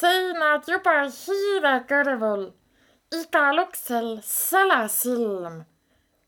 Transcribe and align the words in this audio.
seinad 0.00 0.68
juba 0.68 0.94
hiire 1.12 1.74
kõrvul, 1.88 2.44
igal 3.16 3.60
uksel 3.64 4.08
salasilm, 4.24 5.64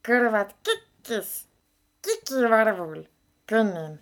kõrvad 0.04 0.52
kikkis, 0.66 1.30
kikivarvul 2.04 3.06
kõnnin, 3.48 3.94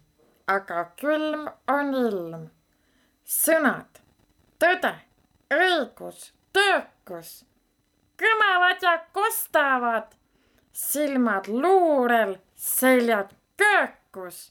aga 0.51 0.87
külm 1.01 1.47
on 1.71 1.95
ilm. 2.01 2.49
sõnad, 3.31 4.01
tõde, 4.59 4.91
õigus, 5.55 6.33
töökus 6.53 7.31
kõmavad 8.19 8.83
ja 8.83 8.97
kostavad, 9.15 10.11
silmad 10.73 11.47
luurel, 11.47 12.39
seljad 12.57 13.37
köökus, 13.61 14.51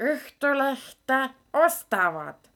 Õhtulehte 0.00 1.16
ostavad 1.52 2.49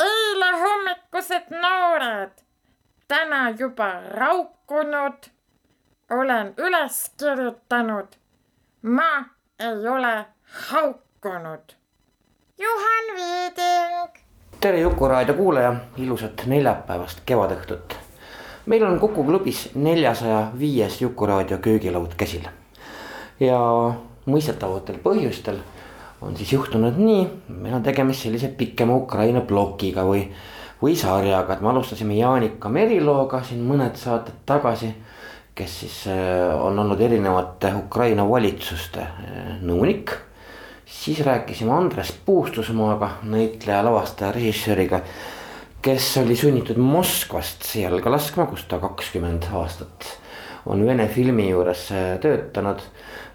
eile 0.00 0.52
hommikused 0.60 1.50
noored, 1.50 2.32
täna 3.08 3.50
juba 3.50 3.92
raukunud. 4.10 5.30
olen 6.10 6.54
üles 6.56 7.12
kirjutanud. 7.18 8.06
ma 8.82 9.24
ei 9.58 9.88
ole 9.88 10.26
haukunud. 10.44 11.74
Juhan 12.58 13.06
Viiding. 13.16 14.24
tere, 14.60 14.80
Juku 14.80 15.08
raadio 15.08 15.34
kuulaja, 15.34 15.74
ilusat 15.96 16.42
neljapäevast 16.46 17.20
kevadõhtut. 17.26 17.96
meil 18.66 18.84
on 18.84 19.00
Kuku 19.00 19.24
klubis 19.24 19.70
neljasaja 19.74 20.52
viies 20.58 21.00
Juku 21.02 21.26
raadio 21.26 21.58
köögilaud 21.58 22.14
käsil. 22.16 22.48
ja 23.40 23.58
mõistetavatel 24.26 24.98
põhjustel 24.98 25.58
on 26.20 26.36
siis 26.36 26.52
juhtunud 26.52 26.98
nii, 27.00 27.24
meil 27.62 27.74
on 27.78 27.84
tegemist 27.84 28.26
sellise 28.26 28.50
pikema 28.56 28.96
Ukraina 28.96 29.40
plokiga 29.46 30.04
või, 30.04 30.24
või 30.82 30.96
sarjaga, 30.98 31.56
et 31.56 31.64
me 31.64 31.72
alustasime 31.72 32.18
Jaanika 32.18 32.72
Merilooga 32.72 33.42
siin 33.46 33.64
mõned 33.66 33.96
saated 34.00 34.44
tagasi. 34.46 34.94
kes 35.54 35.72
siis 35.80 35.96
äh, 36.08 36.62
on 36.62 36.78
olnud 36.78 37.00
erinevate 37.00 37.72
Ukraina 37.74 38.28
valitsuste 38.28 39.00
äh, 39.00 39.58
nõunik. 39.62 40.12
siis 40.86 41.20
rääkisime 41.20 41.72
Andres 41.72 42.12
Puustusmaaga, 42.24 43.10
näitleja, 43.22 43.84
lavastaja, 43.84 44.32
režissööriga. 44.32 45.00
kes 45.82 46.16
oli 46.16 46.36
sunnitud 46.36 46.76
Moskvast 46.76 47.74
jalga 47.74 48.10
laskma, 48.10 48.46
kus 48.46 48.64
ta 48.68 48.78
kakskümmend 48.78 49.48
aastat 49.52 50.20
on 50.66 50.86
Vene 50.86 51.08
filmi 51.08 51.48
juures 51.50 51.88
äh, 51.94 52.18
töötanud 52.20 52.82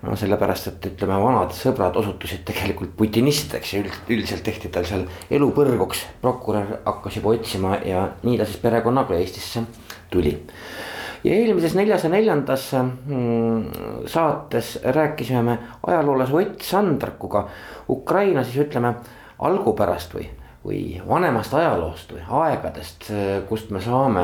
no 0.06 0.16
sellepärast, 0.20 0.70
et 0.70 0.88
ütleme, 0.92 1.18
vanad 1.22 1.54
sõbrad 1.56 1.98
osutusid 1.98 2.44
tegelikult 2.46 2.94
putinistideks 3.00 3.74
ja 3.74 3.82
üld, 3.82 3.96
üldiselt 4.14 4.44
tehti 4.46 4.70
tal 4.74 4.86
seal 4.88 5.06
elu 5.34 5.50
põrguks. 5.56 6.06
prokurör 6.22 6.80
hakkas 6.86 7.18
juba 7.20 7.34
otsima 7.34 7.80
ja 7.86 8.08
nii 8.24 8.38
ta 8.38 8.46
siis 8.46 8.62
perekonnaga 8.62 9.18
Eestisse 9.18 9.66
tuli. 10.12 10.36
ja 11.24 11.34
eelmises 11.34 11.74
neljasaja 11.76 12.12
neljandas 12.14 12.70
mm, 12.74 14.06
saates 14.08 14.80
rääkisime 14.84 15.42
me 15.42 15.58
ajaloolase 15.88 16.34
Ott 16.34 16.62
Sandrakuga 16.62 17.48
Ukraina 17.90 18.44
siis 18.44 18.68
ütleme 18.68 18.94
algupärast 19.40 20.14
või 20.14 20.30
või 20.66 21.02
vanemast 21.08 21.54
ajaloost 21.54 22.14
või 22.16 22.24
aegadest, 22.40 23.10
kust 23.50 23.70
me 23.70 23.82
saame 23.84 24.24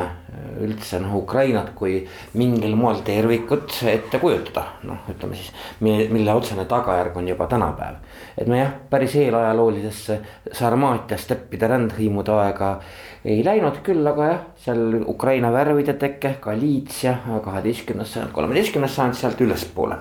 üldse 0.62 0.98
noh 1.02 1.14
Ukrainat 1.20 1.70
kui 1.78 2.00
mingil 2.40 2.74
moel 2.80 3.04
tervikut 3.06 3.76
ette 3.92 4.20
kujutada. 4.20 4.64
noh, 4.90 5.06
ütleme 5.12 5.38
siis, 5.38 5.52
mille 5.82 6.34
otsene 6.34 6.66
tagajärg 6.66 7.18
on 7.18 7.28
juba 7.28 7.48
tänapäev. 7.48 7.96
et 8.38 8.48
me 8.48 8.58
jah, 8.58 8.74
päris 8.90 9.16
eelajaloolistesse 9.16 10.20
Sarmaatia 10.52 11.18
steppide 11.18 11.68
rändhõimude 11.68 12.34
aega 12.42 12.80
ei 13.26 13.44
läinud 13.46 13.84
küll, 13.86 14.08
aga 14.08 14.26
jah, 14.26 14.46
seal 14.58 15.04
Ukraina 15.06 15.52
värvide 15.54 15.94
teke, 15.94 16.38
Galiitsia 16.42 17.18
kaheteistkümnes 17.44 18.14
sajand, 18.14 18.32
kolmeteistkümnes 18.32 18.96
sajand 18.96 19.14
sealt 19.14 19.42
ülespoole. 19.42 19.98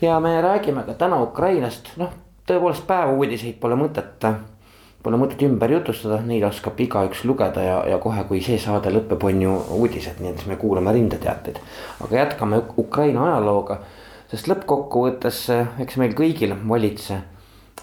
ja 0.00 0.20
me 0.20 0.40
räägime 0.42 0.84
ka 0.84 0.94
täna 0.94 1.22
Ukrainast, 1.22 1.96
noh 1.96 2.12
tõepoolest 2.46 2.84
päevauudiseid 2.86 3.60
pole 3.60 3.78
mõtet 3.78 4.26
Pole 5.02 5.18
mõtet 5.18 5.40
ümber 5.42 5.72
jutustada, 5.74 6.20
neid 6.22 6.44
oskab 6.46 6.78
igaüks 6.78 7.24
lugeda 7.26 7.64
ja, 7.64 7.78
ja 7.90 7.98
kohe, 8.02 8.22
kui 8.28 8.38
see 8.44 8.58
saade 8.62 8.92
lõpeb, 8.94 9.24
on 9.26 9.42
ju 9.42 9.56
uudised, 9.80 10.20
nii 10.22 10.30
et 10.30 10.38
siis 10.38 10.50
me 10.52 10.58
kuulame 10.60 10.94
rindeteateid. 10.94 11.58
aga 12.06 12.20
jätkame 12.20 12.62
Ukraina 12.78 13.26
ajalooga, 13.32 13.80
sest 14.30 14.46
lõppkokkuvõttes, 14.52 15.42
eks 15.82 15.98
meil 15.98 16.14
kõigil 16.18 16.54
valitse 16.68 17.18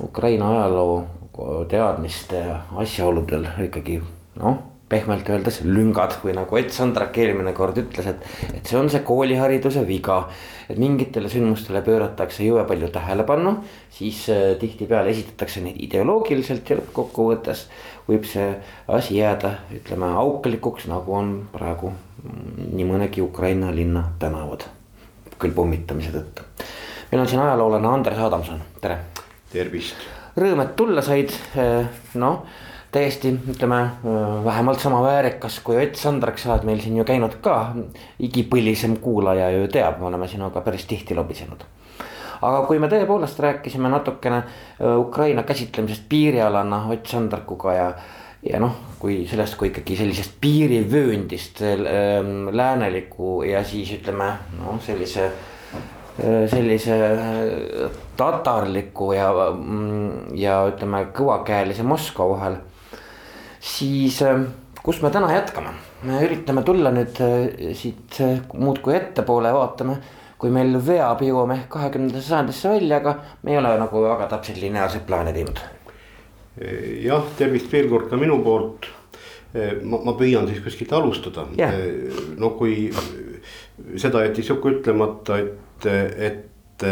Ukraina 0.04 0.54
ajaloo 0.56 1.66
teadmiste 1.72 2.42
asjaoludel 2.80 3.48
ikkagi 3.68 4.00
noh 4.40 4.79
pehmelt 4.90 5.28
öeldes 5.30 5.62
lüngad 5.66 6.16
või 6.24 6.34
nagu 6.34 6.58
Ed 6.58 6.72
Sandrak 6.74 7.18
eelmine 7.22 7.54
kord 7.58 7.78
ütles, 7.78 8.08
et, 8.10 8.24
et 8.50 8.66
see 8.66 8.78
on 8.80 8.90
see 8.90 9.04
koolihariduse 9.06 9.84
viga. 9.88 10.24
et 10.70 10.78
mingitele 10.78 11.30
sündmustele 11.30 11.82
pööratakse 11.82 12.44
jõue 12.46 12.62
palju 12.70 12.92
tähelepanu, 12.94 13.56
siis 13.94 14.28
äh, 14.30 14.56
tihtipeale 14.62 15.10
esitatakse 15.10 15.64
neid 15.66 15.80
ideoloogiliselt 15.82 16.70
ja 16.70 16.78
lõppkokkuvõttes 16.78 17.64
võib 18.10 18.26
see 18.30 18.52
asi 18.88 19.18
jääda, 19.18 19.56
ütleme 19.74 20.12
auklikuks, 20.22 20.86
nagu 20.90 21.16
on 21.18 21.34
praegu 21.54 21.90
mm, 21.94 22.70
nii 22.78 22.86
mõnegi 22.90 23.26
Ukraina 23.26 23.74
linna 23.74 24.10
tänavad. 24.20 24.66
küll 25.40 25.54
pommitamise 25.56 26.12
tõttu. 26.12 26.44
meil 27.12 27.22
on 27.22 27.28
siin 27.28 27.42
ajaloolane 27.42 27.88
Andres 27.88 28.18
Adamson, 28.18 28.62
tere. 28.82 28.98
tervist. 29.52 29.96
Rõõm, 30.38 30.62
et 30.62 30.76
tulla 30.76 31.02
said, 31.02 31.34
äh, 31.58 31.86
noh 32.14 32.44
täiesti 32.92 33.34
ütleme 33.52 33.80
vähemalt 34.46 34.80
sama 34.80 35.02
väärikas 35.04 35.60
kui 35.64 35.78
Ott 35.84 35.96
Sandrak, 35.96 36.38
sa 36.38 36.54
oled 36.54 36.66
meil 36.66 36.80
siin 36.82 36.98
ju 36.98 37.06
käinud 37.06 37.36
ka. 37.42 37.74
igipõlisem 38.20 38.98
kuulaja 39.02 39.52
ju 39.52 39.68
teab, 39.68 40.00
me 40.00 40.10
oleme 40.10 40.28
sinuga 40.28 40.62
päris 40.62 40.86
tihti 40.86 41.16
lobisenud. 41.16 41.64
aga 42.42 42.62
kui 42.68 42.80
me 42.80 42.88
tõepoolest 42.88 43.40
rääkisime 43.40 43.90
natukene 43.90 44.44
Ukraina 44.98 45.44
käsitlemisest 45.44 46.10
piirialana 46.10 46.88
Ott 46.90 47.06
Sandrakuga 47.06 47.74
ja 47.74 47.94
ja 48.44 48.60
noh, 48.60 48.76
kui 49.00 49.28
sellest 49.28 49.58
kui 49.60 49.68
ikkagi 49.68 49.98
sellisest 50.00 50.38
piirivööndist 50.42 51.60
lääneliku 52.52 53.44
ja 53.44 53.64
siis 53.64 53.92
ütleme 54.00 54.32
noh, 54.62 54.80
sellise 54.82 55.32
sellise 56.48 56.96
tatarliku 58.18 59.12
ja, 59.16 59.30
mm, 59.52 60.36
ja 60.36 60.62
ütleme 60.68 61.06
kõvakäelise 61.16 61.84
Moskva 61.88 62.28
vahel 62.34 62.58
siis 63.60 64.22
äh, 64.22 64.42
kus 64.84 65.02
me 65.02 65.12
täna 65.12 65.32
jätkame, 65.34 65.74
me 66.08 66.22
üritame 66.26 66.64
tulla 66.68 66.92
nüüd 66.96 67.20
äh, 67.24 67.74
siit 67.78 68.20
äh, 68.24 68.40
muudkui 68.54 68.96
ettepoole, 68.96 69.52
vaatame 69.54 70.00
kui 70.40 70.54
meil 70.56 70.78
veab, 70.86 71.20
jõuame 71.26 71.58
ehk 71.58 71.68
kahekümnendasse 71.74 72.32
sajandisse 72.32 72.70
välja, 72.72 73.02
aga 73.02 73.18
me 73.44 73.52
ei 73.52 73.60
ole 73.60 73.74
nagu 73.82 74.04
väga 74.06 74.30
täpselt 74.32 74.62
lineaarseid 74.62 75.04
plaane 75.08 75.34
teinud. 75.36 75.60
jah, 77.04 77.28
tervist 77.38 77.72
veel 77.72 77.90
kord 77.92 78.08
ka 78.12 78.20
minu 78.20 78.40
poolt. 78.44 78.88
ma, 79.84 80.00
ma 80.06 80.14
püüan 80.14 80.48
siis 80.48 80.62
kuskilt 80.62 80.92
alustada 80.94 81.48
yeah.. 81.58 81.74
no 82.38 82.52
kui 82.60 82.92
seda 83.98 84.22
jättis 84.22 84.52
Juku 84.52 84.76
ütlemata, 84.76 85.40
et, 85.42 85.88
et, 86.30 86.86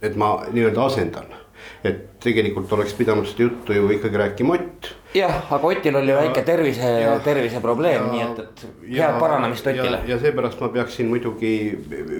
et 0.00 0.16
ma 0.16 0.30
nii-öelda 0.52 0.84
asendan 0.86 1.39
et 1.84 2.00
tegelikult 2.20 2.72
oleks 2.76 2.92
pidanud 2.96 3.28
seda 3.28 3.46
juttu 3.46 3.72
ju 3.72 3.86
ikkagi 3.94 4.18
rääkima 4.20 4.54
Ott. 4.54 4.88
jah, 5.14 5.52
aga 5.52 5.66
Otil 5.66 5.96
oli 5.96 6.12
ja, 6.12 6.18
väike 6.20 6.42
tervise, 6.44 6.90
terviseprobleem, 7.24 8.08
nii 8.12 8.24
et, 8.24 8.42
et 8.44 8.64
head 8.98 9.16
paranemist 9.20 9.66
Otile. 9.72 10.02
ja 10.08 10.18
seepärast 10.20 10.60
ma 10.60 10.68
peaksin 10.74 11.08
muidugi 11.08 11.52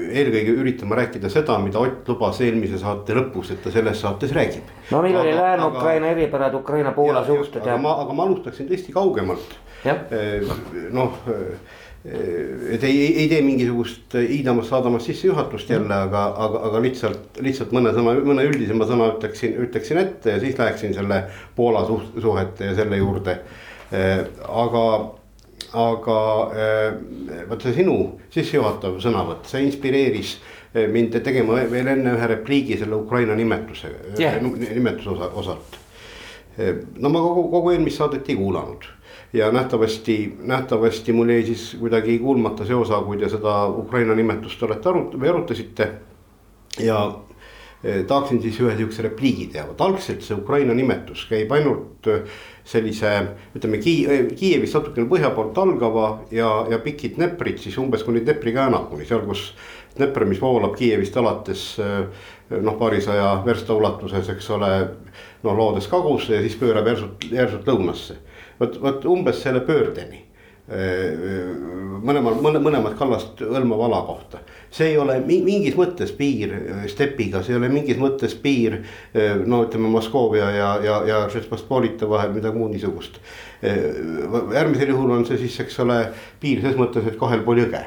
eelkõige 0.08 0.54
üritama 0.62 0.96
rääkida 1.02 1.32
seda, 1.32 1.58
mida 1.60 1.82
Ott 1.82 2.08
lubas 2.08 2.40
eelmise 2.44 2.80
saate 2.80 3.16
lõpus, 3.18 3.52
et 3.52 3.60
ta 3.64 3.72
selles 3.74 4.00
saates 4.00 4.32
räägib. 4.36 4.72
no 4.90 5.02
meil 5.04 5.18
aga, 5.18 5.26
oli 5.26 5.36
Lääne-Ukraina 5.36 6.14
eripärad, 6.14 6.56
Ukraina-Poola 6.62 7.26
suhted 7.28 7.60
ja. 7.60 7.74
aga 7.74 7.82
ma, 7.84 7.98
aga 8.04 8.16
ma 8.16 8.28
alustaksin 8.28 8.70
tõesti 8.70 8.96
kaugemalt. 8.96 9.58
noh 10.96 11.20
et 12.04 12.84
ei, 12.84 13.00
ei, 13.00 13.18
ei 13.22 13.28
tee 13.28 13.42
mingisugust 13.44 14.14
iidamas-saadamas 14.16 15.04
sissejuhatust 15.04 15.70
jälle, 15.70 15.94
aga, 15.94 16.22
aga, 16.46 16.62
aga 16.70 16.80
lihtsalt, 16.80 17.40
lihtsalt 17.44 17.74
mõne 17.76 17.92
sõna, 17.92 18.14
mõne 18.24 18.46
üldisema 18.48 18.86
sõna 18.88 19.10
ütleksin, 19.12 19.58
ütleksin 19.66 20.00
ette 20.00 20.36
ja 20.36 20.40
siis 20.40 20.56
läheksin 20.58 20.94
selle 20.96 21.22
Poola 21.56 21.82
suht-, 21.88 22.14
suhete 22.24 22.70
ja 22.70 22.76
selle 22.78 22.96
juurde. 23.02 23.36
aga, 24.48 24.84
aga 25.82 26.16
vot 27.50 27.66
see 27.66 27.76
sinu 27.82 27.96
sissejuhatav 28.32 28.96
sõnavõtt, 29.02 29.50
see 29.50 29.66
inspireeris 29.66 30.38
mind 30.88 31.18
tegema 31.26 31.58
veel 31.68 31.90
enne 31.90 32.14
ühe 32.16 32.30
repliigi 32.30 32.78
selle 32.80 32.96
Ukraina 32.96 33.34
nimetuse 33.36 33.90
yeah., 34.18 34.38
nimetuse 34.40 35.10
osa, 35.10 35.28
osalt. 35.34 35.76
no 36.96 37.12
ma 37.12 37.20
kogu, 37.20 37.44
kogu 37.50 37.74
eelmist 37.74 38.00
saadet 38.00 38.30
ei 38.30 38.38
kuulanud 38.38 38.88
ja 39.32 39.52
nähtavasti, 39.52 40.36
nähtavasti 40.42 41.12
mul 41.12 41.28
jäi 41.28 41.42
siis 41.42 41.76
kuidagi 41.80 42.18
kuulmata 42.18 42.66
see 42.66 42.74
osa, 42.74 43.00
kui 43.06 43.18
te 43.18 43.28
seda 43.28 43.66
Ukraina 43.68 44.14
nimetust 44.14 44.62
olete 44.62 44.88
arut- 44.90 45.18
või 45.20 45.28
arutasite. 45.28 45.90
ja 46.78 46.98
eh, 47.84 48.04
tahaksin 48.06 48.42
siis 48.42 48.60
ühe 48.60 48.76
sihukese 48.76 49.02
repliigi 49.02 49.46
teha, 49.52 49.66
vot 49.68 49.80
algselt 49.80 50.22
see 50.22 50.36
Ukraina 50.36 50.74
nimetus 50.74 51.26
käib 51.30 51.52
ainult 51.52 52.06
eh, 52.06 52.22
sellise, 52.64 53.10
ütleme 53.56 53.78
Ki-, 53.78 54.06
eh, 54.06 54.26
Kiievist 54.36 54.74
natukene 54.74 55.08
põhja 55.10 55.30
poolt 55.34 55.58
algava 55.58 56.08
ja, 56.30 56.50
ja 56.70 56.78
pikid 56.78 57.18
Dneprid 57.18 57.58
siis 57.58 57.78
umbes 57.78 58.02
kuni 58.06 58.24
Dnepri 58.24 58.54
käänakuni, 58.54 59.06
seal 59.06 59.26
kus. 59.26 59.52
Dnepr, 59.90 60.22
mis 60.24 60.38
voolab 60.38 60.76
Kiievist 60.78 61.16
alates 61.18 61.62
noh, 62.50 62.76
paarisaja 62.78 63.40
versta 63.44 63.74
ulatuses, 63.74 64.28
eks 64.30 64.50
ole. 64.54 64.68
noh, 65.42 65.56
loodes 65.56 65.88
kagusse 65.90 66.36
ja 66.36 66.40
siis 66.40 66.54
pöörab 66.60 66.86
järsult, 66.86 67.24
järsult 67.32 67.66
lõunasse 67.66 68.14
vot, 68.60 68.82
vot 68.82 69.06
umbes 69.10 69.42
selle 69.42 69.64
pöördeni 69.66 70.26
mõlemal, 70.70 72.36
mõne, 72.38 72.60
mõlemat 72.62 72.94
kallast 72.94 73.40
hõlmava 73.42 73.88
ala 73.88 74.00
kohta. 74.06 74.38
see 74.70 74.92
ei 74.92 74.98
ole 75.02 75.16
mingis 75.26 75.74
mõttes 75.74 76.12
piir 76.14 76.52
stepiga, 76.86 77.42
see 77.42 77.56
ei 77.56 77.58
ole 77.58 77.68
mingis 77.72 77.98
mõttes 77.98 78.36
piir 78.38 78.78
no 79.46 79.64
ütleme 79.64 79.90
Moskoovia 79.90 80.50
ja, 80.54 80.68
ja, 80.84 81.02
ja 81.06 81.20
Žetšpospolita 81.32 82.08
vahel 82.08 82.30
midagi 82.36 82.58
muud 82.58 82.70
niisugust. 82.70 83.18
äärmisel 83.62 84.94
juhul 84.94 85.10
on 85.10 85.26
see 85.26 85.40
siis, 85.42 85.58
eks 85.60 85.80
ole, 85.82 86.04
piir 86.40 86.62
ses 86.62 86.78
mõttes, 86.78 87.06
et 87.06 87.18
kahel 87.18 87.42
pool 87.42 87.64
jõge 87.64 87.82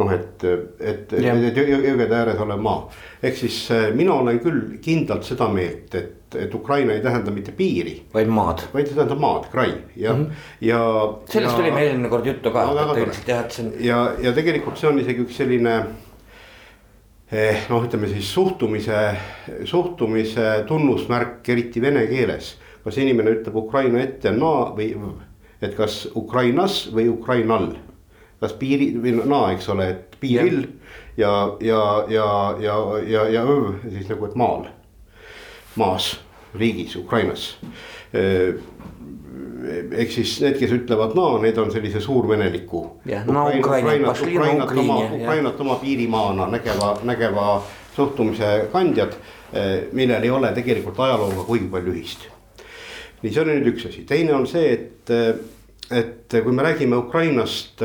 noh, 0.00 0.12
et, 0.12 0.44
et, 0.80 1.12
et 1.12 1.56
jõgede 1.56 2.16
ääres 2.16 2.40
olev 2.40 2.60
maa. 2.62 2.88
ehk 3.22 3.36
siis 3.36 3.62
äh, 3.74 3.90
mina 3.96 4.14
olen 4.20 4.40
küll 4.44 4.78
kindlalt 4.84 5.24
seda 5.28 5.48
meelt, 5.52 5.94
et, 5.94 6.16
et 6.38 6.54
Ukraina 6.54 6.92
ei 6.92 7.00
tähenda 7.00 7.30
mitte 7.30 7.52
piiri. 7.52 8.02
vaid 8.14 8.28
maad. 8.28 8.62
vaid 8.74 8.86
see 8.86 8.96
tähendab 8.96 9.18
maad, 9.22 9.48
Krai 9.52 9.72
ja 9.96 10.12
mm, 10.12 10.24
-hmm. 10.24 10.30
ja. 10.60 10.80
sellest 11.24 11.56
ja, 11.56 11.62
oli 11.62 11.70
meil 11.70 11.88
eelmine 11.88 12.08
kord 12.08 12.26
juttu 12.26 12.50
ka. 12.50 12.62
jah, 13.26 13.44
et 13.44 13.52
see 13.52 13.66
on. 13.66 13.72
ja, 13.80 14.12
ja 14.20 14.32
tegelikult 14.32 14.78
see 14.78 14.90
on 14.90 14.98
isegi 14.98 15.24
üks 15.26 15.36
selline 15.42 15.74
eh, 17.32 17.66
noh, 17.68 17.84
ütleme 17.84 18.08
siis 18.08 18.34
suhtumise, 18.34 19.16
suhtumise 19.64 20.64
tunnusmärk, 20.66 21.48
eriti 21.48 21.82
vene 21.82 22.06
keeles. 22.06 22.56
kas 22.84 22.98
inimene 22.98 23.30
ütleb 23.30 23.56
Ukraina 23.56 24.00
ette 24.00 24.32
naa 24.32 24.72
või, 24.76 24.94
et 25.62 25.74
kas 25.76 26.08
Ukrainas 26.16 26.86
või 26.94 27.08
Ukrainal 27.08 27.72
kas 28.40 28.54
piiri 28.56 28.94
või 28.96 29.18
naa, 29.28 29.52
eks 29.52 29.68
ole, 29.68 29.88
et 29.94 30.16
piiril 30.20 30.62
ja, 31.20 31.32
ja, 31.60 31.80
ja, 32.08 32.26
ja, 32.60 32.76
ja, 33.06 33.24
ja 33.28 33.42
öö 33.44 33.74
siis 33.90 34.08
nagu, 34.08 34.26
et 34.26 34.36
maal, 34.40 34.64
maas, 35.80 36.12
riigis, 36.58 36.96
Ukrainas 37.00 37.54
ehk 39.90 40.12
siis 40.12 40.36
need, 40.42 40.56
kes 40.60 40.72
ütlevad 40.74 41.14
no, 41.18 41.26
need 41.42 41.58
on 41.60 41.70
sellise 41.72 42.00
suurveneliku. 42.02 42.82
jah, 43.08 43.26
no 43.26 43.46
Ukraina, 43.48 44.10
Ukraina, 44.10 44.12
Ukrainat 44.14 44.72
oma, 44.78 44.98
Ukrainat 45.14 45.60
oma 45.60 45.76
piirimaana 45.82 46.48
nägeva, 46.50 46.94
nägeva 47.04 47.46
suhtumise 47.96 48.68
kandjad, 48.72 49.16
millel 49.92 50.22
ei 50.22 50.30
ole 50.30 50.52
tegelikult 50.56 51.00
ajalooga 51.00 51.44
kuigi 51.48 51.68
palju 51.70 51.94
ühist. 51.94 52.28
nii, 53.22 53.32
see 53.32 53.42
oli 53.42 53.58
nüüd 53.58 53.74
üks 53.74 53.88
asi, 53.90 54.06
teine 54.08 54.34
on 54.34 54.46
see, 54.48 54.72
et, 54.72 55.14
et 55.92 56.40
kui 56.40 56.56
me 56.56 56.64
räägime 56.64 56.96
Ukrainast 56.96 57.84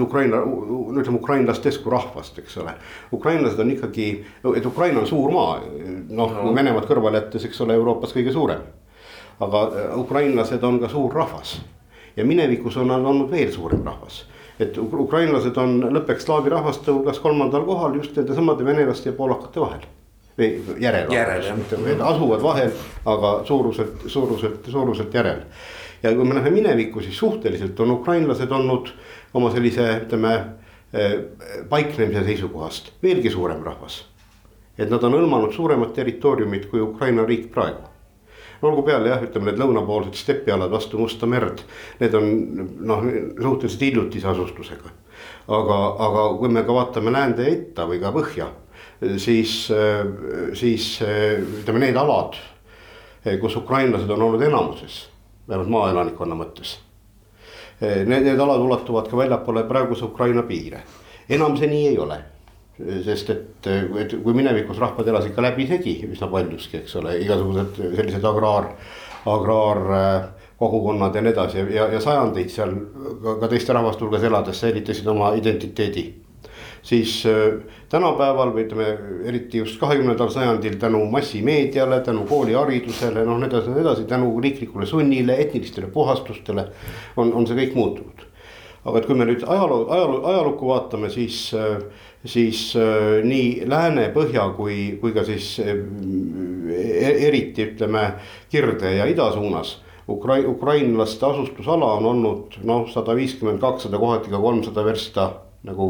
Ukraina, 0.00 0.36
no 0.36 1.00
ütleme 1.00 1.18
ukrainlastest 1.18 1.82
kui 1.82 1.90
rahvast, 1.92 2.38
eks 2.38 2.56
ole. 2.62 2.74
ukrainlased 3.12 3.58
on 3.58 3.70
ikkagi, 3.70 4.24
et 4.56 4.66
Ukraina 4.66 5.00
on 5.00 5.08
suur 5.10 5.32
maa, 5.34 5.56
noh 6.08 6.36
no. 6.36 6.52
Venemaad 6.54 6.86
kõrvale 6.86 7.18
jättes, 7.18 7.48
eks 7.48 7.60
ole, 7.66 7.74
Euroopas 7.74 8.14
kõige 8.14 8.32
suurem. 8.32 8.62
aga 9.40 9.60
äh, 9.66 9.98
ukrainlased 9.98 10.62
on 10.64 10.78
ka 10.80 10.88
suur 10.88 11.14
rahvas 11.14 11.60
ja 12.16 12.24
minevikus 12.24 12.76
on 12.76 12.90
nad 12.92 13.04
olnud 13.04 13.30
veel 13.30 13.52
suurem 13.52 13.82
rahvas. 13.84 14.24
et 14.60 14.78
ukrainlased 14.78 15.56
on 15.56 15.80
lõppeks 15.98 16.28
slaavi 16.28 16.50
rahvaste 16.50 16.92
hulgas 16.92 17.18
kolmandal 17.18 17.64
kohal 17.64 17.96
just 17.96 18.16
nende 18.16 18.34
samade 18.34 18.64
venelaste 18.64 19.10
ja 19.10 19.16
poolakate 19.16 19.60
vahel 19.60 19.86
või 20.38 20.50
järel, 20.78 21.10
järel, 21.10 21.42
järel, 21.42 22.02
asuvad 22.06 22.42
vahel, 22.42 22.70
aga 23.04 23.40
suuruselt, 23.44 24.06
suuruselt, 24.06 24.68
suuruselt 24.68 25.14
järel. 25.14 25.42
ja 26.02 26.14
kui 26.14 26.24
me 26.24 26.34
läheme 26.34 26.50
minevikku, 26.50 27.00
siis 27.00 27.18
suhteliselt 27.18 27.80
on 27.80 27.90
ukrainlased 27.98 28.52
olnud 28.52 28.92
äh, 28.92 29.09
oma 29.34 29.50
sellise, 29.54 29.86
ütleme 30.04 30.32
eh, 30.92 31.16
paiknemise 31.70 32.24
seisukohast 32.26 32.92
veelgi 33.02 33.30
suurem 33.30 33.62
rahvas. 33.64 34.04
et 34.80 34.88
nad 34.90 35.02
on 35.04 35.12
hõlmanud 35.12 35.52
suuremat 35.52 35.92
territooriumit 35.92 36.70
kui 36.70 36.80
Ukraina 36.80 37.26
riik 37.26 37.50
praegu. 37.52 37.86
olgu 38.62 38.82
peale 38.82 39.08
jah, 39.08 39.22
ütleme 39.22 39.50
need 39.50 39.60
lõunapoolsed 39.60 40.16
stepialad 40.18 40.70
vastu 40.70 40.98
Musta 40.98 41.26
merd, 41.26 41.62
need 42.00 42.14
on 42.14 42.26
noh, 42.80 43.04
suhteliselt 43.40 43.86
hiljutise 43.86 44.28
asustusega. 44.28 44.90
aga, 45.48 45.78
aga 46.08 46.26
kui 46.38 46.48
me 46.48 46.64
ka 46.64 46.74
vaatame 46.74 47.12
läände 47.12 47.46
ja 47.46 47.54
itta 47.54 47.86
või 47.86 48.00
ka 48.00 48.12
põhja, 48.12 48.50
siis, 49.16 49.70
siis 50.54 50.92
ütleme, 51.02 51.86
need 51.86 51.96
alad, 51.96 52.36
kus 53.40 53.56
ukrainlased 53.56 54.10
on 54.10 54.28
olnud 54.28 54.42
enamuses, 54.42 55.02
vähemalt 55.48 55.76
maaelanikkonna 55.76 56.36
mõttes 56.36 56.78
need, 57.80 58.24
need 58.26 58.40
alad 58.40 58.60
ulatuvad 58.60 59.08
ka 59.08 59.16
väljapoole 59.16 59.64
praeguse 59.68 60.04
Ukraina 60.04 60.42
piire. 60.42 60.82
enam 61.28 61.56
see 61.56 61.66
nii 61.70 61.86
ei 61.88 61.98
ole. 61.98 62.18
sest 63.04 63.30
et, 63.30 63.66
et 64.00 64.14
kui 64.24 64.32
minevikus 64.32 64.78
rahvad 64.80 65.08
elasid 65.08 65.34
ka 65.36 65.42
läbisegi 65.44 65.98
üsna 66.08 66.30
paljuski, 66.32 66.78
eks 66.80 66.96
ole, 66.96 67.18
igasugused 67.20 67.76
sellised 67.96 68.24
agraar, 68.24 68.70
agraarkogukonnad 69.28 71.14
ja 71.14 71.20
nii 71.20 71.32
edasi 71.32 71.66
ja, 71.74 71.90
ja 71.92 72.00
sajandeid 72.00 72.48
seal 72.48 72.72
ka, 73.22 73.36
ka 73.42 73.50
teiste 73.52 73.76
rahvaste 73.76 74.04
hulgas 74.04 74.24
elades 74.24 74.60
säilitasid 74.64 75.12
oma 75.12 75.34
identiteedi 75.36 76.06
siis 76.90 77.26
äh, 77.26 77.60
tänapäeval 77.88 78.50
või 78.54 78.64
ütleme, 78.66 78.88
eriti 79.30 79.62
just 79.62 79.78
kahekümnendal 79.80 80.32
sajandil 80.34 80.78
tänu 80.82 81.04
massimeediale, 81.12 82.00
tänu 82.06 82.24
kooliharidusele, 82.28 83.24
noh, 83.26 83.38
nii 83.38 83.50
edasi, 83.50 83.74
nii 83.74 83.84
edasi, 83.84 84.06
tänu 84.10 84.32
riiklikule 84.42 84.88
sunnile, 84.90 85.38
etnilistele 85.44 85.90
puhastustele 85.94 86.66
on, 87.16 87.32
on 87.32 87.46
see 87.46 87.58
kõik 87.62 87.78
muutunud. 87.78 88.26
aga 88.80 88.96
et 88.96 89.06
kui 89.06 89.14
me 89.14 89.26
nüüd 89.28 89.42
ajaloo, 89.44 89.82
ajaloo, 89.92 90.20
ajalukku 90.30 90.68
vaatame, 90.70 91.10
siis, 91.12 91.50
äh, 91.54 91.82
siis 92.24 92.70
äh, 92.80 93.20
nii 93.22 93.68
lääne, 93.68 94.08
põhja 94.14 94.48
kui, 94.56 94.96
kui 95.02 95.12
ka 95.12 95.24
siis 95.24 95.58
eriti 95.60 97.68
ütleme 97.68 98.06
kirde 98.50 98.96
ja 98.96 99.06
ida 99.10 99.30
suunas 99.36 99.78
Ukra-, 100.10 100.42
ukrainlaste 100.48 101.26
asustusala 101.26 101.92
on 102.00 102.06
olnud 102.08 102.56
noh, 102.66 102.88
sada 102.90 103.14
viiskümmend, 103.14 103.60
kakssada, 103.62 103.98
kohati 104.00 104.32
ka 104.32 104.40
kolmsada 104.42 104.82
versta 104.82 105.26
nagu 105.62 105.86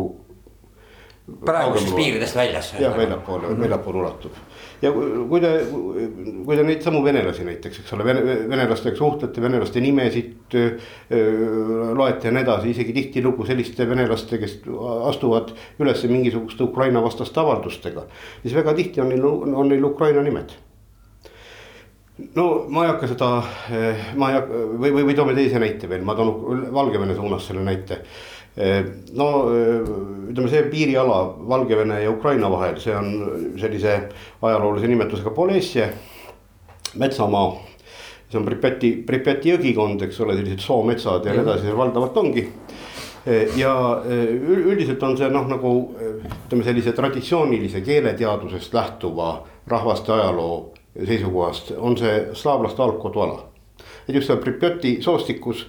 praegusest 1.45 1.95
piiridest 1.97 2.37
väljas. 2.37 2.73
jah, 2.81 2.97
väljapoole 2.97 3.49
mm 3.49 3.55
-hmm., 3.55 3.61
väljapoole 3.61 3.99
ulatub. 3.99 4.33
ja 4.83 4.93
kui 4.93 5.41
te, 5.41 5.51
kui 6.45 6.57
te 6.57 6.63
neid 6.63 6.83
samu 6.83 7.03
venelasi 7.05 7.45
näiteks, 7.45 7.81
eks 7.81 7.93
ole, 7.93 8.05
vene, 8.05 8.23
venelastega 8.49 8.97
suhtlete, 8.97 9.43
venelaste 9.43 9.81
nimesid 9.81 10.57
loete 11.95 12.29
ja 12.29 12.33
nii 12.33 12.43
edasi, 12.43 12.71
isegi 12.71 12.93
tihtilugu 12.93 13.47
selliste 13.47 13.89
venelaste, 13.89 14.39
kes 14.39 14.61
astuvad 15.11 15.53
üles 15.79 16.05
mingisuguste 16.09 16.65
Ukraina 16.65 17.03
vastaste 17.03 17.41
avaldustega. 17.41 18.07
siis 18.43 18.55
väga 18.55 18.75
tihti 18.75 19.01
on 19.01 19.09
neil, 19.09 19.25
on 19.55 19.69
neil 19.69 19.85
Ukraina 19.85 20.23
nimed 20.23 20.57
no 22.35 22.47
ma 22.69 22.85
ei 22.85 22.93
hakka 22.93 23.09
seda, 23.11 23.31
ma 24.17 24.31
ei 24.31 24.37
hakka 24.39 24.65
või, 24.75 24.91
või, 24.91 25.07
või 25.11 25.17
toome 25.19 25.35
teise 25.39 25.63
näite 25.63 25.89
veel, 25.91 26.05
ma 26.07 26.15
toon 26.19 26.69
Valgevene 26.75 27.17
suunas 27.17 27.47
selle 27.49 27.65
näite 27.67 28.03
Eh, 28.57 28.83
no 29.15 29.27
eh, 29.55 29.79
ütleme, 30.33 30.49
see 30.51 30.65
piiriala 30.73 31.21
Valgevene 31.49 32.01
ja 32.03 32.11
Ukraina 32.11 32.51
vahel, 32.51 32.81
see 32.83 32.95
on 32.97 33.13
sellise 33.61 33.95
ajaloolise 34.43 34.91
nimetusega 34.91 35.31
Polesje, 35.35 35.87
metsamaa. 36.99 37.53
see 38.31 38.39
on 38.39 38.45
Pripjati, 38.47 38.91
Pripjati 39.07 39.55
jõgikond, 39.55 40.03
eks 40.07 40.19
ole, 40.23 40.35
sellised 40.39 40.61
soometsad 40.67 41.25
ja 41.27 41.35
nii 41.35 41.45
edasi, 41.45 41.71
valdavalt 41.79 42.19
ongi. 42.21 42.45
Eh, 43.27 43.55
ja 43.61 43.73
üldiselt 44.05 45.03
on 45.07 45.17
see 45.17 45.31
noh, 45.31 45.47
nagu 45.47 45.73
ütleme 46.01 46.67
sellise 46.67 46.93
traditsioonilise 46.97 47.85
keeleteadusest 47.87 48.75
lähtuva 48.75 49.33
rahvaste 49.71 50.13
ajaloo 50.17 50.80
seisukohast 51.07 51.73
on 51.79 51.97
see 51.99 52.27
slaavlaste 52.35 52.83
algkoduala. 52.83 53.45
et 54.09 54.15
just 54.15 54.27
seal 54.27 54.39
Pripjati 54.39 54.99
soostikus 55.03 55.67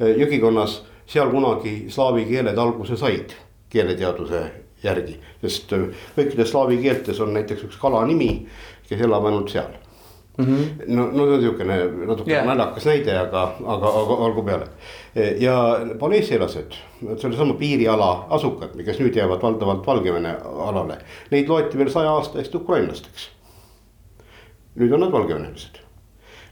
jõgikonnas 0.00 0.80
seal 1.06 1.30
kunagi 1.30 1.86
slaavi 1.90 2.24
keeled 2.24 2.58
alguse 2.58 2.96
said 2.96 3.34
keeleteaduse 3.72 4.42
järgi, 4.82 5.14
sest 5.42 5.72
kõikides 6.16 6.50
slaavi 6.50 6.80
keeltes 6.82 7.20
on 7.20 7.32
näiteks 7.34 7.68
üks 7.68 7.78
kala 7.80 8.02
nimi, 8.06 8.46
kes 8.88 9.00
elab 9.06 9.26
ainult 9.30 9.52
seal 9.52 9.70
mm. 10.38 10.44
-hmm. 10.44 10.94
no, 10.96 11.06
no 11.06 11.26
see 11.26 11.34
on 11.34 11.40
niisugune 11.40 12.06
natuke 12.06 12.32
yeah. 12.32 12.46
naljakas 12.46 12.86
näide, 12.86 13.18
aga, 13.18 13.42
aga, 13.66 13.88
aga 14.02 14.16
olgu 14.26 14.42
peale. 14.42 14.66
ja 15.38 15.80
paleesialased, 15.98 16.72
sellesama 17.16 17.54
piiriala 17.54 18.26
asukad, 18.30 18.76
kes 18.84 19.00
nüüd 19.00 19.16
jäävad 19.16 19.42
valdavalt 19.42 19.86
Valgevene 19.86 20.36
alale, 20.68 20.98
neid 21.30 21.48
loeti 21.48 21.78
veel 21.78 21.90
saja 21.90 22.10
aasta 22.10 22.38
eest 22.38 22.54
ukrainlasteks. 22.54 23.30
Nüüd 24.80 24.92
on 24.92 25.04
nad 25.04 25.14
valgevenelased. 25.14 25.80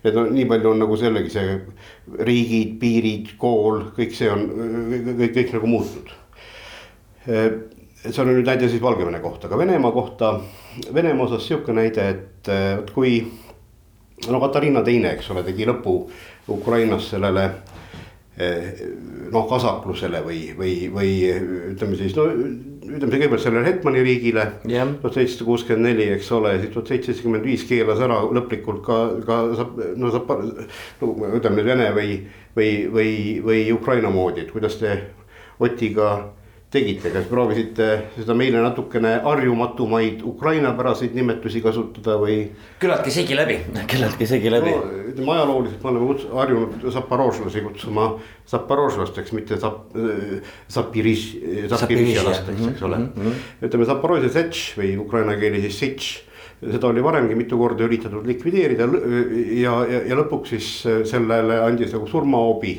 Need 0.05 0.17
on 0.17 0.31
nii 0.33 0.47
palju 0.49 0.71
on 0.71 0.79
nagu 0.81 0.97
sellegi 0.97 1.33
see 1.33 1.59
riigid, 2.25 2.79
piirid, 2.81 3.35
kool, 3.41 3.83
kõik 3.97 4.15
see 4.17 4.31
on 4.33 4.47
kõik, 4.49 5.11
kõik, 5.11 5.35
kõik 5.37 5.53
nagu 5.59 5.75
muutnud 5.75 6.17
see 8.01 8.23
on 8.23 8.31
nüüd 8.31 8.49
näide 8.49 8.69
siis 8.71 8.83
Valgevene 8.83 9.21
kohta, 9.21 9.49
aga 9.49 9.59
Venemaa 9.61 9.93
kohta, 9.93 10.33
Venemaa 10.95 11.27
osas 11.27 11.45
sihuke 11.47 11.75
näide, 11.77 12.07
et 12.09 12.51
vot 12.81 12.91
kui 12.97 13.19
no 14.29 14.41
Katariina 14.41 14.83
teine, 14.85 15.15
eks 15.17 15.31
ole, 15.35 15.45
tegi 15.45 15.69
lõpu 15.69 15.95
Ukrainas 16.51 17.11
sellele 17.13 17.45
eh, 18.41 18.83
noh, 19.33 19.47
kasaklusele 19.51 20.23
või, 20.25 20.43
või, 20.57 20.75
või 20.93 21.15
ütleme 21.75 22.01
siis 22.01 22.17
no 22.17 22.29
ütleme 22.81 23.13
kõigepealt 23.13 23.43
sellele 23.45 23.67
Hetmani 23.67 24.03
riigile. 24.05 24.47
tuhat 25.03 25.19
seitsesada 25.19 25.47
kuuskümmend 25.49 25.87
neli, 25.91 26.09
eks 26.17 26.31
ole, 26.33 26.55
siis 26.61 26.73
tuhat 26.75 26.93
seitsekümmend 26.93 27.45
viis 27.45 27.65
keelas 27.69 28.01
ära 28.01 28.21
lõplikult 28.33 28.83
ka, 28.87 28.99
ka 29.27 29.41
no 30.01 30.11
saab, 30.15 30.35
no 31.01 31.15
ütleme 31.37 31.61
nüüd 31.61 31.71
Vene 31.71 31.91
või, 31.97 32.19
või, 32.57 32.71
või, 32.93 33.15
või 33.45 33.65
Ukraina 33.75 34.11
moodi, 34.11 34.47
et 34.47 34.53
kuidas 34.55 34.79
te 34.81 34.97
Otiga 35.61 36.11
tegite, 36.71 37.11
kas 37.11 37.27
proovisite 37.27 37.87
seda 38.15 38.35
meile 38.39 38.61
natukene 38.63 39.17
harjumatumaid 39.25 40.23
Ukraina-päraseid 40.27 41.17
nimetusi 41.19 41.63
kasutada 41.65 42.15
või? 42.21 42.45
küllaltki 42.83 43.11
segi 43.15 43.35
läbi, 43.35 43.57
küllaltki 43.91 44.29
segi 44.31 44.53
läbi 44.55 44.77
no,. 44.77 44.85
ütleme 45.11 45.35
ajalooliselt 45.35 45.83
me 45.83 45.91
oleme 45.91 46.39
harjunud 46.39 46.87
zaporožlasi 46.95 47.65
kutsuma 47.67 48.07
zaporožlasteks, 48.53 49.35
mitte 49.35 49.59
zap-, 49.59 49.91
zapiriš, 50.71 51.27
zapirišjalasteks, 51.75 52.67
eks 52.73 52.87
ole 52.87 53.03
mm. 53.03 53.13
-hmm. 53.19 53.45
ütleme 53.67 53.91
Zaporožje 53.91 54.31
setš 54.31 54.65
või 54.79 54.95
ukraina 55.03 55.35
keeli 55.41 55.67
siis 55.67 55.79
sitš 55.83 56.17
seda 56.61 56.87
oli 56.87 57.03
varemgi 57.03 57.35
mitu 57.35 57.59
korda 57.59 57.89
üritatud 57.89 58.27
likvideerida 58.27 58.87
ja, 59.59 59.75
ja, 59.91 60.03
ja 60.13 60.23
lõpuks 60.23 60.55
siis 60.55 60.75
sellele 61.11 61.59
andis 61.65 61.97
nagu 61.97 62.07
surmaobi 62.07 62.77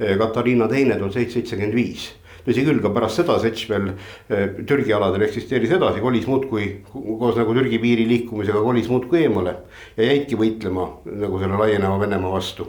Katariina 0.00 0.66
teine 0.66 0.96
tuhat 0.96 1.12
seitsekümmend 1.12 1.76
viis 1.76 2.08
tõsi 2.50 2.66
küll, 2.66 2.82
ka 2.82 2.90
pärast 2.94 3.20
seda 3.20 3.38
Sech 3.42 3.68
veel 3.70 3.92
eh, 3.92 4.58
Türgi 4.66 4.94
aladel 4.96 5.26
eksisteeris 5.28 5.72
edasi, 5.76 6.02
kolis 6.02 6.26
muudkui 6.30 6.66
koos 6.90 7.38
nagu 7.38 7.54
Türgi 7.56 7.80
piiri 7.82 8.06
liikumisega 8.10 8.62
kolis 8.64 8.90
muudkui 8.90 9.24
eemale. 9.24 9.56
ja 9.96 10.10
jäidki 10.10 10.38
võitlema 10.38 10.90
nagu 11.06 11.40
selle 11.40 11.58
laieneva 11.60 11.98
Venemaa 12.02 12.32
vastu 12.34 12.66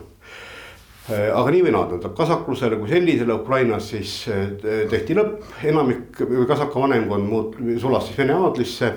eh, 1.10 1.30
aga 1.34 1.52
nii 1.52 1.64
või 1.68 1.76
naa, 1.76 1.88
tähendab 1.90 2.18
kasaklusele 2.18 2.80
kui 2.82 2.92
sellisele 2.92 3.38
Ukrainas 3.42 3.92
siis 3.94 4.16
eh, 4.32 4.52
tehti 4.92 5.18
lõpp, 5.18 5.48
enamik 5.74 6.22
kasaka 6.50 6.86
vanemkond 6.86 7.32
muut-, 7.32 7.58
sulas 7.82 8.10
siis 8.10 8.20
Vene 8.22 8.38
aadlisse. 8.38 8.94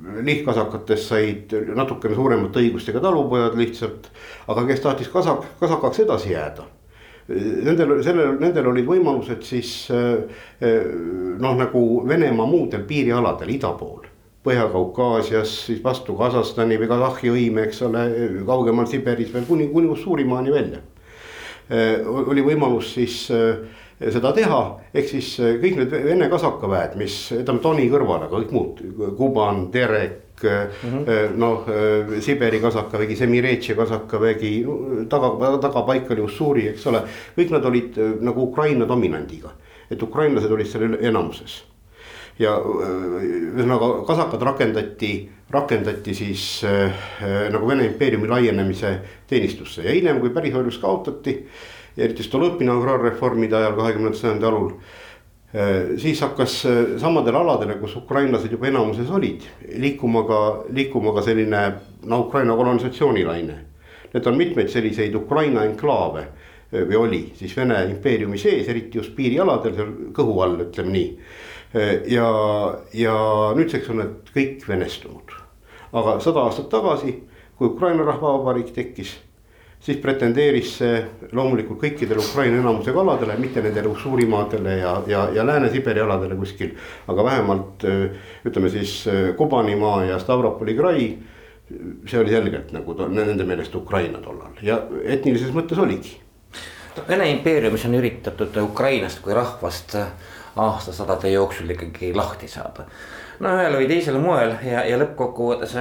lihtkasakatest 0.00 1.08
said 1.10 1.52
natukene 1.76 2.14
suuremate 2.16 2.62
õigustega 2.62 3.02
talupojad 3.04 3.58
lihtsalt, 3.58 4.06
aga 4.48 4.64
kes 4.70 4.80
tahtis 4.80 5.10
kasak, 5.12 5.44
kasakaks 5.60 6.06
edasi 6.06 6.30
jääda 6.32 6.64
Nendel, 7.30 8.00
sellel, 8.02 8.32
nendel 8.40 8.66
olid 8.72 8.86
võimalused 8.88 9.44
siis 9.46 9.70
eh, 9.94 10.22
eh, 10.58 10.86
noh, 11.38 11.52
nagu 11.54 11.82
Venemaa 12.08 12.48
muudel 12.50 12.82
piirialadel 12.88 13.52
ida 13.54 13.70
pool. 13.78 14.08
Põhja-Kaukaasias, 14.42 15.52
siis 15.68 15.82
vastu 15.84 16.16
Kasahstani 16.18 16.78
või 16.80 16.88
Kasahhi 16.90 17.30
hõime, 17.30 17.68
eks 17.68 17.82
ole, 17.86 18.02
kaugemal 18.48 18.88
Siberis 18.90 19.30
veel 19.34 19.44
kuni, 19.46 19.68
kuni 19.70 19.92
Ussurimaani 19.92 20.54
välja. 20.54 20.80
Eh, 21.70 22.02
oli 22.02 22.42
võimalus 22.42 22.94
siis 22.96 23.28
seda 24.00 24.32
teha, 24.32 24.60
ehk 24.96 25.08
siis 25.10 25.34
kõik 25.60 25.76
need 25.76 25.92
vene 25.92 26.28
kasakaväed, 26.32 26.96
mis 27.00 27.16
ütleme 27.36 27.60
Toni 27.60 27.88
kõrval, 27.92 28.24
aga 28.24 28.40
kõik 28.40 28.54
muud, 28.56 28.82
Kuban, 29.18 29.66
Terek 29.74 30.40
mm 30.42 31.04
-hmm. 31.04 31.36
noh 31.36 31.66
Siberi 32.20 32.60
kasakavägi, 32.60 33.16
Semiretši 33.16 33.74
kasakavägi, 33.74 34.66
taga, 35.08 35.58
tagapaik 35.60 36.10
oli 36.10 36.20
Ussuri, 36.20 36.68
eks 36.68 36.86
ole. 36.86 37.02
kõik 37.36 37.50
nad 37.50 37.64
olid 37.64 37.98
äh, 37.98 38.14
nagu 38.20 38.42
Ukraina 38.42 38.88
dominandiga, 38.88 39.50
et 39.90 40.02
ukrainlased 40.02 40.50
olid 40.50 40.66
seal 40.66 40.96
enamuses. 41.00 41.64
ja 42.40 42.54
ühesõnaga 42.56 44.06
kasakad 44.06 44.42
rakendati, 44.42 45.28
rakendati 45.50 46.14
siis 46.14 46.64
äh, 46.64 46.92
nagu 47.52 47.68
Vene 47.68 47.84
impeeriumi 47.84 48.28
laienemise 48.28 49.00
teenistusse 49.28 49.82
ja 49.82 49.92
hiljem, 49.92 50.20
kui 50.20 50.30
pärishoidlus 50.30 50.78
kaotati. 50.78 51.46
Eriti 52.00 52.24
Stolepina 52.26 52.74
agraarreformide 52.78 53.56
ajal 53.56 53.76
kahekümnenda 53.78 54.18
sajandi 54.18 54.46
alul 54.46 54.72
Äh, 55.54 55.98
siis 55.98 56.20
hakkas 56.20 56.64
äh, 56.66 56.98
samadel 56.98 57.34
aladel, 57.34 57.72
kus 57.80 57.96
ukrainlased 57.98 58.52
juba 58.52 58.68
enamuses 58.68 59.08
olid, 59.10 59.42
liikuma 59.82 60.22
ka, 60.22 60.36
liikuma 60.70 61.10
ka 61.16 61.24
selline 61.26 61.62
no 62.06 62.20
Ukraina 62.20 62.54
kolonisatsioonilaine. 62.54 63.56
Need 64.12 64.26
on 64.26 64.38
mitmeid 64.38 64.70
selliseid 64.70 65.14
Ukraina 65.18 65.64
enklaave 65.66 66.22
äh, 66.22 66.84
või 66.86 67.00
oli 67.00 67.20
siis 67.34 67.56
Vene 67.58 67.80
impeeriumi 67.90 68.38
sees, 68.38 68.68
eriti 68.70 69.02
just 69.02 69.16
piirialadel 69.16 69.74
seal 69.74 69.90
kõhu 70.14 70.38
all, 70.44 70.54
ütleme 70.68 70.94
nii. 70.94 71.10
ja, 72.10 72.28
ja 72.98 73.16
nüüdseks 73.54 73.90
on 73.90 74.00
need 74.02 74.30
kõik 74.34 74.64
venestunud. 74.68 75.34
aga 75.92 76.16
sada 76.20 76.46
aastat 76.46 76.70
tagasi, 76.70 77.16
kui 77.58 77.68
Ukraina 77.74 78.06
rahvavabariik 78.06 78.70
tekkis 78.74 79.18
siis 79.80 79.98
pretendeeris 80.02 80.74
see 80.78 81.00
loomulikult 81.32 81.80
kõikidele 81.80 82.20
Ukraina 82.20 82.60
enamusega 82.60 83.00
aladele, 83.00 83.36
mitte 83.40 83.62
nendele 83.64 83.88
Ussurimaadele 83.88 84.76
ja, 84.82 84.94
ja, 85.08 85.26
ja 85.34 85.44
Lääne-Siberi 85.46 86.02
aladele 86.04 86.36
kuskil. 86.36 86.74
aga 87.08 87.24
vähemalt 87.24 87.84
ütleme 88.44 88.70
siis 88.70 89.04
Kubanimaa 89.36 90.04
ja 90.04 90.18
Stavropoli 90.18 90.74
krai. 90.76 91.18
see 92.06 92.18
oli 92.18 92.30
selgelt 92.30 92.72
nagu 92.72 92.96
nende 93.08 93.44
meelest 93.46 93.74
Ukraina 93.74 94.18
tollal 94.18 94.58
ja 94.62 94.82
etnilises 95.04 95.52
mõttes 95.54 95.78
oligi. 95.78 96.16
Vene 97.08 97.30
impeeriumis 97.30 97.84
on 97.86 97.94
üritatud 97.94 98.56
Ukrainast 98.62 99.20
kui 99.22 99.34
rahvast 99.34 99.94
aastasadade 100.56 101.30
jooksul 101.30 101.70
ikkagi 101.70 102.14
lahti 102.14 102.48
saada. 102.48 102.84
no 103.40 103.54
ühel 103.56 103.76
või 103.78 103.86
teisel 103.88 104.18
moel 104.20 104.56
ja, 104.66 104.82
ja 104.84 104.98
lõppkokkuvõttes 105.00 105.76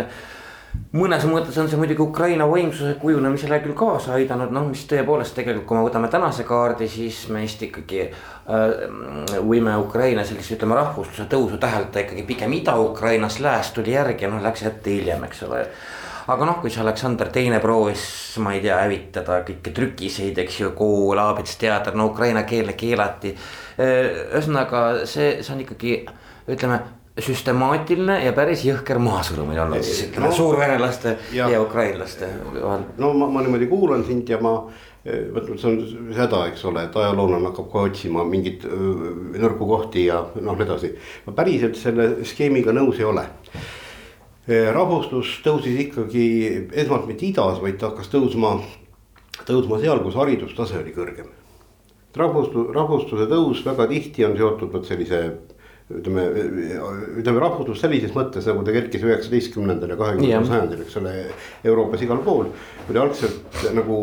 mõnes 0.96 1.26
mõttes 1.30 1.58
on 1.62 1.70
see 1.70 1.78
muidugi 1.78 2.02
Ukraina 2.02 2.48
võimsuse 2.50 2.96
kujunemisele 3.02 3.60
küll 3.64 3.78
kaasa 3.78 4.16
aidanud, 4.18 4.52
noh, 4.56 4.66
mis 4.72 4.86
tõepoolest 4.90 5.36
tegelikult, 5.38 5.68
kui 5.70 5.78
me 5.78 5.86
võtame 5.86 6.10
tänase 6.10 6.46
kaardi, 6.48 6.90
siis 6.90 7.22
meist 7.34 7.62
ikkagi 7.66 8.02
äh, 8.08 9.40
võime 9.46 9.78
Ukraina 9.82 10.26
sellise, 10.26 10.58
ütleme 10.58 10.78
rahvusluse 10.80 11.30
tõusu 11.30 11.62
täheldada 11.62 12.06
ikkagi 12.06 12.26
pigem 12.28 12.58
Ida-Ukrainas, 12.62 13.40
lääs 13.44 13.74
tuli 13.76 13.94
järgi 13.94 14.26
ja 14.26 14.34
noh, 14.34 14.44
läks 14.44 14.66
ette 14.70 14.98
hiljem, 14.98 15.26
eks 15.30 15.44
ole 15.50 15.64
aga 16.30 16.46
noh, 16.46 16.60
kui 16.62 16.70
see 16.70 16.82
Aleksander 16.84 17.32
Teine 17.34 17.58
proovis, 17.62 18.04
ma 18.44 18.54
ei 18.54 18.62
tea, 18.62 18.78
hävitada 18.84 19.40
kõiki 19.48 19.74
trükiseid, 19.74 20.38
eks 20.44 20.60
ju, 20.62 20.72
kool, 20.78 21.18
aabits, 21.18 21.58
teater, 21.62 21.98
no 21.98 22.12
ukraina 22.12 22.44
keelne 22.50 22.76
keelati. 22.78 23.34
Äh, 23.80 24.26
ühesõnaga 24.30 25.08
see, 25.10 25.40
see 25.42 25.56
on 25.56 25.64
ikkagi 25.66 25.96
ütleme 26.50 26.82
süstemaatiline 27.20 28.20
ja 28.24 28.34
päris 28.36 28.62
jõhker 28.68 29.00
maasurumine 29.04 29.64
olnud 29.66 29.84
siis 29.84 30.06
ütleme 30.08 30.30
no, 30.30 30.36
suurvenelaste 30.36 31.16
ja, 31.36 31.50
ja 31.52 31.62
ukrainlaste 31.62 32.30
vahel. 32.54 32.86
no 32.98 33.12
ma, 33.18 33.28
ma 33.28 33.44
niimoodi 33.44 33.68
kuulan 33.72 34.06
sind 34.08 34.30
ja 34.30 34.40
ma 34.44 34.54
eh, 35.04 35.28
vot 35.34 35.50
see 35.50 35.72
on 35.72 36.14
seda, 36.16 36.46
eks 36.52 36.64
ole, 36.70 36.86
et 36.88 36.96
ajaloolane 36.96 37.50
hakkab 37.52 37.68
ka 37.74 37.84
otsima 37.90 38.24
mingeid 38.28 38.64
nõrku 39.40 39.68
kohti 39.68 40.08
ja 40.08 40.22
noh, 40.40 40.62
edasi. 40.62 40.94
ma 41.28 41.36
päriselt 41.36 41.80
selle 41.80 42.12
skeemiga 42.28 42.76
nõus 42.76 43.02
ei 43.02 43.10
ole. 43.10 43.28
Eh, 44.50 44.70
rahvustus 44.74 45.36
tõusis 45.46 45.76
ikkagi 45.84 46.26
esmalt 46.82 47.06
mitte 47.10 47.28
idas, 47.28 47.60
vaid 47.62 47.76
ta 47.78 47.92
hakkas 47.92 48.10
tõusma, 48.10 48.56
tõusma 49.46 49.78
seal, 49.82 50.02
kus 50.02 50.18
haridustase 50.18 50.80
oli 50.80 50.96
kõrgem. 50.96 51.28
rahvustus, 52.16 52.72
rahvustuse 52.74 53.28
tõus 53.30 53.62
väga 53.66 53.86
tihti 53.92 54.26
on 54.26 54.38
seotud 54.38 54.72
vot 54.74 54.86
sellise 54.86 55.20
ütleme, 55.90 56.26
ütleme 57.18 57.42
rahvuslus 57.42 57.80
sellises 57.82 58.14
mõttes 58.14 58.46
nagu 58.50 58.64
ta 58.66 58.74
kerkis 58.76 59.06
üheksateistkümnendal 59.06 59.96
ja 59.96 60.00
kahekümnendal 60.00 60.50
sajandil, 60.50 60.84
eks 60.86 60.98
ole, 61.02 61.14
Euroopas 61.66 62.04
igal 62.06 62.22
pool. 62.26 62.52
oli 62.90 63.02
algselt 63.02 63.64
nagu 63.74 63.98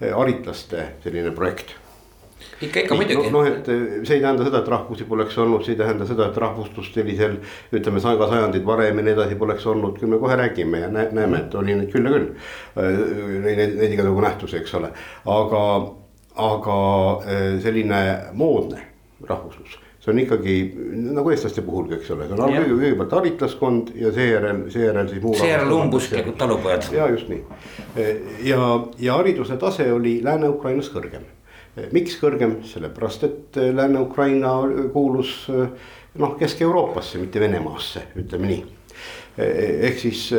eh, 0.00 0.14
haritlaste 0.14 0.86
selline 1.04 1.34
projekt 1.36 1.76
ikka, 2.62 2.86
ikka 2.86 2.96
muidugi. 2.96 3.30
noh, 3.34 3.44
et 3.48 3.68
eh, 3.68 3.84
see 4.08 4.16
ei 4.16 4.24
tähenda 4.24 4.48
seda, 4.48 4.64
et 4.64 4.72
rahvusi 4.72 5.08
poleks 5.08 5.36
olnud, 5.44 5.64
see 5.66 5.76
ei 5.76 5.82
tähenda 5.82 6.08
seda, 6.08 6.30
et 6.30 6.40
rahvuslust 6.40 6.96
sellisel. 6.96 7.38
ütleme 7.76 8.00
ka 8.00 8.32
sajandid 8.32 8.64
varem 8.64 9.02
ja 9.02 9.04
nii 9.04 9.16
edasi 9.18 9.36
poleks 9.36 9.68
olnud, 9.68 10.00
küll 10.00 10.14
me 10.14 10.22
kohe 10.22 10.40
räägime 10.40 10.84
ja 10.86 10.90
näeme, 10.90 11.42
et 11.42 11.54
oli 11.54 11.76
neid 11.76 11.92
küll 11.92 12.08
ja 12.08 12.16
küll. 12.16 12.32
Eh, 12.80 13.00
neid, 13.44 13.76
neid 13.76 13.92
igasugu 13.92 14.24
nähtusi, 14.24 14.60
eks 14.62 14.76
ole, 14.80 14.92
aga 15.36 15.64
aga 16.36 16.76
selline 17.64 17.98
moodne 18.36 18.82
rahvuslus 19.24 19.78
see 20.06 20.12
on 20.14 20.18
ikkagi 20.22 20.56
nagu 21.16 21.30
eestlaste 21.34 21.62
puhulgi, 21.66 21.96
eks 21.98 22.12
ole, 22.14 22.28
see 22.28 22.36
on 22.36 22.52
kõige, 22.54 22.74
kõigepealt 22.78 23.14
haritlaskond 23.16 23.88
ja 23.98 24.12
seejärel, 24.14 24.60
seejärel 24.70 25.08
siis. 25.10 25.24
seejärel 25.40 25.72
umbusklikud 25.74 26.36
talupojad. 26.38 26.86
ja 26.94 27.08
just 27.10 27.32
nii 27.32 27.42
ja, 28.46 28.60
ja 29.02 29.16
hariduse 29.18 29.56
tase 29.58 29.88
oli 29.92 30.20
Lääne-Ukrainas 30.22 30.92
kõrgem. 30.94 31.26
miks 31.92 32.14
kõrgem, 32.20 32.60
sellepärast 32.64 33.26
et 33.26 33.58
Lääne-Ukraina 33.74 34.54
kuulus 34.92 35.34
noh, 35.50 36.38
Kesk-Euroopasse, 36.38 37.18
mitte 37.18 37.42
Venemaasse, 37.42 38.06
ütleme 38.16 38.54
nii 38.54 38.64
ehk 39.36 39.98
siis 40.00 40.30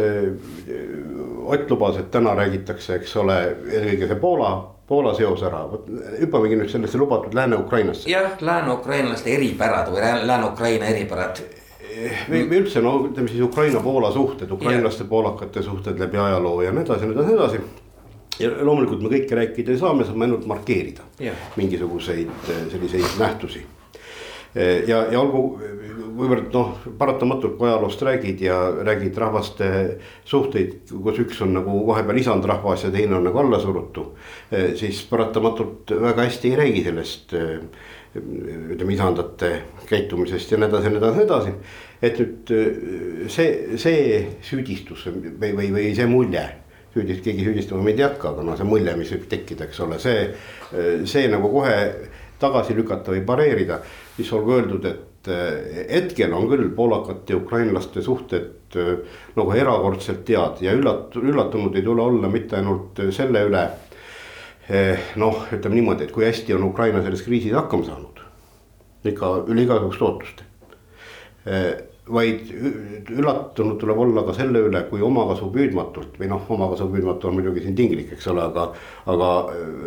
Ott 1.48 1.70
lubas, 1.70 2.00
et 2.00 2.08
täna 2.12 2.34
räägitakse, 2.40 2.96
eks 2.98 3.14
ole, 3.20 3.36
eelkõige 3.68 4.08
see 4.10 4.20
Poola 4.24 4.56
Poola 4.88 5.12
seos 5.18 5.42
ära, 5.44 5.66
vot 5.68 5.88
hüppamegi 6.22 6.56
nüüd 6.56 6.72
sellesse 6.72 6.98
lubatud 6.98 7.34
Lääne-Ukrainasse. 7.36 8.10
jah, 8.10 8.38
lääne-ukrainlaste 8.42 9.34
eripärad 9.36 9.92
või 9.92 10.04
Lääne-Ukraina 10.30 10.92
eripärad. 10.94 11.42
või, 12.30 12.46
või 12.48 12.62
üldse 12.62 12.82
no 12.82 12.94
ütleme 13.10 13.28
siis 13.28 13.44
Ukraina-Poola 13.44 14.12
suhted, 14.16 14.52
ukrainlaste-poolakate 14.52 15.64
suhted 15.64 16.00
läbi 16.00 16.18
ajaloo 16.18 16.62
ja 16.62 16.72
nii 16.72 16.86
edasi 16.86 17.04
ja 17.04 17.12
nii 17.12 17.18
edasi, 17.18 17.34
nii 17.34 17.40
edasi. 17.40 17.60
ja 18.40 18.52
loomulikult 18.62 19.02
me 19.04 19.12
kõike 19.16 19.42
rääkida 19.42 19.76
ei 19.76 19.82
saa, 19.82 19.94
me 19.94 20.06
saame 20.08 20.30
ainult 20.30 20.46
markeerida 20.46 21.04
ja. 21.20 21.34
mingisuguseid 21.56 22.48
selliseid 22.72 23.20
nähtusi 23.20 23.66
ja, 24.88 25.02
ja 25.12 25.20
olgu, 25.20 25.42
kuivõrd 26.18 26.50
noh, 26.54 26.72
paratamatult 26.98 27.58
kui 27.60 27.70
ajaloost 27.70 28.02
räägid 28.08 28.42
ja 28.42 28.58
räägid 28.88 29.18
rahvaste 29.22 29.68
suhteid, 30.26 30.90
kus 30.90 31.22
üks 31.24 31.42
on 31.46 31.54
nagu 31.60 31.84
vahepeal 31.88 32.22
isandrahvas 32.24 32.88
ja 32.88 32.94
teine 32.94 33.20
on 33.20 33.28
nagu 33.28 33.42
allasurutu. 33.44 34.08
siis 34.76 35.04
paratamatult 35.10 35.94
väga 36.02 36.26
hästi 36.26 36.52
ei 36.52 36.60
räägi 36.62 36.84
sellest 36.88 37.36
ütleme 38.18 38.94
isandate 38.94 39.52
käitumisest 39.90 40.52
ja 40.52 40.58
nii 40.58 40.70
edasi 40.70 40.90
nii 40.90 40.98
edasi, 40.98 41.18
nii 41.18 41.26
edasi. 41.28 41.52
et 42.02 42.22
nüüd 42.22 42.54
see, 43.30 43.50
see 43.78 44.22
süüdistus 44.42 45.06
või, 45.12 45.52
või, 45.60 45.70
või 45.76 45.92
see 45.98 46.08
mulje 46.10 46.46
süüdist-, 46.96 47.24
keegi 47.26 47.46
süüdistama 47.46 47.84
meid 47.86 48.02
ei 48.02 48.08
hakka, 48.08 48.34
aga 48.34 48.46
noh, 48.48 48.58
see 48.58 48.68
mulje, 48.68 48.96
mis 48.98 49.12
võib 49.14 49.28
tekkida, 49.30 49.68
eks 49.68 49.84
ole, 49.86 50.00
see, 50.02 50.26
see 51.10 51.28
nagu 51.32 51.52
kohe 51.54 51.78
tagasi 52.42 52.76
lükata 52.78 53.14
või 53.14 53.24
pareerida 53.28 53.82
siis 54.18 54.34
olgu 54.34 54.58
öeldud, 54.58 54.86
et 54.86 55.30
eh, 55.32 55.82
hetkel 55.92 56.34
on 56.34 56.48
küll 56.50 56.70
poolakate 56.76 57.36
ja 57.36 57.40
ukrainlaste 57.40 58.02
suhted 58.02 58.78
eh, 58.78 58.94
nagu 59.38 59.54
erakordselt 59.56 60.30
head 60.30 60.64
ja 60.66 60.74
üllat-, 60.78 61.18
üllatunud 61.22 61.76
ei 61.78 61.86
tule 61.86 62.02
olla 62.02 62.32
mitte 62.32 62.60
ainult 62.60 63.02
selle 63.16 63.46
üle. 63.50 63.68
Eh, 64.68 65.14
noh, 65.22 65.46
ütleme 65.54 65.80
niimoodi, 65.80 66.08
et 66.08 66.16
kui 66.16 66.26
hästi 66.28 66.58
on 66.58 66.66
Ukraina 66.68 67.04
selles 67.06 67.24
kriisis 67.24 67.56
hakkama 67.56 67.88
saanud. 67.88 68.24
ikka 69.08 69.28
üle 69.48 69.64
igasuguste 69.64 70.04
ootuste 70.04 70.44
vaid 72.14 72.52
üllatunud 73.12 73.78
tuleb 73.80 74.00
olla 74.00 74.24
ka 74.28 74.36
selle 74.36 74.62
üle, 74.68 74.82
kui 74.90 75.02
omakasu 75.04 75.50
püüdmatult 75.54 76.18
või 76.20 76.30
noh, 76.32 76.46
omakasu 76.54 76.88
püüdmatu 76.92 77.30
on 77.30 77.38
muidugi 77.40 77.64
siin 77.66 77.76
tinglik, 77.76 78.14
eks 78.16 78.28
ole, 78.32 78.44
aga. 78.48 78.68
aga 79.14 79.32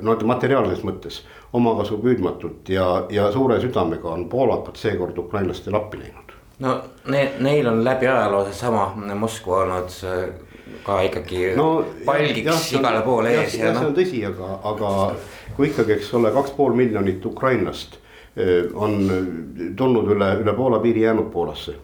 no 0.04 0.16
materiaalses 0.30 0.84
mõttes 0.86 1.22
omakasu 1.56 2.00
püüdmatult 2.02 2.68
ja, 2.72 2.86
ja 3.12 3.30
suure 3.32 3.60
südamega 3.62 4.12
on 4.12 4.28
poolakad 4.32 4.78
seekord 4.80 5.18
ukrainlastele 5.18 5.80
appi 5.80 6.02
läinud. 6.02 6.36
no 6.64 6.76
ne, 7.08 7.24
neil 7.40 7.68
on 7.68 7.84
läbi 7.84 8.08
ajaloo 8.08 8.44
seesama 8.50 8.92
Moskva 9.18 9.64
olnud 9.64 9.96
ka 10.84 11.00
ikkagi 11.08 11.54
no, 11.56 11.84
palgiks 12.06 12.46
jah, 12.46 12.80
igale 12.80 13.02
poole 13.06 13.34
ees. 13.34 13.58
jah, 13.58 13.76
see 13.76 13.88
on 13.88 13.96
tõsi, 13.96 14.22
aga, 14.28 14.52
aga 14.70 14.92
kui 15.56 15.70
ikkagi, 15.72 15.96
eks 15.98 16.14
ole, 16.14 16.32
kaks 16.36 16.54
pool 16.56 16.76
miljonit 16.78 17.26
ukrainlast 17.26 17.98
on 18.78 18.98
tulnud 19.76 20.12
üle, 20.14 20.28
üle 20.40 20.52
Poola 20.54 20.78
piiri 20.80 21.02
jäänud 21.02 21.32
Poolasse 21.32 21.74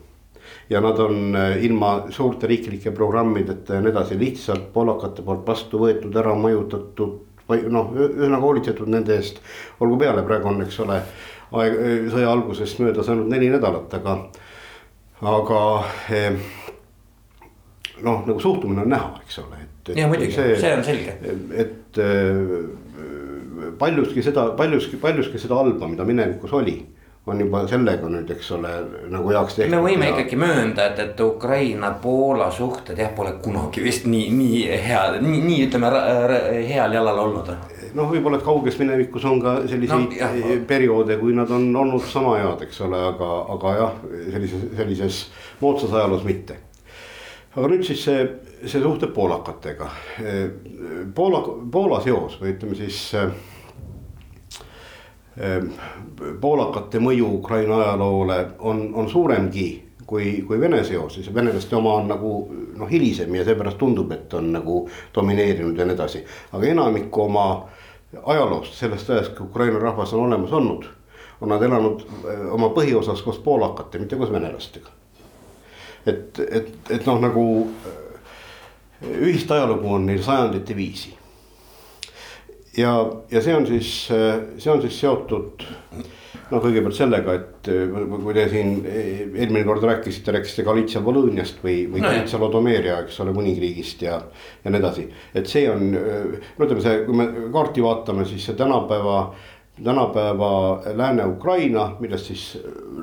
ja 0.71 0.81
nad 0.81 0.99
on 0.99 1.37
äh, 1.37 1.65
ilma 1.65 2.07
suurte 2.11 2.47
riiklike 2.47 2.91
programmideta 2.91 3.75
ja 3.75 3.85
nii 3.85 3.93
edasi 3.93 4.19
lihtsalt 4.19 4.73
poolakate 4.75 5.23
poolt 5.23 5.47
vastu 5.47 5.81
võetud, 5.83 6.17
ära 6.19 6.35
mõjutatud. 6.35 7.23
või 7.47 7.61
noh, 7.71 7.93
ühesõnaga 7.95 8.43
hoolitsetud 8.43 8.89
nende 8.91 9.15
eest, 9.15 9.37
olgu 9.81 10.01
peale, 10.01 10.25
praegu 10.27 10.49
on, 10.51 10.65
eks 10.65 10.81
ole, 10.83 10.97
aeg 11.55 11.77
sõja 12.11 12.33
algusest 12.33 12.81
möödas 12.83 13.07
ainult 13.13 13.31
neli 13.31 13.53
nädalat, 13.53 13.93
aga, 13.95 14.17
aga 15.23 15.61
eh, 16.11 16.41
noh, 18.03 18.27
nagu 18.27 18.43
suhtumine 18.43 18.83
on 18.83 18.91
näha, 18.91 19.13
eks 19.23 19.39
ole, 19.45 19.63
et. 19.63 19.93
ja 19.95 20.09
muidugi, 20.11 20.35
see 20.35 20.75
on 20.75 20.83
selge. 20.89 21.15
et 21.55 22.03
paljuski 23.79 24.27
seda, 24.27 24.49
paljuski, 24.59 24.99
paljuski 24.99 25.39
seda 25.39 25.63
halba, 25.63 25.87
mida 25.87 26.05
minevikus 26.09 26.53
oli 26.59 26.81
on 27.27 27.41
juba 27.43 27.63
sellega 27.67 28.09
nüüd, 28.11 28.29
eks 28.37 28.51
ole, 28.55 28.71
nagu 29.11 29.31
heaks 29.35 29.57
tehtud. 29.59 29.73
me 29.75 29.81
võime 29.83 30.07
ja... 30.07 30.15
ikkagi 30.15 30.37
möönda, 30.39 30.85
et, 30.93 31.01
et 31.03 31.23
Ukraina-Poola 31.25 32.51
suhted 32.55 33.01
jah, 33.03 33.11
pole 33.17 33.33
kunagi 33.43 33.83
vist 33.83 34.07
nii, 34.07 34.29
nii 34.31 34.61
head, 34.85 35.19
nii, 35.25 35.41
nii 35.43 35.65
ütleme 35.67 35.91
heal 36.69 36.95
jalal 36.95 37.19
olnud. 37.25 37.51
noh, 37.99 38.13
võib-olla, 38.13 38.39
kauges 38.45 38.79
minevikus 38.79 39.27
on 39.27 39.43
ka 39.43 39.57
selliseid 39.65 40.15
no, 40.15 40.21
jah. 40.21 40.37
perioode, 40.71 41.19
kui 41.19 41.35
nad 41.35 41.51
on 41.51 41.67
olnud 41.83 42.07
sama 42.07 42.37
head, 42.39 42.63
eks 42.69 42.79
ole, 42.87 43.03
aga, 43.11 43.33
aga 43.57 43.75
jah, 43.81 43.99
sellises, 44.37 44.71
sellises 44.79 45.21
moodsas 45.65 45.99
ajaloos 45.99 46.23
mitte. 46.29 46.61
aga 47.57 47.73
nüüd 47.75 47.83
siis 47.89 48.07
see, 48.07 48.23
see 48.63 48.79
suhted 48.79 49.11
poolakatega. 49.17 49.91
Poola, 51.17 51.43
Poola 51.73 51.99
seos 52.07 52.39
või 52.39 52.55
ütleme 52.55 52.79
siis 52.79 53.03
poolakate 56.41 56.99
mõju 56.99 57.27
Ukraina 57.39 57.77
ajaloole 57.83 58.37
on, 58.59 58.79
on 58.95 59.09
suuremgi 59.09 59.67
kui, 60.07 60.45
kui 60.47 60.61
Vene 60.61 60.85
seoses, 60.85 61.35
venelaste 61.35 61.77
oma 61.77 61.95
on 62.01 62.09
nagu 62.09 62.33
noh, 62.77 62.91
hilisem 62.91 63.35
ja 63.35 63.45
seepärast 63.45 63.79
tundub, 63.79 64.13
et 64.13 64.35
on 64.35 64.53
nagu 64.55 64.85
domineerinud 65.15 65.79
ja 65.79 65.87
nii 65.87 65.97
edasi. 65.97 66.25
aga 66.53 66.67
enamikku 66.67 67.23
oma 67.23 67.47
ajaloost, 68.23 68.75
sellest 68.75 69.11
ajast, 69.11 69.35
kui 69.37 69.47
Ukraina 69.47 69.79
rahvas 69.83 70.15
on 70.15 70.27
olemas 70.27 70.53
olnud, 70.53 70.87
on 71.41 71.53
nad 71.53 71.63
elanud 71.63 72.07
eh, 72.07 72.47
oma 72.55 72.71
põhiosas 72.77 73.23
koos 73.25 73.39
poolakate, 73.45 73.99
mitte 73.99 74.17
koos 74.17 74.33
venelastega. 74.33 74.91
et, 76.07 76.41
et, 76.51 76.75
et 76.91 77.07
noh, 77.07 77.21
nagu 77.21 77.47
eh, 77.87 79.17
ühist 79.21 79.51
ajalugu 79.51 79.95
on 79.95 80.07
neil 80.07 80.23
sajandite 80.23 80.77
viisi 80.77 81.17
ja, 82.77 82.93
ja 83.31 83.43
see 83.43 83.57
on 83.57 83.67
siis, 83.69 83.91
see 84.09 84.73
on 84.73 84.83
siis 84.85 85.01
seotud 85.01 85.65
noh, 86.51 86.61
kõigepealt 86.63 86.95
sellega, 86.95 87.35
et 87.35 87.71
kui 87.71 88.37
te 88.37 88.47
siin 88.53 88.77
eelmine 88.87 89.65
kord 89.67 89.85
rääkisite, 89.89 90.35
rääkisite 90.37 90.67
Galitsia 90.67 91.03
Volõniast 91.05 91.59
või, 91.65 91.81
või 91.91 92.05
no, 92.05 92.13
Galitsia 92.13 92.41
Lodomeeria, 92.43 93.01
eks 93.05 93.19
ole, 93.25 93.35
kuningriigist 93.37 94.07
ja. 94.07 94.21
ja 94.63 94.73
nii 94.73 94.83
edasi, 94.83 95.09
et 95.35 95.51
see 95.51 95.67
on, 95.73 95.91
no 95.97 96.69
ütleme 96.69 96.85
see, 96.85 97.03
kui 97.09 97.19
me 97.19 97.29
kaarti 97.55 97.85
vaatame, 97.85 98.29
siis 98.29 98.47
see 98.47 98.59
tänapäeva 98.59 99.19
tänapäeva 99.85 100.83
Lääne-Ukraina, 100.95 101.91
millest 102.01 102.31
siis 102.31 102.45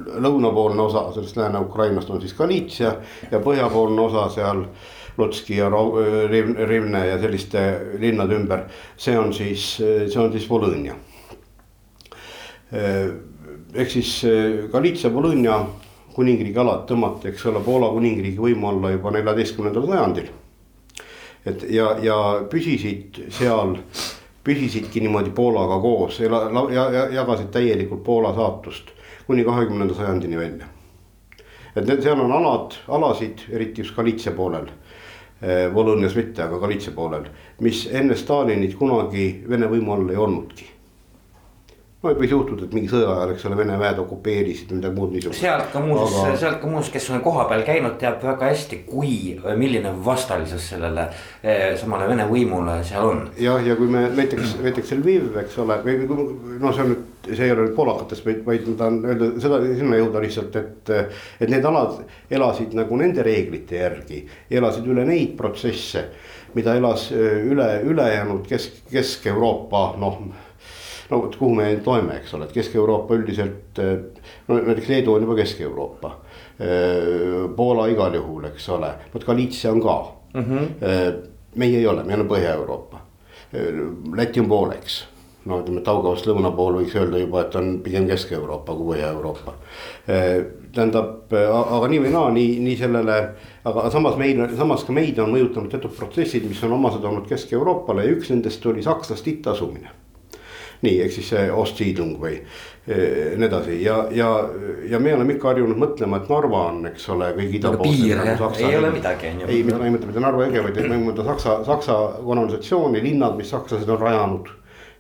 lõunapoolne 0.06 0.82
osa 0.82 1.06
sellest 1.14 1.38
Lääne-Ukrainast 1.38 2.10
on 2.10 2.22
siis 2.22 2.34
Galitsia 2.34 2.96
ja 3.32 3.40
põhjapoolne 3.40 4.02
osa 4.02 4.28
seal 4.34 4.66
Lotski 5.18 5.58
ja 5.58 5.70
Rivne 6.68 7.08
ja 7.08 7.20
selliste 7.22 7.82
linnade 8.00 8.36
ümber. 8.36 8.66
see 8.98 9.18
on 9.20 9.34
siis, 9.34 9.78
see 9.78 10.20
on 10.20 10.32
siis 10.32 10.50
Volõnia. 10.50 10.96
ehk 13.74 13.90
siis 13.90 14.24
Galitsia 14.72 15.14
Volõnia 15.14 15.60
kuningriigi 16.14 16.60
alad 16.60 16.88
tõmmati, 16.90 17.30
eks 17.30 17.46
ole, 17.50 17.62
Poola 17.66 17.90
kuningriigi 17.94 18.42
võimu 18.42 18.70
alla 18.70 18.92
juba 18.94 19.12
neljateistkümnendal 19.12 19.88
sajandil. 19.88 20.30
et 21.46 21.64
ja, 21.70 21.98
ja 22.02 22.18
püsisid 22.50 23.26
seal, 23.30 23.78
püsisidki 24.44 25.00
niimoodi 25.00 25.32
Poolaga 25.36 25.80
koos 25.82 26.20
ja, 26.20 26.30
ja, 26.74 26.90
ja 26.92 27.08
jagasid 27.20 27.52
täielikult 27.52 28.04
Poola 28.04 28.34
saatust 28.36 28.92
kuni 29.28 29.44
kahekümnenda 29.44 29.94
sajandini 29.94 30.38
välja. 30.38 30.66
et 31.76 31.88
need, 31.88 32.02
seal 32.04 32.20
on 32.20 32.32
alad, 32.32 32.76
alasid, 32.88 33.48
eriti 33.50 33.82
just 33.82 33.96
Galitsia 33.96 34.32
poolel 34.32 34.68
Volõnias 35.74 36.16
mitte, 36.16 36.44
aga 36.44 36.60
Galitsia 36.60 36.94
poolel, 36.96 37.26
mis 37.60 37.88
enne 37.92 38.16
Stalinit 38.16 38.76
kunagi 38.80 39.44
Vene 39.50 39.68
võimu 39.68 39.96
all 39.96 40.12
ei 40.12 40.20
olnudki 40.20 40.73
no 42.04 42.12
võis 42.20 42.34
juhtuda, 42.34 42.66
et 42.68 42.74
mingi 42.76 42.90
sõja 42.92 43.08
ajal, 43.14 43.32
eks 43.34 43.46
ole, 43.48 43.58
Vene 43.62 43.78
väed 43.80 44.00
okupeerisid 44.02 44.74
midagi 44.76 44.98
muud 44.98 45.14
niisugust. 45.16 45.40
sealt 45.40 45.70
ka 45.72 45.80
muuseas 45.84 46.18
Aga..., 46.20 46.40
sealt 46.42 46.60
ka 46.60 46.72
muuseas, 46.72 46.92
kes 46.96 47.08
on 47.16 47.24
kohapeal 47.24 47.64
käinud, 47.68 47.96
teab 48.02 48.20
väga 48.24 48.50
hästi, 48.52 48.82
kui, 48.90 49.14
milline 49.60 49.94
vastalisus 50.06 50.68
sellele 50.74 51.08
eh, 51.08 51.64
samale 51.80 52.10
Vene 52.12 52.28
võimule 52.28 52.76
seal 52.88 53.08
on. 53.08 53.24
jah, 53.40 53.64
ja 53.64 53.78
kui 53.80 53.88
me 53.92 54.04
näiteks, 54.12 54.58
näiteks 54.66 54.94
Lviv, 55.00 55.32
eks 55.46 55.58
ole, 55.64 55.80
või 55.86 55.98
no 56.60 56.76
see 56.76 56.86
on 56.86 56.94
nüüd, 56.94 57.10
see 57.30 57.48
ei 57.48 57.56
ole 57.56 57.70
nüüd 57.70 57.76
poolakatest, 57.80 58.28
vaid, 58.28 58.44
vaid 58.48 58.68
ma 58.68 58.78
tahan 58.84 59.02
öelda 59.08 59.34
seda, 59.48 59.64
sinna 59.72 60.04
jõuda 60.04 60.28
lihtsalt, 60.28 60.60
et. 60.60 60.96
et 61.40 61.50
need 61.54 61.66
alad 61.68 62.02
elasid 62.34 62.74
nagu 62.76 62.98
nende 63.00 63.24
reeglite 63.24 63.80
järgi, 63.80 64.24
elasid 64.52 64.88
üle 64.92 65.06
neid 65.08 65.38
protsesse, 65.40 66.10
mida 66.54 66.76
elas 66.78 67.08
üle, 67.14 67.68
ülejäänud 67.88 68.44
Kesk, 68.50 68.84
Kesk-Euroopa 68.92 69.94
noh 70.02 70.20
no 71.14 71.22
vot, 71.22 71.38
kuhu 71.38 71.54
me 71.60 71.70
loeme, 71.86 72.18
eks 72.22 72.34
ole, 72.38 72.50
et 72.50 72.58
Kesk-Euroopa 72.58 73.16
üldiselt. 73.20 73.80
no 74.48 74.60
näiteks 74.60 74.90
Leedu 74.90 75.14
on 75.14 75.28
juba 75.28 75.38
Kesk-Euroopa. 75.38 76.12
Poola 77.56 77.88
igal 77.92 78.18
juhul, 78.20 78.50
eks 78.52 78.68
ole, 78.74 78.92
vot 79.14 79.26
Galiitsia 79.30 79.72
on 79.72 79.82
ka 79.82 79.96
mm. 80.34 80.44
-hmm. 80.44 81.24
meie 81.56 81.80
ei 81.80 81.88
ole, 81.88 82.04
me 82.04 82.16
oleme 82.16 82.30
Põhja-Euroopa. 82.30 83.02
Läti 84.16 84.40
on 84.40 84.48
pooleks 84.50 85.04
no 85.50 85.60
ütleme, 85.62 85.82
Taugavast 85.84 86.28
lõuna 86.28 86.52
pool 86.56 86.78
võiks 86.80 86.96
öelda 86.98 87.20
juba, 87.22 87.44
et 87.44 87.56
on 87.60 87.74
pigem 87.84 88.08
Kesk-Euroopa 88.08 88.76
kui 88.78 88.94
Põhja-Euroopa. 88.94 89.56
tähendab, 90.74 91.34
aga 91.34 91.90
nii 91.92 92.04
või 92.06 92.14
naa, 92.14 92.30
nii, 92.34 92.54
nii 92.64 92.78
sellele, 92.80 93.18
aga 93.70 93.90
samas 93.94 94.16
meil, 94.20 94.46
samas 94.58 94.86
ka 94.88 94.96
meid 94.96 95.20
on 95.20 95.34
mõjutanud 95.36 95.72
teatud 95.72 95.94
protsessid, 95.98 96.48
mis 96.50 96.64
on 96.64 96.78
omased 96.80 97.04
olnud 97.04 97.28
Kesk-Euroopale 97.30 98.08
ja 98.08 98.16
üks 98.16 98.32
nendest 98.34 98.66
oli 98.66 98.86
sakslaste 98.86 99.36
ittasumine. 99.36 99.92
Nii, 100.84 101.02
ehk 101.06 101.14
siis 101.16 101.30
see 101.34 101.44
Ostsiidlung 101.52 102.18
või 102.22 102.34
eh, 102.38 103.34
nii 103.38 103.48
edasi 103.48 103.78
ja, 103.84 104.02
ja, 104.12 104.30
ja 104.90 105.00
me 105.00 105.14
oleme 105.16 105.38
ikka 105.38 105.54
harjunud 105.54 105.80
mõtlema, 105.80 106.20
et 106.22 106.32
Narva 106.32 106.66
on, 106.72 106.82
eks 106.92 107.08
ole, 107.14 107.32
kõige 107.38 107.60
idapoolsem 107.60 108.26
nagu. 108.28 108.52
ei 108.60 108.78
ole 108.80 108.92
midagi, 108.96 109.32
on 109.32 109.46
ju. 109.46 109.52
ei, 109.54 109.64
ma 109.68 109.80
ei 109.80 109.96
mõtle 109.96 110.12
mitte 110.12 110.26
Narva 110.26 110.50
jõge, 110.50 110.66
vaid 110.68 110.84
ma 110.92 111.00
mõtlen 111.08 111.32
Saksa, 111.32 111.58
Saksa 111.68 111.98
kolonisatsiooni, 112.20 113.04
linnad, 113.04 113.40
mis 113.40 113.54
sakslased 113.54 113.90
on 113.90 114.04
rajanud 114.04 114.52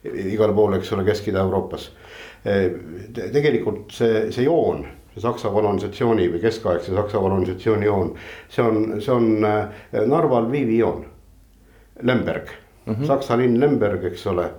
igale 0.03 0.53
poole, 0.55 0.79
eks 0.79 0.91
ole, 0.93 1.05
Kesk-Ida-Euroopas. 1.07 1.91
tegelikult 3.13 3.93
see, 3.95 4.27
see 4.35 4.43
joon, 4.43 4.83
Saksa 5.17 5.51
kolonisatsiooni 5.53 6.25
või 6.33 6.41
keskaegse 6.41 6.95
Saksa 6.95 7.21
kolonisatsiooni 7.21 7.85
joon, 7.85 8.11
see 8.51 8.65
on, 8.65 8.83
see 9.01 9.13
on 9.13 9.45
äh, 9.47 10.05
Narva 10.09 10.41
Lvivi 10.43 10.79
joon. 10.81 11.05
Lemberg 12.01 12.49
mm, 12.85 12.93
-hmm. 12.93 13.05
Saksa 13.05 13.37
linn 13.37 13.59
Lemberg, 13.59 14.03
eks 14.03 14.27
ole, 14.27 14.49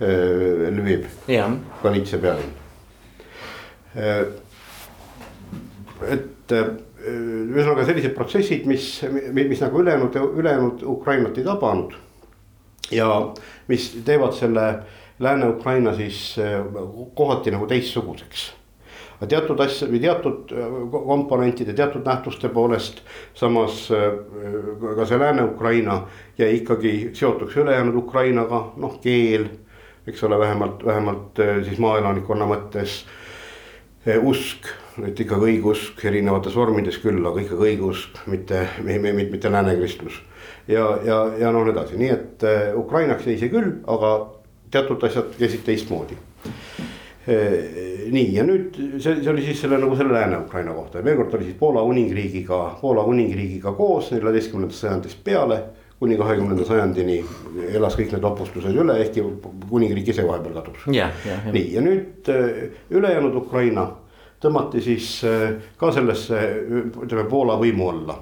Lviv, 0.00 1.06
Galiitsia 1.82 2.20
pealinn. 2.22 2.52
Äh, 3.98 4.20
et 6.06 6.52
ühesõnaga 7.08 7.86
sellised 7.86 8.14
protsessid, 8.14 8.66
mis, 8.70 8.84
mis, 9.34 9.60
nagu 9.62 9.80
ülejäänud, 9.82 10.20
ülejäänud 10.38 10.84
Ukrainat 10.86 11.38
ei 11.38 11.46
tabanud 11.46 11.96
ja 12.94 13.08
mis 13.68 13.90
teevad 14.06 14.36
selle 14.38 14.68
Lääne-Ukraina 15.18 15.96
siis 15.98 16.36
kohati 17.18 17.50
nagu 17.50 17.66
teistsuguseks 17.66 18.48
teatud 19.26 19.58
asja 19.60 19.88
või 19.90 19.98
teatud 20.02 20.52
komponentide, 20.92 21.74
teatud 21.74 22.06
nähtuste 22.06 22.48
poolest. 22.54 23.02
samas 23.34 23.88
ka 23.88 25.06
see 25.06 25.18
Lääne-Ukraina 25.18 26.02
jäi 26.38 26.54
ikkagi 26.60 27.10
seotuks 27.14 27.56
ülejäänud 27.56 27.94
Ukrainaga, 27.94 28.72
noh 28.76 29.00
keel, 29.02 29.48
eks 30.08 30.24
ole, 30.24 30.38
vähemalt, 30.40 30.84
vähemalt 30.86 31.40
siis 31.66 31.78
maaelanikkonna 31.82 32.48
mõttes. 32.48 33.02
usk, 34.22 34.70
et 35.04 35.20
ikkagi 35.20 35.52
õigeusk 35.52 36.04
erinevates 36.08 36.54
vormides 36.56 36.96
küll, 37.02 37.18
aga 37.26 37.42
ikkagi 37.42 37.66
õigeusk, 37.72 38.22
mitte, 38.26 38.62
mitte, 38.82 39.12
mitte 39.12 39.50
lääne 39.52 39.74
kristlus 39.76 40.16
ja, 40.68 40.86
ja, 41.04 41.18
ja 41.38 41.52
noh, 41.52 41.66
nii 41.66 41.74
edasi, 41.74 41.98
nii 42.00 42.10
et 42.14 42.46
äh, 42.46 42.70
Ukrainaks 42.78 43.26
jäi 43.28 43.36
see 43.40 43.52
küll, 43.52 43.74
aga 43.90 44.14
teatud 44.72 45.04
asjad 45.04 45.34
käisid 45.36 45.66
teistmoodi 45.66 46.16
nii 47.28 48.28
ja 48.32 48.44
nüüd 48.46 48.76
see, 49.02 49.18
see 49.20 49.28
oli 49.28 49.42
siis 49.44 49.60
selle 49.60 49.76
nagu 49.80 49.96
selle 49.98 50.14
Lääne-Ukraina 50.16 50.72
kohta 50.72 51.00
ja 51.00 51.04
veel 51.04 51.18
kord 51.18 51.34
oli 51.36 51.50
siis 51.50 51.58
Poola 51.60 51.82
kuningriigiga, 51.84 52.60
Poola 52.80 53.04
kuningriigiga 53.04 53.74
koos 53.76 54.08
neljateistkümnendast 54.14 54.80
sajandist 54.80 55.20
peale. 55.24 55.58
Kuni 55.98 56.18
kahekümnenda 56.18 56.64
sajandini 56.64 57.18
elas 57.74 57.96
kõik 57.98 58.12
need 58.14 58.22
vapustused 58.22 58.74
üle, 58.74 58.98
ehkki 59.02 59.24
kuningriik 59.68 60.12
ise 60.12 60.26
vahepeal 60.26 60.60
kadus 60.60 60.86
yeah,. 60.92 61.14
Yeah, 61.26 61.48
nii 61.54 61.72
ja 61.74 61.84
nüüd 61.84 62.30
äh, 62.32 62.68
ülejäänud 62.90 63.34
Ukraina 63.42 63.88
tõmmati 64.38 64.82
siis 64.82 65.08
ka 65.76 65.90
sellesse 65.90 66.42
ütleme 67.02 67.24
Poola 67.30 67.56
võimu 67.58 67.88
alla 67.90 68.20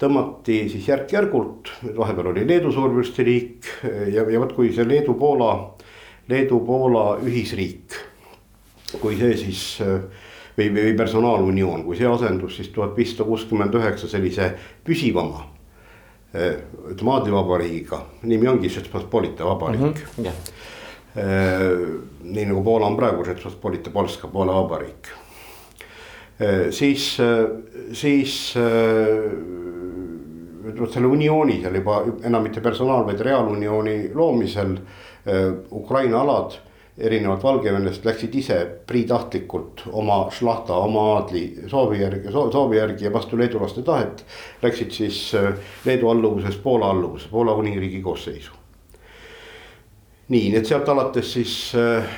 tõmmati 0.00 0.62
siis 0.72 0.88
järk-järgult, 0.88 1.72
vahepeal 1.96 2.30
oli 2.32 2.46
Leedu 2.48 2.72
suurvürstiriik 2.72 3.68
ja, 4.14 4.24
ja 4.24 4.40
vot 4.40 4.54
kui 4.56 4.72
see 4.72 4.86
Leedu-Poola, 4.88 5.52
Leedu-Poola 6.30 7.04
ühisriik. 7.26 7.98
kui 9.00 9.14
see 9.14 9.36
siis 9.38 9.60
või, 10.56 10.70
või 10.74 10.96
personaalunioon, 10.98 11.84
kui 11.84 11.98
see 11.98 12.08
asendus 12.10 12.56
siis 12.58 12.72
tuhat 12.74 12.96
viissada 12.96 13.28
kuuskümmend 13.28 13.76
üheksa 13.78 14.08
sellise 14.10 14.50
püsivama 14.84 15.44
ütleme 16.32 17.14
aadlivabariigiga, 17.16 17.98
nimi 18.22 18.48
ongi 18.48 18.70
Žetspospolita 18.70 19.44
vabariik 19.48 19.80
mm. 19.82 19.94
-hmm, 19.94 20.24
yeah. 20.24 20.36
nii 22.22 22.44
nagu 22.46 22.62
Poola 22.64 22.86
on 22.86 22.96
praegu 22.96 23.24
Žetspospolita 23.24 23.90
Polska, 23.90 24.28
Poola 24.28 24.54
vabariik. 24.54 25.08
siis, 26.70 27.18
siis 27.92 28.54
vot 30.78 30.92
selle 30.92 31.06
uniooni 31.06 31.60
seal 31.60 31.74
juba 31.74 32.04
enam 32.24 32.42
mitte 32.42 32.60
personaal, 32.60 33.04
vaid 33.06 33.20
reaaluniooni 33.20 34.10
loomisel 34.14 34.78
Ukraina 35.70 36.20
alad 36.20 36.56
erinevalt 37.00 37.42
Valgevenest 37.44 38.04
läksid 38.04 38.34
ise 38.34 38.58
priitahtlikult 38.86 39.84
oma 39.92 40.22
šlahta, 40.34 40.76
oma 40.76 41.06
aadli 41.14 41.44
soovi 41.70 42.00
järgi, 42.02 42.32
soovi 42.32 42.78
järgi 42.78 43.04
ja 43.04 43.12
vastu 43.12 43.38
leedulaste 43.38 43.82
tahet. 43.86 44.24
Läksid 44.62 44.94
siis 44.94 45.20
äh, 45.34 45.52
Leedu 45.84 46.10
alluvusest 46.12 46.62
Poola 46.62 46.90
alluvusse, 46.90 47.28
Poola 47.30 47.54
kuningriigi 47.54 48.02
koosseisu 48.02 48.56
nii, 50.30 50.50
nii 50.52 50.58
et 50.60 50.66
sealt 50.68 50.88
alates 50.88 51.32
siis 51.34 51.54
äh, 51.74 52.10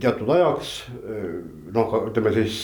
teatud 0.00 0.30
ajaks 0.32 0.70
äh, 0.88 1.26
noh, 1.74 1.96
ütleme 2.08 2.32
siis 2.36 2.62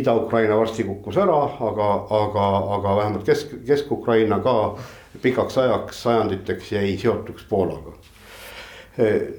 Ida-Ukraina 0.00 0.56
varsti 0.58 0.86
kukkus 0.86 1.18
ära, 1.22 1.36
aga, 1.70 1.90
aga, 2.20 2.46
aga 2.78 2.96
vähemalt 3.02 3.26
kesk, 3.26 3.58
Kesk-Ukraina 3.66 4.40
ka 4.42 4.56
pikaks 5.22 5.58
ajaks, 5.62 6.02
sajanditeks 6.02 6.72
jäi 6.72 6.96
seotuks 7.00 7.46
Poolaga. 7.50 7.94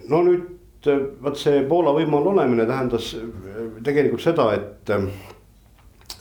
no 0.10 0.20
nüüd 0.22 0.57
vot 1.23 1.39
see 1.39 1.63
Poola 1.69 1.93
võimu 1.95 2.19
all 2.19 2.32
olemine 2.34 2.65
tähendas 2.69 3.13
tegelikult 3.86 4.23
seda, 4.23 4.50
et, 4.58 4.91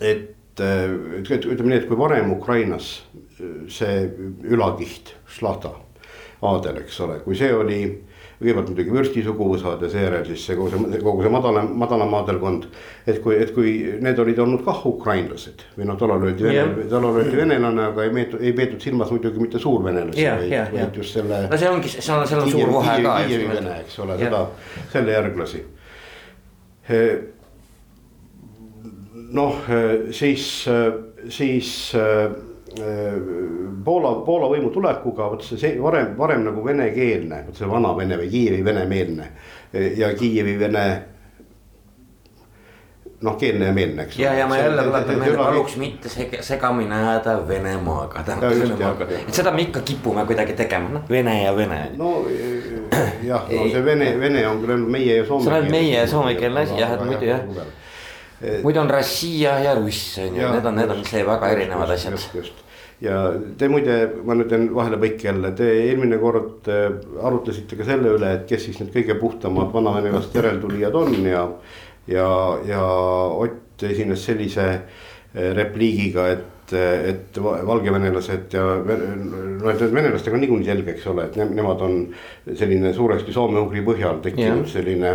et 0.00 0.62
ütleme 0.62 1.70
nii, 1.70 1.80
et 1.82 1.88
kui 1.88 1.98
varem 2.00 2.32
Ukrainas 2.36 2.90
see 3.68 3.96
ülakiht, 4.48 5.14
šlahta, 5.36 5.74
aadel, 6.46 6.80
eks 6.82 7.00
ole, 7.04 7.20
kui 7.24 7.36
see 7.38 7.52
oli 7.54 7.80
kõigepealt 8.36 8.68
muidugi 8.70 8.92
vürsti 8.92 9.22
suguvõsad 9.24 9.82
ja 9.86 9.88
seejärel 9.90 10.24
siis 10.28 10.42
see 10.44 10.56
kogu 10.58 10.68
see, 10.72 11.00
kogu 11.00 11.24
see 11.24 11.32
madalam, 11.32 11.70
madalam 11.80 12.10
maadelkond. 12.12 12.66
et 13.08 13.20
kui, 13.24 13.36
et 13.40 13.52
kui 13.56 13.72
need 14.04 14.18
olid 14.20 14.40
olnud 14.44 14.64
kah 14.66 14.82
ukrainlased 14.90 15.64
või 15.78 15.88
noh, 15.88 15.96
tollal 16.00 16.26
öeldi 16.28 16.44
yeah., 16.50 16.74
tollal 16.90 17.16
öeldi 17.22 17.36
venelane, 17.38 17.86
aga 17.92 18.04
ei 18.04 18.12
meetud, 18.12 18.42
ei 18.44 18.52
peetud 18.56 18.82
silmas 18.84 19.12
muidugi 19.14 19.40
mitte 19.40 19.60
suurvenelasi 19.62 20.20
yeah,. 20.20 20.36
vaid 20.40 20.52
yeah,, 20.52 20.72
vaid 20.74 21.00
just 21.00 21.16
selle. 21.16 21.46
no 21.50 21.60
see 21.62 21.70
ongi, 21.70 21.94
seal 21.96 22.20
on, 22.20 22.28
seal 22.28 22.42
on 22.42 22.52
suur 22.52 22.74
vahe 22.76 22.98
ka. 23.06 23.14
Kiievi 23.26 23.48
vene, 23.48 23.78
eks 23.86 23.96
ole 24.04 24.18
seda, 24.20 24.42
selle 24.92 25.16
järglasi. 25.16 25.62
noh, 29.36 29.64
siis, 30.14 30.50
siis 31.38 31.72
Poola, 32.76 34.14
Poola 34.26 34.48
võimu 34.52 34.70
tulekuga, 34.74 35.30
vot 35.32 35.44
see, 35.46 35.76
varem, 35.80 36.14
varem 36.18 36.42
nagu 36.44 36.64
venekeelne, 36.64 37.44
vot 37.48 37.56
see 37.56 37.68
vana 37.70 37.92
vene 37.96 38.18
või 38.20 38.30
Kiievi 38.32 38.64
venemeelne 38.66 39.28
ja 39.96 40.10
Kiievi 40.18 40.56
vene 40.60 40.86
noh, 43.20 43.36
keelne 43.40 43.70
ja 43.70 43.72
meelne, 43.72 44.04
eks. 44.04 44.18
ja, 44.18 44.34
ja 44.34 44.46
ma 44.46 44.58
jälle 44.58 44.82
tuletan 44.82 45.18
meelde, 45.18 45.38
paluks 45.38 45.76
mitte 45.80 46.10
seg 46.12 46.36
segamini 46.44 46.94
ajada 46.94 47.38
Venemaaga, 47.48 48.24
Venemaaga, 48.42 49.08
et 49.22 49.32
seda 49.34 49.52
me 49.56 49.64
ikka 49.64 49.80
kipume 49.86 50.26
kuidagi 50.28 50.56
tegema, 50.58 50.92
noh, 50.98 51.08
Vene 51.08 51.38
ja 51.42 51.54
Vene. 51.56 51.80
no 51.96 52.12
jah, 53.24 53.48
no 53.48 53.64
see 53.72 53.84
Vene, 53.84 54.12
Vene 54.20 54.44
on 54.48 54.60
küll 54.60 54.76
ainult 54.76 54.92
meie 54.92 55.22
ja 55.22 55.24
soome. 55.24 55.48
see 55.48 55.62
on 55.62 55.72
meie 55.72 55.96
ja 55.96 56.04
soomekeelne 56.10 56.66
asi 56.66 56.78
jah, 56.82 56.94
et 56.98 57.08
muidu 57.08 57.32
jah 57.32 57.42
muidu 58.62 58.84
on 58.84 58.90
Rossija 58.90 59.58
ja 59.64 59.74
Russ 59.78 60.18
on 60.20 60.36
ju, 60.36 60.52
need 60.52 60.68
on, 60.68 60.76
need 60.76 60.92
on 60.92 61.02
see 61.08 61.24
väga 61.26 61.48
erinevad 61.56 61.96
asjad. 61.96 62.18
just, 62.18 62.34
just 62.34 62.65
ja 63.04 63.16
te 63.58 63.68
muide, 63.68 63.98
ma 64.24 64.36
nüüd 64.36 64.48
teen 64.50 64.68
vahelepõike 64.74 65.28
jälle, 65.28 65.52
te 65.56 65.68
eelmine 65.82 66.18
kord 66.20 66.68
äh, 66.72 66.88
arutlesite 67.28 67.78
ka 67.78 67.86
selle 67.88 68.14
üle, 68.16 68.32
et 68.38 68.46
kes 68.48 68.68
siis 68.68 68.80
need 68.80 68.92
kõige 68.94 69.18
puhtamad 69.20 69.72
vanavenelaste 69.74 70.40
järeltulijad 70.40 70.96
on 70.96 71.16
ja. 71.28 71.46
ja, 72.08 72.28
ja 72.66 72.82
Ott 73.36 73.84
esines 73.84 74.22
sellise 74.24 74.68
äh, 74.72 75.50
repliigiga, 75.56 76.30
et, 76.32 76.72
et 76.72 77.36
valgevenelased 77.38 78.54
ja 78.56 78.62
no 78.80 79.68
et 79.70 79.82
venelastega 79.84 80.38
on 80.38 80.42
niikuinii 80.42 80.70
selge, 80.70 80.94
eks 80.96 81.04
ole, 81.12 81.26
et 81.28 81.36
ne, 81.38 81.50
nemad 81.58 81.84
on 81.84 81.98
selline 82.56 82.94
suuresti 82.96 83.34
soome-ugri 83.36 83.84
põhjal 83.86 84.22
tekkinud 84.24 84.64
yeah. 84.64 84.72
selline. 84.72 85.12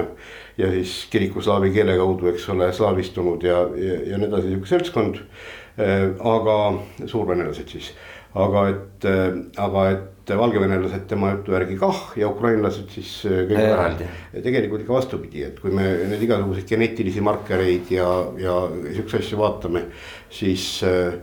ja 0.61 0.69
siis 0.69 1.07
kirikuslaavi 1.09 1.71
keele 1.73 1.95
kaudu, 1.97 2.29
eks 2.29 2.45
ole, 2.53 2.69
slaavistunud 2.75 3.43
ja, 3.47 3.63
ja, 3.73 3.97
ja 4.11 4.21
nii 4.21 4.29
edasi, 4.29 4.51
sihuke 4.51 4.69
seltskond 4.69 5.19
Äh, 5.23 5.60
aga 5.81 6.57
suurvenelased 7.05 7.75
siis, 7.75 7.91
aga 8.37 8.67
et, 8.71 9.05
aga 9.59 9.85
et 9.95 10.33
valgevenelased 10.37 11.07
tema 11.09 11.33
jutu 11.33 11.55
järgi 11.55 11.75
kah 11.81 12.01
ja 12.19 12.29
ukrainlased 12.29 12.93
siis 12.93 13.11
kõik 13.25 13.57
eraldi. 13.63 14.07
tegelikult 14.37 14.85
ikka 14.85 14.95
vastupidi, 14.95 15.43
et 15.49 15.59
kui 15.59 15.73
me 15.73 15.87
neid 16.11 16.23
igasuguseid 16.27 16.69
geneetilisi 16.69 17.23
markereid 17.25 17.91
ja, 17.95 18.07
ja 18.39 18.57
siukseid 18.95 19.25
asju 19.25 19.41
vaatame, 19.41 19.85
siis 20.31 20.67
äh, 20.87 21.17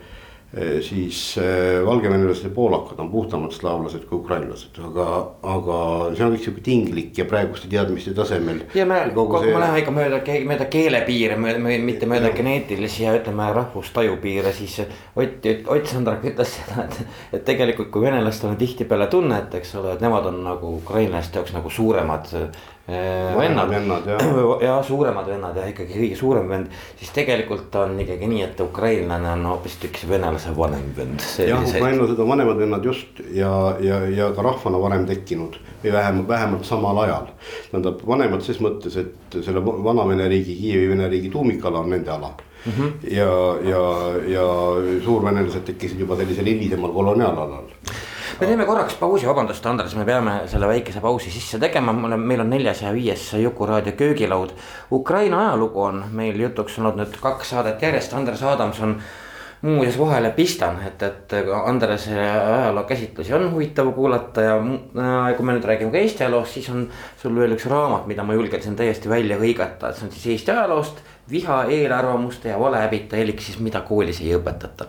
siis 0.81 1.37
valgevenelased 1.85 2.47
ja 2.47 2.51
poolakad 2.55 3.01
on 3.03 3.11
puhtamad 3.13 3.53
slaavlased 3.53 4.07
kui 4.09 4.17
ukrainlased, 4.23 4.79
aga, 4.81 5.09
aga 5.45 5.81
see 6.17 6.25
on 6.25 6.33
kõik 6.33 6.45
sihuke 6.47 6.63
tinglik 6.65 7.21
ja 7.21 7.27
praeguste 7.29 7.69
teadmiste 7.69 8.15
tasemel. 8.17 8.63
ja 8.75 8.87
me, 8.89 9.03
kui 9.13 9.43
see... 9.43 9.53
me 9.53 9.61
läheme 9.61 9.83
ikka 9.83 9.93
mööda, 9.93 10.23
mööda 10.49 10.69
keelepiire, 10.73 11.37
mitte 11.37 12.09
mööda 12.09 12.33
geneetilisi 12.33 13.05
ja 13.05 13.13
ütleme 13.19 13.51
rahvustaju 13.59 14.17
piire, 14.23 14.55
siis. 14.57 14.79
Ott, 15.19 15.45
Ott 15.69 15.93
Sandrak 15.93 16.25
ütles 16.31 16.57
seda, 16.57 16.87
et, 16.87 17.21
et 17.37 17.45
tegelikult 17.45 17.93
kui 17.93 18.07
venelastel 18.07 18.55
on 18.55 18.59
tihtipeale 18.61 19.11
tunne, 19.13 19.43
et 19.45 19.61
eks 19.61 19.77
ole, 19.77 19.99
et 19.99 20.05
nemad 20.05 20.33
on 20.33 20.41
nagu 20.49 20.73
ukrainlaste 20.81 21.43
jaoks 21.43 21.53
nagu 21.57 21.71
suuremad 21.71 22.33
vennad, 22.89 23.69
vennad 23.71 24.07
ja. 24.07 24.19
ja 24.67 24.83
suuremad 24.83 25.27
vennad 25.29 25.57
ja 25.57 25.67
ikkagi 25.69 25.93
kõige 25.93 26.17
suurem 26.17 26.49
vend. 26.49 26.73
siis 26.97 27.11
tegelikult 27.13 27.75
on 27.77 27.99
ikkagi 28.01 28.29
nii, 28.31 28.43
et 28.47 28.61
ukrainlane 28.65 29.29
on 29.33 29.45
hoopistükkis 29.51 30.09
venelase 30.09 30.55
vanem 30.57 30.89
vend. 30.97 31.21
jah, 31.45 31.63
ukrainlased 31.69 32.19
on 32.19 32.29
vanemad 32.29 32.59
vennad 32.59 32.85
just 32.85 33.21
ja, 33.31 33.53
ja, 33.85 34.01
ja 34.09 34.31
ka 34.33 34.43
rahvana 34.43 34.81
varem 34.81 35.07
tekkinud 35.07 35.61
või 35.85 35.93
vähemalt, 35.93 36.29
vähemalt 36.29 36.65
samal 36.65 37.05
ajal. 37.05 37.31
tähendab 37.71 38.03
vanemad 38.09 38.45
ses 38.47 38.61
mõttes, 38.65 38.97
et 38.97 39.41
selle 39.45 39.63
Vana-Vene 39.65 40.29
riigi, 40.29 40.57
Kiievi 40.57 40.89
Vene 40.89 41.09
riigi 41.13 41.31
tuumikala 41.31 41.85
on 41.85 41.91
nende 41.93 42.11
ala 42.11 42.33
mm. 42.33 42.73
-hmm. 42.73 42.93
ja, 43.11 43.33
ja, 43.69 43.83
ja 44.33 44.47
suurvenelased 45.05 45.69
tekkisid 45.69 46.01
juba 46.01 46.17
sellisel 46.17 46.47
hilisemal 46.47 46.93
koloniaalalal 46.93 47.69
me 48.41 48.47
teeme 48.47 48.67
korraks 48.67 48.95
pausi, 48.95 49.27
vabandust, 49.27 49.65
Andres, 49.67 49.95
me 49.99 50.05
peame 50.07 50.35
selle 50.47 50.69
väikese 50.71 51.01
pausi 51.03 51.31
sisse 51.35 51.59
tegema, 51.59 51.91
meil 51.93 52.45
on 52.45 52.53
neljas 52.53 52.85
ja 52.85 52.93
viies 52.95 53.33
Jukuraadio 53.35 53.97
köögilaud. 53.99 54.53
Ukraina 54.95 55.41
ajalugu 55.49 55.83
on 55.83 56.05
meil 56.15 56.39
jutuks 56.39 56.79
olnud 56.79 57.01
nüüd 57.01 57.19
kaks 57.23 57.51
saadet 57.51 57.83
järjest, 57.83 58.15
Andres 58.15 58.45
Adamson 58.47 58.95
muuseas 59.67 59.99
vahele 59.99 60.31
pistan, 60.37 60.79
et, 60.87 61.03
et 61.03 61.35
Andrese 61.65 62.15
ajaloo 62.15 62.85
käsitlusi 62.87 63.35
on 63.35 63.49
huvitav 63.51 63.91
kuulata 63.97 64.45
ja 64.47 64.59
kui 65.35 65.47
me 65.47 65.57
nüüd 65.57 65.67
räägime 65.67 65.91
ka 65.91 65.99
Eesti 65.99 66.29
ajaloost, 66.29 66.61
siis 66.61 66.69
on 66.71 66.85
sul 67.19 67.35
veel 67.35 67.57
üks 67.59 67.67
raamat, 67.67 68.07
mida 68.07 68.23
ma 68.23 68.39
julgeksin 68.39 68.79
täiesti 68.79 69.11
välja 69.11 69.41
hõigata, 69.41 69.91
et 69.91 69.99
see 69.99 70.07
on 70.07 70.15
siis 70.15 70.35
Eesti 70.37 70.55
ajaloost. 70.55 71.07
viha, 71.29 71.65
eelarvamuste 71.69 72.49
ja 72.49 72.61
valehäbita 72.61 73.17
elik 73.21 73.43
siis, 73.45 73.59
mida 73.61 73.83
koolis 73.85 74.23
ei 74.23 74.31
õpetata 74.39 74.87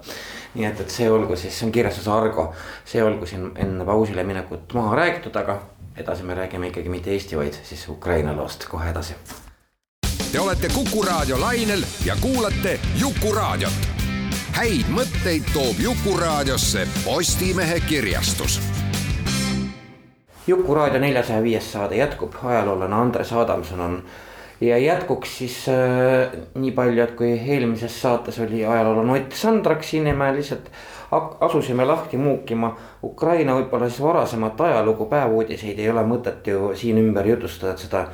nii 0.53 0.65
et, 0.65 0.79
et 0.81 0.89
see 0.89 1.09
olgu 1.11 1.35
siis, 1.35 1.59
see 1.59 1.67
on 1.67 1.71
kirjastus 1.71 2.07
Argo, 2.07 2.53
see 2.85 3.03
olgu 3.03 3.25
siin 3.29 3.51
enne 3.55 3.85
pausile 3.85 4.23
minekut 4.23 4.73
maha 4.73 4.95
räägitud, 4.95 5.35
aga 5.35 5.59
edasi 5.97 6.23
me 6.23 6.33
räägime 6.33 6.71
ikkagi 6.71 6.89
mitte 6.89 7.11
Eesti, 7.11 7.37
vaid 7.37 7.59
siis 7.63 7.87
Ukraina 7.89 8.35
loost 8.35 8.65
kohe 8.69 8.89
edasi. 8.89 9.13
Te 10.31 10.39
olete 10.39 10.69
Kuku 10.73 11.01
raadio 11.01 11.39
lainel 11.41 11.83
ja 12.05 12.15
kuulate 12.21 12.79
Jukuraadiot. 12.99 13.87
häid 14.59 14.89
mõtteid 14.91 15.53
toob 15.53 15.79
Jukuraadiosse 15.79 16.87
Postimehe 17.05 17.79
kirjastus 17.79 18.59
Jukuraadio 20.49 20.99
neljasaja 20.99 21.43
viies 21.43 21.71
saade 21.71 21.95
jätkub, 21.95 22.33
ajaloolane 22.43 22.95
Andres 22.95 23.33
Adamson 23.33 23.79
on 23.79 24.03
ja 24.61 24.77
jätkuks 24.77 25.37
siis 25.37 25.57
äh, 25.69 26.31
nii 26.55 26.71
palju, 26.75 27.03
et 27.03 27.15
kui 27.17 27.33
eelmises 27.37 28.01
saates 28.01 28.39
oli 28.43 28.65
ajaloolane 28.65 29.19
Ott 29.19 29.35
Sandrak 29.35 29.83
siin 29.83 30.09
lihtsalt 30.35 30.71
asusime 31.41 31.85
lahti 31.85 32.17
muukima 32.17 32.75
Ukraina 33.03 33.55
võib-olla 33.55 33.89
siis 33.89 34.01
varasemat 34.01 34.61
ajalugu, 34.61 35.05
päevuudiseid 35.05 35.79
ei 35.79 35.89
ole 35.89 36.03
mõtet 36.05 36.47
ju 36.47 36.73
siin 36.75 36.97
ümber 36.97 37.27
jutustada, 37.27 37.71
et 37.71 37.79
seda 37.79 38.05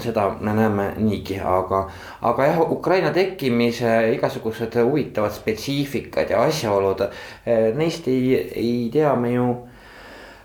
seda 0.00 0.26
me 0.40 0.52
näeme 0.52 0.90
niigi, 1.00 1.38
aga, 1.40 1.86
aga 2.28 2.44
jah, 2.44 2.58
Ukraina 2.70 3.08
tekkimise 3.12 4.12
igasugused 4.12 4.76
huvitavad 4.84 5.32
spetsiifikad 5.32 6.30
ja 6.30 6.42
asjaolud, 6.44 7.06
äh, 7.08 7.70
neist 7.76 8.08
ei, 8.08 8.36
ei 8.52 8.90
tea 8.92 9.14
me 9.16 9.32
ju 9.32 9.46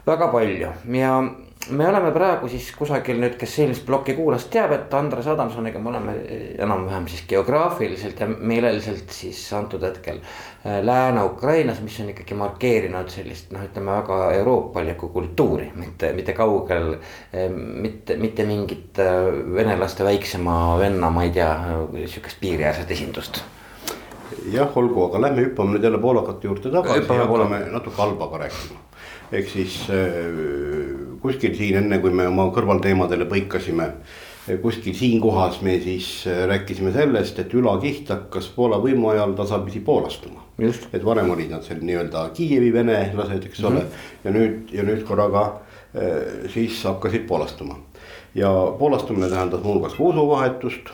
väga 0.08 0.30
palju. 0.32 0.72
Ja 0.96 1.18
me 1.70 1.88
oleme 1.88 2.12
praegu 2.12 2.50
siis 2.52 2.68
kusagil 2.76 3.20
nüüd, 3.22 3.36
kes 3.40 3.54
eelmist 3.64 3.86
plokki 3.88 4.16
kuulas, 4.18 4.46
teab, 4.52 4.74
et 4.76 4.94
Andres 4.98 5.28
Adamsoniga 5.32 5.80
me 5.80 5.92
oleme 5.94 6.16
enam-vähem 6.62 7.08
siis 7.12 7.24
geograafiliselt 7.30 8.20
ja 8.20 8.28
meeleliselt 8.28 9.14
siis 9.16 9.40
antud 9.56 9.84
hetkel 9.88 10.20
äh, 10.20 10.82
Lääne-Ukrainas, 10.84 11.82
mis 11.86 12.00
on 12.04 12.12
ikkagi 12.12 12.38
markeerinud 12.40 13.12
sellist 13.14 13.54
noh, 13.56 13.64
ütleme 13.64 13.96
väga 13.96 14.20
euroopalikku 14.40 15.10
kultuuri, 15.16 15.72
mitte, 15.80 16.14
mitte 16.18 16.36
kaugel. 16.38 16.98
Äh, 17.32 17.50
mitte, 17.54 18.18
mitte 18.20 18.46
mingit 18.48 19.00
venelaste 19.56 20.04
väiksema 20.04 20.78
venna, 20.80 21.10
ma 21.14 21.24
ei 21.26 21.34
tea, 21.36 21.52
sihukest 22.06 22.40
piiriäärset 22.44 22.92
esindust 22.92 23.44
jah, 24.52 24.72
olgu, 24.78 25.06
aga 25.08 25.22
lähme 25.28 25.46
hüppame 25.46 25.76
nüüd 25.76 25.86
jälle 25.86 26.00
poolakate 26.02 26.48
juurde 26.48 26.72
tagasi 26.74 27.06
ja 27.06 27.20
hakkame 27.24 27.60
natuke 27.72 28.02
halba 28.02 28.28
ka 28.32 28.42
rääkima 28.42 28.82
ehk 29.34 29.50
siis 29.50 29.78
äh, 29.90 30.93
kuskil 31.24 31.56
siin 31.56 31.80
enne, 31.80 32.00
kui 32.04 32.12
me 32.12 32.28
oma 32.28 32.50
kõrvalteemadele 32.54 33.28
põikasime. 33.32 33.90
kuskil 34.62 34.96
siin 34.96 35.22
kohas 35.24 35.62
me 35.64 35.78
siis 35.80 36.08
äh, 36.28 36.44
rääkisime 36.50 36.92
sellest, 36.92 37.38
et 37.40 37.54
Ülakiht 37.56 38.10
hakkas 38.12 38.50
Poola 38.56 38.80
võimu 38.84 39.14
ajal 39.14 39.38
tasapisi 39.40 39.80
poolastuma. 39.80 40.44
et 40.60 41.06
varem 41.06 41.32
olid 41.32 41.50
nad 41.50 41.64
seal 41.64 41.80
nii-öelda 41.82 42.30
Kiievi 42.34 42.74
venelased, 42.74 43.46
eks 43.46 43.64
ole 43.64 43.80
mm, 43.80 43.86
-hmm. 43.86 44.26
ja 44.26 44.32
nüüd 44.32 44.74
ja 44.74 44.84
nüüd 44.84 45.06
korraga 45.08 45.46
äh, 45.96 46.50
siis 46.54 46.84
hakkasid 46.84 47.28
poolastuma. 47.28 47.80
ja 48.36 48.50
poolastumine 48.80 49.30
tähendas 49.30 49.64
muuhulgas 49.64 49.94
ka 49.94 50.04
usuvahetust 50.04 50.92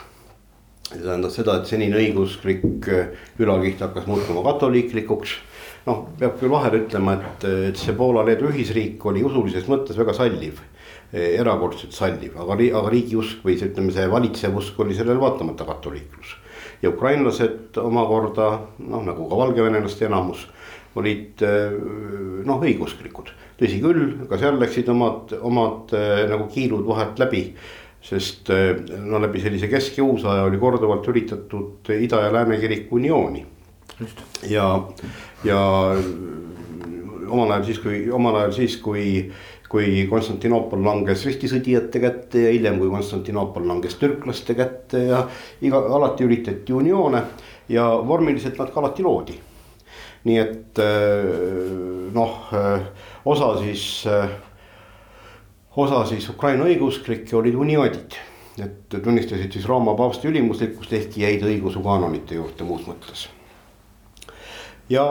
see 0.90 1.02
tähendas 1.02 1.36
seda, 1.36 1.58
et 1.58 1.66
senine 1.66 1.98
õigeusklik 1.98 2.88
Ülakiht 3.40 3.82
hakkas 3.82 4.06
muutuma 4.06 4.44
katoliiklikuks 4.44 5.30
noh, 5.88 6.04
peab 6.20 6.36
küll 6.40 6.52
vahele 6.52 6.84
ütlema, 6.84 7.16
et, 7.18 7.48
et 7.72 7.80
see 7.80 7.96
Poola-Leedu 7.98 8.50
ühisriik 8.52 9.06
oli 9.10 9.24
usulises 9.26 9.70
mõttes 9.72 10.00
väga 10.00 10.16
salliv. 10.18 10.62
erakordselt 11.10 11.94
salliv, 11.94 12.36
aga, 12.38 12.54
aga 12.54 12.90
riigiusk 12.94 13.42
või 13.42 13.56
see, 13.58 13.72
ütleme, 13.72 13.90
see 13.90 14.06
valitsev 14.12 14.58
usk 14.60 14.78
oli 14.80 14.94
sellele 14.94 15.18
vaatamata 15.20 15.66
katoliiklus. 15.66 16.36
ja 16.84 16.90
ukrainlased 16.90 17.78
omakorda 17.82 18.50
noh, 18.78 19.04
nagu 19.04 19.26
ka 19.30 19.40
valgevenelaste 19.40 20.06
enamus 20.06 20.46
olid 20.96 21.42
noh, 22.46 22.62
õigeusklikud. 22.62 23.34
tõsi 23.58 23.82
küll, 23.82 24.28
ka 24.30 24.38
seal 24.38 24.60
läksid 24.62 24.90
omad, 24.90 25.34
omad 25.42 25.94
nagu 26.30 26.48
kiilud 26.54 26.86
vahelt 26.86 27.20
läbi 27.20 27.44
sest 28.02 28.48
no 29.04 29.20
läbi 29.20 29.42
sellise 29.42 29.68
kesk- 29.68 29.98
ja 29.98 30.04
uusaja 30.04 30.46
oli 30.48 30.58
korduvalt 30.58 31.08
üritatud 31.08 31.90
ida 32.00 32.22
ja 32.22 32.34
lääne 32.34 32.60
kiriku 32.62 32.96
uniooni 32.96 33.46
ja, 34.50 34.66
ja 35.44 35.60
omal 37.30 37.52
ajal 37.52 37.66
siis, 37.70 37.80
kui 37.84 38.02
omal 38.14 38.38
ajal 38.42 38.56
siis, 38.56 38.78
kui, 38.82 39.06
kui 39.70 40.06
Konstantinoopol 40.10 40.82
langes 40.86 41.26
ristisõdijate 41.28 42.02
kätte 42.04 42.46
ja 42.48 42.54
hiljem, 42.56 42.80
kui 42.82 42.92
Konstantinoopol 42.94 43.68
langes 43.70 44.00
türklaste 44.02 44.56
kätte 44.58 45.04
ja 45.12 45.24
iga, 45.66 45.84
alati 46.00 46.28
üritati 46.28 46.76
unioone 46.76 47.24
ja 47.70 47.90
vormiliselt 48.08 48.60
nad 48.60 48.74
ka 48.74 48.84
alati 48.84 49.06
loodi. 49.06 49.40
nii 50.20 50.36
et 50.36 50.80
äh, 50.84 52.10
noh, 52.12 52.34
äh, 52.54 52.82
osa 53.26 53.54
siis, 53.62 54.04
äh, 54.08 54.28
osa 55.80 56.04
siis 56.10 56.28
Ukraina 56.30 56.68
õigeusklikke 56.68 57.38
olid 57.40 57.56
uniodid 57.56 58.20
et 58.60 59.00
tunnistasid 59.04 59.56
siis 59.56 59.68
Rooma 59.70 59.96
paavsti 59.96 60.28
ülimuslikkust, 60.28 60.94
ehkki 60.94 61.24
jäid 61.24 61.48
õigeusu 61.48 61.80
kaanonite 61.86 62.36
juurde 62.36 62.68
muus 62.68 62.84
mõttes 62.90 63.30
ja, 64.90 65.06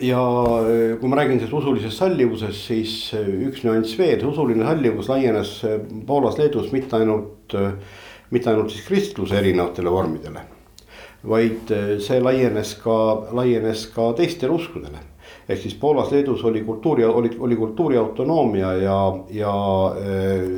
ja 0.00 0.20
äh, 0.60 0.98
kui 1.00 1.08
ma 1.10 1.20
räägin 1.20 1.40
sellest 1.40 1.58
usulisest 1.60 1.98
sallivusest, 1.98 2.66
siis 2.68 2.94
äh, 3.16 3.28
üks 3.48 3.64
nüanss 3.66 3.96
veel, 3.98 4.18
see 4.20 4.30
usuline 4.30 4.66
sallivus 4.66 5.10
laienes 5.12 5.56
äh, 5.66 5.80
Poolas, 6.06 6.38
Leedus 6.40 6.70
mitte 6.74 7.00
ainult, 7.00 7.56
mitte 8.30 8.52
ainult 8.52 8.74
siis 8.74 8.86
kristluse 8.86 9.38
erinevatele 9.40 9.92
vormidele. 9.92 10.52
vaid 11.26 11.70
see 12.04 12.20
laienes 12.22 12.76
ka, 12.78 12.96
laienes 13.34 13.88
ka 13.90 14.12
teistele 14.14 14.52
uskudele 14.54 15.00
ehk 15.48 15.58
siis 15.58 15.74
Poolas, 15.78 16.10
Leedus 16.10 16.44
oli 16.44 16.60
kultuuri, 16.62 17.04
oli, 17.04 17.30
oli 17.38 17.56
kultuuriautonoomia 17.56 18.72
ja, 18.82 18.98
ja 19.30 19.54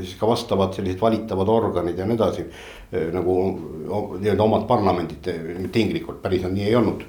siis 0.01 0.15
ka 0.21 0.29
vastavad 0.29 0.77
sellised 0.77 1.01
valitavad 1.01 1.49
organid 1.49 1.99
ja 1.99 2.07
nii 2.09 2.17
edasi. 2.17 2.45
nagu 3.13 3.35
nii-öelda 4.21 4.43
omad 4.43 4.65
parlamendid, 4.69 5.27
tinglikult 5.73 6.23
päris 6.23 6.47
nii 6.49 6.71
ei 6.71 6.77
olnud. 6.77 7.05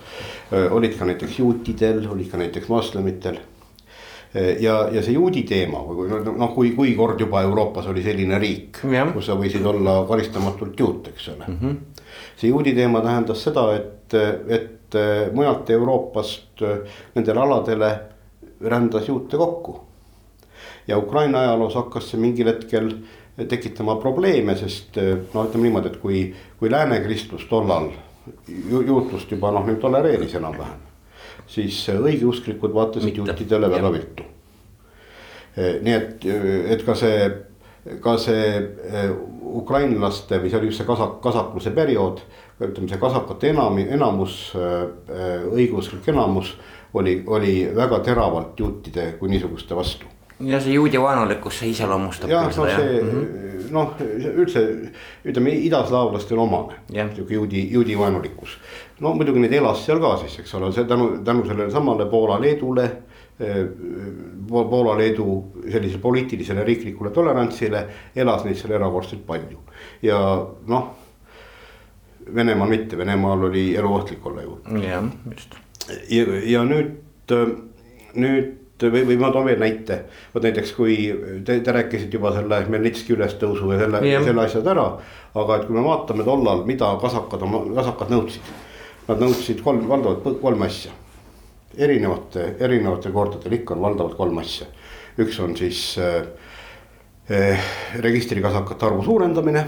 Olid 0.51 0.97
ka 0.97 1.05
näiteks 1.05 1.39
juutidel, 1.39 2.03
olid 2.09 2.29
ka 2.31 2.37
näiteks 2.37 2.69
moslemitel 2.69 3.37
ja, 4.33 4.75
ja 4.91 5.01
see 5.01 5.13
juudi 5.15 5.43
teema 5.49 5.81
noh, 5.81 6.51
kui, 6.53 6.71
kui 6.77 6.93
kord 6.97 7.21
juba 7.21 7.41
Euroopas 7.45 7.89
oli 7.89 8.03
selline 8.05 8.39
riik, 8.41 8.81
kus 9.13 9.29
sa 9.29 9.37
võisid 9.37 9.65
olla 9.65 10.03
karistamatult 10.09 10.79
juut, 10.79 11.09
eks 11.13 11.29
ole 11.33 11.47
mm. 11.47 11.57
-hmm. 11.61 12.03
see 12.37 12.49
juudi 12.49 12.73
teema 12.77 13.01
tähendas 13.01 13.43
seda, 13.43 13.65
et, 13.75 14.17
et 14.47 14.99
mujalt 15.33 15.69
Euroopast 15.69 16.65
nendele 17.15 17.39
aladele 17.39 17.91
rändas 18.61 19.07
juute 19.07 19.37
kokku. 19.37 19.79
ja 20.87 20.97
Ukraina 20.97 21.39
ajaloos 21.39 21.75
hakkas 21.75 22.11
see 22.11 22.19
mingil 22.19 22.47
hetkel 22.47 22.93
tekitama 23.47 23.95
probleeme, 23.95 24.55
sest 24.55 24.97
noh, 25.33 25.45
ütleme 25.45 25.63
niimoodi, 25.63 25.87
et 25.87 25.97
kui, 25.97 26.33
kui 26.59 26.71
lääne 26.71 26.99
kristlus 26.99 27.45
tollal 27.49 27.91
juutlust 28.69 29.31
juba 29.31 29.51
noh, 29.55 29.65
nüüd 29.67 29.79
tolereeris 29.81 30.35
enam-vähem. 30.39 30.87
siis 31.49 31.77
õigeusklikud 31.89 32.73
vaatasid 32.73 33.15
juutidele 33.17 33.69
väga 33.71 33.91
viltu. 33.93 34.23
nii 35.57 35.93
et, 35.93 36.25
et 36.75 36.83
ka 36.85 36.95
see, 36.95 37.29
ka 38.03 38.17
see 38.17 38.61
ukrainlaste 39.61 40.39
või 40.39 40.51
see 40.51 40.59
oli 40.59 40.69
just 40.69 40.83
see 40.83 40.87
kasak, 40.87 41.17
kasakluse 41.21 41.71
periood. 41.71 42.21
ütleme, 42.59 42.89
see 42.89 43.01
kasakate 43.01 43.49
enam, 43.49 43.77
enamus, 43.79 44.53
õigeusklik 45.53 46.07
enamus 46.13 46.53
oli, 46.93 47.23
oli 47.27 47.53
väga 47.75 47.99
teravalt 48.05 48.59
juutide 48.59 49.13
kui 49.19 49.29
niisuguste 49.29 49.75
vastu 49.75 50.05
ja 50.39 50.59
see 50.63 50.73
juudi 50.73 51.01
vaenulikkus, 51.01 51.59
see 51.59 51.73
iseloomustab. 51.73 52.29
jah, 52.31 52.47
no 52.47 52.65
see 52.65 53.01
mm 53.01 53.09
-hmm. 53.09 53.48
Noh, 53.75 53.93
üldse 54.29 54.63
ütleme 55.27 55.53
idaslaavlastel 55.67 56.39
omane, 56.39 56.79
sihuke 56.89 57.33
juudi, 57.33 57.65
juudi 57.73 57.97
vaenulikkus. 57.99 58.57
no 58.99 59.13
muidugi 59.17 59.43
neid 59.43 59.53
elas 59.59 59.85
seal 59.85 60.01
ka 60.03 60.15
siis, 60.23 60.39
eks 60.43 60.55
ole, 60.59 60.71
see 60.75 60.87
tänu, 60.89 61.11
tänu 61.25 61.45
sellele 61.47 61.71
samale 61.71 62.09
Poola-Leedule. 62.11 62.89
Eh, 63.39 63.59
Poola-Leedu 64.49 65.25
sellisele 65.71 66.01
poliitilisele 66.01 66.63
riiklikule 66.67 67.13
tolerantsile 67.15 67.85
elas 68.15 68.43
neid 68.43 68.59
seal 68.59 68.73
erakordselt 68.75 69.23
palju 69.27 69.61
ja 70.03 70.17
noh. 70.67 70.89
Venemaal 72.35 72.69
mitte, 72.69 72.97
Venemaal 72.97 73.47
oli 73.47 73.75
eluohtlik 73.79 74.25
olla 74.25 74.41
ju. 74.43 74.57
jah, 74.83 75.07
just. 75.31 75.55
ja, 76.09 76.25
ja 76.45 76.65
nüüd, 76.67 76.91
nüüd 78.13 78.58
või, 78.87 79.03
või 79.07 79.17
ma 79.19 79.31
toon 79.33 79.47
veel 79.49 79.59
näite. 79.59 80.03
vot 80.33 80.43
näiteks 80.43 80.71
kui 80.77 80.95
te, 81.45 81.59
te 81.59 81.75
rääkisite 81.75 82.17
juba 82.17 82.31
selle 82.35 82.61
Melnitski 82.69 83.13
ülestõusu 83.15 83.71
ja 83.73 83.79
selle, 83.83 84.01
selle 84.25 84.45
asjad 84.45 84.67
ära. 84.67 84.87
aga 85.35 85.57
et 85.57 85.67
kui 85.67 85.75
me 85.75 85.83
vaatame 85.85 86.23
tollal, 86.23 86.63
mida 86.65 86.93
kasakad 87.01 87.43
kasakad 87.75 88.13
nõudsid. 88.15 88.53
Nad 89.09 89.21
nõudsid 89.23 89.63
kolm, 89.65 89.87
valdavalt 89.89 90.41
kolme 90.41 90.65
asja. 90.65 90.91
erinevate, 91.77 92.55
erinevatel 92.59 93.11
kordadel 93.11 93.53
ikka 93.59 93.75
on 93.75 93.81
valdavalt 93.81 94.17
kolm 94.17 94.37
asja. 94.37 94.67
üks 95.19 95.39
on 95.39 95.55
siis 95.57 95.97
äh, 95.99 96.23
eh, 97.29 97.69
registrikasakate 97.99 98.85
arvu 98.85 99.03
suurendamine 99.03 99.65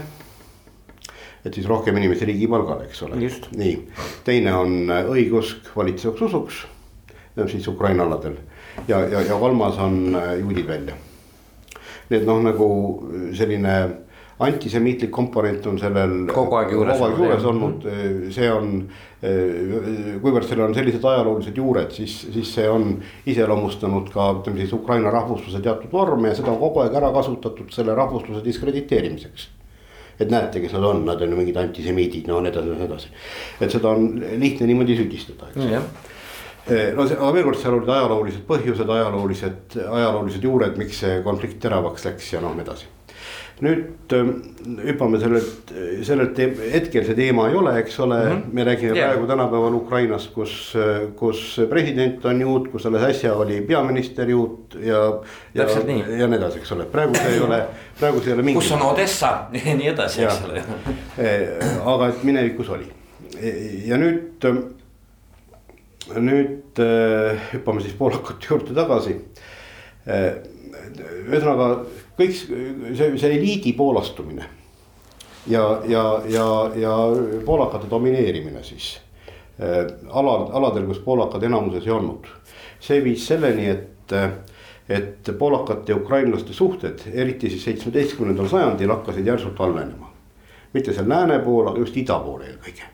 et 1.44 1.54
siis 1.54 1.66
rohkem 1.66 1.96
inimesi 1.98 2.24
riigi 2.24 2.46
palgale, 2.46 2.86
eks 2.86 3.02
ole. 3.02 3.18
nii, 3.56 3.74
teine 4.24 4.54
on 4.54 4.92
õigeusk 5.10 5.72
valitsevaks 5.76 6.22
usuks, 6.22 6.66
siis 7.50 7.68
Ukraina 7.68 8.06
aladel 8.06 8.36
ja, 8.88 9.00
ja, 9.08 9.20
ja 9.20 9.38
kolmas 9.38 9.78
on 9.78 10.14
äh, 10.14 10.38
juudid 10.40 10.66
välja. 10.68 10.96
nii 12.10 12.18
et 12.20 12.26
noh, 12.28 12.42
nagu 12.44 12.66
selline 13.32 13.76
antisemiitlik 14.42 15.10
komponent 15.10 15.66
on 15.70 15.78
sellel. 15.78 16.26
kogu 16.32 16.58
aeg 16.58 16.74
juures, 16.74 16.98
kogu 16.98 17.06
aeg 17.06 17.20
juures 17.20 17.46
olnud, 17.48 17.86
see 18.34 18.50
on, 18.52 18.74
äh, 19.22 20.18
kuivõrd 20.22 20.48
sellel 20.48 20.66
on 20.68 20.76
sellised 20.76 21.04
ajaloolised 21.12 21.56
juured, 21.56 21.94
siis, 21.94 22.18
siis 22.34 22.52
see 22.58 22.68
on 22.68 22.96
iseloomustanud 23.26 24.10
ka 24.12 24.28
ütleme 24.40 24.64
siis 24.64 24.76
Ukraina 24.76 25.12
rahvusluse 25.14 25.62
teatud 25.64 25.92
vorme 25.92 26.32
ja 26.32 26.38
seda 26.38 26.52
on 26.54 26.60
kogu 26.62 26.84
aeg 26.84 26.96
ära 27.00 27.12
kasutatud 27.14 27.74
selle 27.74 27.96
rahvusluse 27.98 28.44
diskrediteerimiseks 28.44 29.50
et 30.20 30.30
näete, 30.30 30.60
kes 30.62 30.74
nad 30.76 30.84
on, 30.86 31.04
nad 31.06 31.22
on 31.24 31.32
ju 31.32 31.36
mingid 31.38 31.56
antisemiidid, 31.58 32.28
no 32.30 32.40
nii 32.44 32.52
edasi, 32.52 32.74
nii 32.76 32.86
edasi. 32.86 33.12
et 33.64 33.72
seda 33.72 33.94
on 33.96 34.10
lihtne 34.38 34.68
niimoodi 34.68 34.98
süüdistada, 34.98 35.48
eks 35.50 35.62
mm 35.62 35.70
no 36.96 37.06
see, 37.08 37.18
aga 37.18 37.34
veel 37.34 37.46
kord, 37.48 37.60
seal 37.60 37.76
olid 37.76 37.92
ajaloolised 37.92 38.42
põhjused, 38.48 38.96
ajaloolised, 38.96 39.78
ajaloolised 39.82 40.44
juured, 40.46 40.78
miks 40.78 41.02
see 41.02 41.20
konflikt 41.26 41.60
teravaks 41.62 42.06
läks 42.06 42.34
ja 42.34 42.42
noh, 42.44 42.54
nii 42.56 42.66
edasi. 42.66 42.90
nüüd 43.62 44.10
ähm, 44.16 44.30
hüppame 44.82 45.20
sellelt, 45.22 45.68
sellelt 46.02 46.38
hetkel 46.72 47.04
see 47.06 47.14
teema 47.14 47.44
ei 47.50 47.54
ole, 47.54 47.74
eks 47.78 47.98
ole 48.02 48.16
mm, 48.18 48.30
-hmm. 48.30 48.54
me 48.58 48.64
räägime 48.64 48.96
yeah. 48.96 49.10
praegu 49.10 49.26
tänapäeval 49.26 49.74
Ukrainast, 49.74 50.32
kus, 50.34 50.74
kus 51.16 51.60
president 51.70 52.24
on 52.24 52.40
juut, 52.40 52.68
kus 52.72 52.86
alles 52.86 53.02
äsja 53.02 53.34
oli 53.34 53.60
peaminister 53.60 54.30
juut 54.30 54.74
ja. 54.80 55.20
ja, 55.54 55.66
ja 56.18 56.26
nii 56.26 56.38
edasi, 56.38 56.58
eks 56.58 56.72
ole, 56.72 56.88
praegu 56.90 57.14
see 57.14 57.34
ei 57.34 57.40
ole, 57.40 57.60
praegu 58.00 58.20
see 58.20 58.32
ei 58.32 58.34
ole 58.34 58.42
mingi. 58.42 58.58
kus 58.58 58.72
on 58.72 58.82
Odessa 58.82 59.32
ja 59.66 59.76
nii 59.76 59.92
edasi, 59.94 60.24
eks 60.24 60.42
ole. 60.48 60.64
Eh, 61.18 61.70
aga 61.84 62.08
et 62.08 62.24
minevikus 62.24 62.68
oli 62.70 62.90
ja 63.86 63.98
nüüd 63.98 64.44
ähm, 64.48 64.64
nüüd 66.10 66.80
äh, 66.82 67.38
hüppame 67.52 67.82
siis 67.84 67.94
poolakate 67.98 68.50
juurde 68.50 68.74
tagasi. 68.76 69.18
Äh, 70.06 70.42
ühesõnaga 71.28 71.68
kõik 72.18 72.34
see, 72.36 73.12
see 73.16 73.30
eliidi 73.30 73.72
poolastumine 73.78 74.48
ja, 75.46 75.64
ja, 75.88 76.04
ja, 76.28 76.46
ja 76.76 76.96
poolakate 77.46 77.88
domineerimine 77.90 78.64
siis 78.66 78.96
äh, 79.62 79.86
alal, 80.10 80.48
aladel, 80.52 80.88
kus 80.90 81.00
poolakad 81.04 81.42
enamuses 81.48 81.86
ei 81.86 81.94
olnud. 81.94 82.26
see 82.82 82.98
viis 83.04 83.26
selleni, 83.30 83.68
et, 83.70 84.14
et 84.90 85.30
poolakate 85.38 85.92
ja 85.92 85.96
ukrainlaste 85.96 86.52
suhted, 86.52 87.04
eriti 87.14 87.50
siis 87.50 87.64
seitsmeteistkümnendal 87.68 88.50
sajandil 88.50 88.90
hakkasid 88.90 89.26
järsult 89.26 89.58
halvenema. 89.58 90.10
mitte 90.72 90.92
seal 90.92 91.08
lääne 91.08 91.38
pool, 91.44 91.68
aga 91.68 91.78
just 91.78 91.96
ida 91.96 92.18
pool 92.18 92.42
eelkõige 92.42 92.90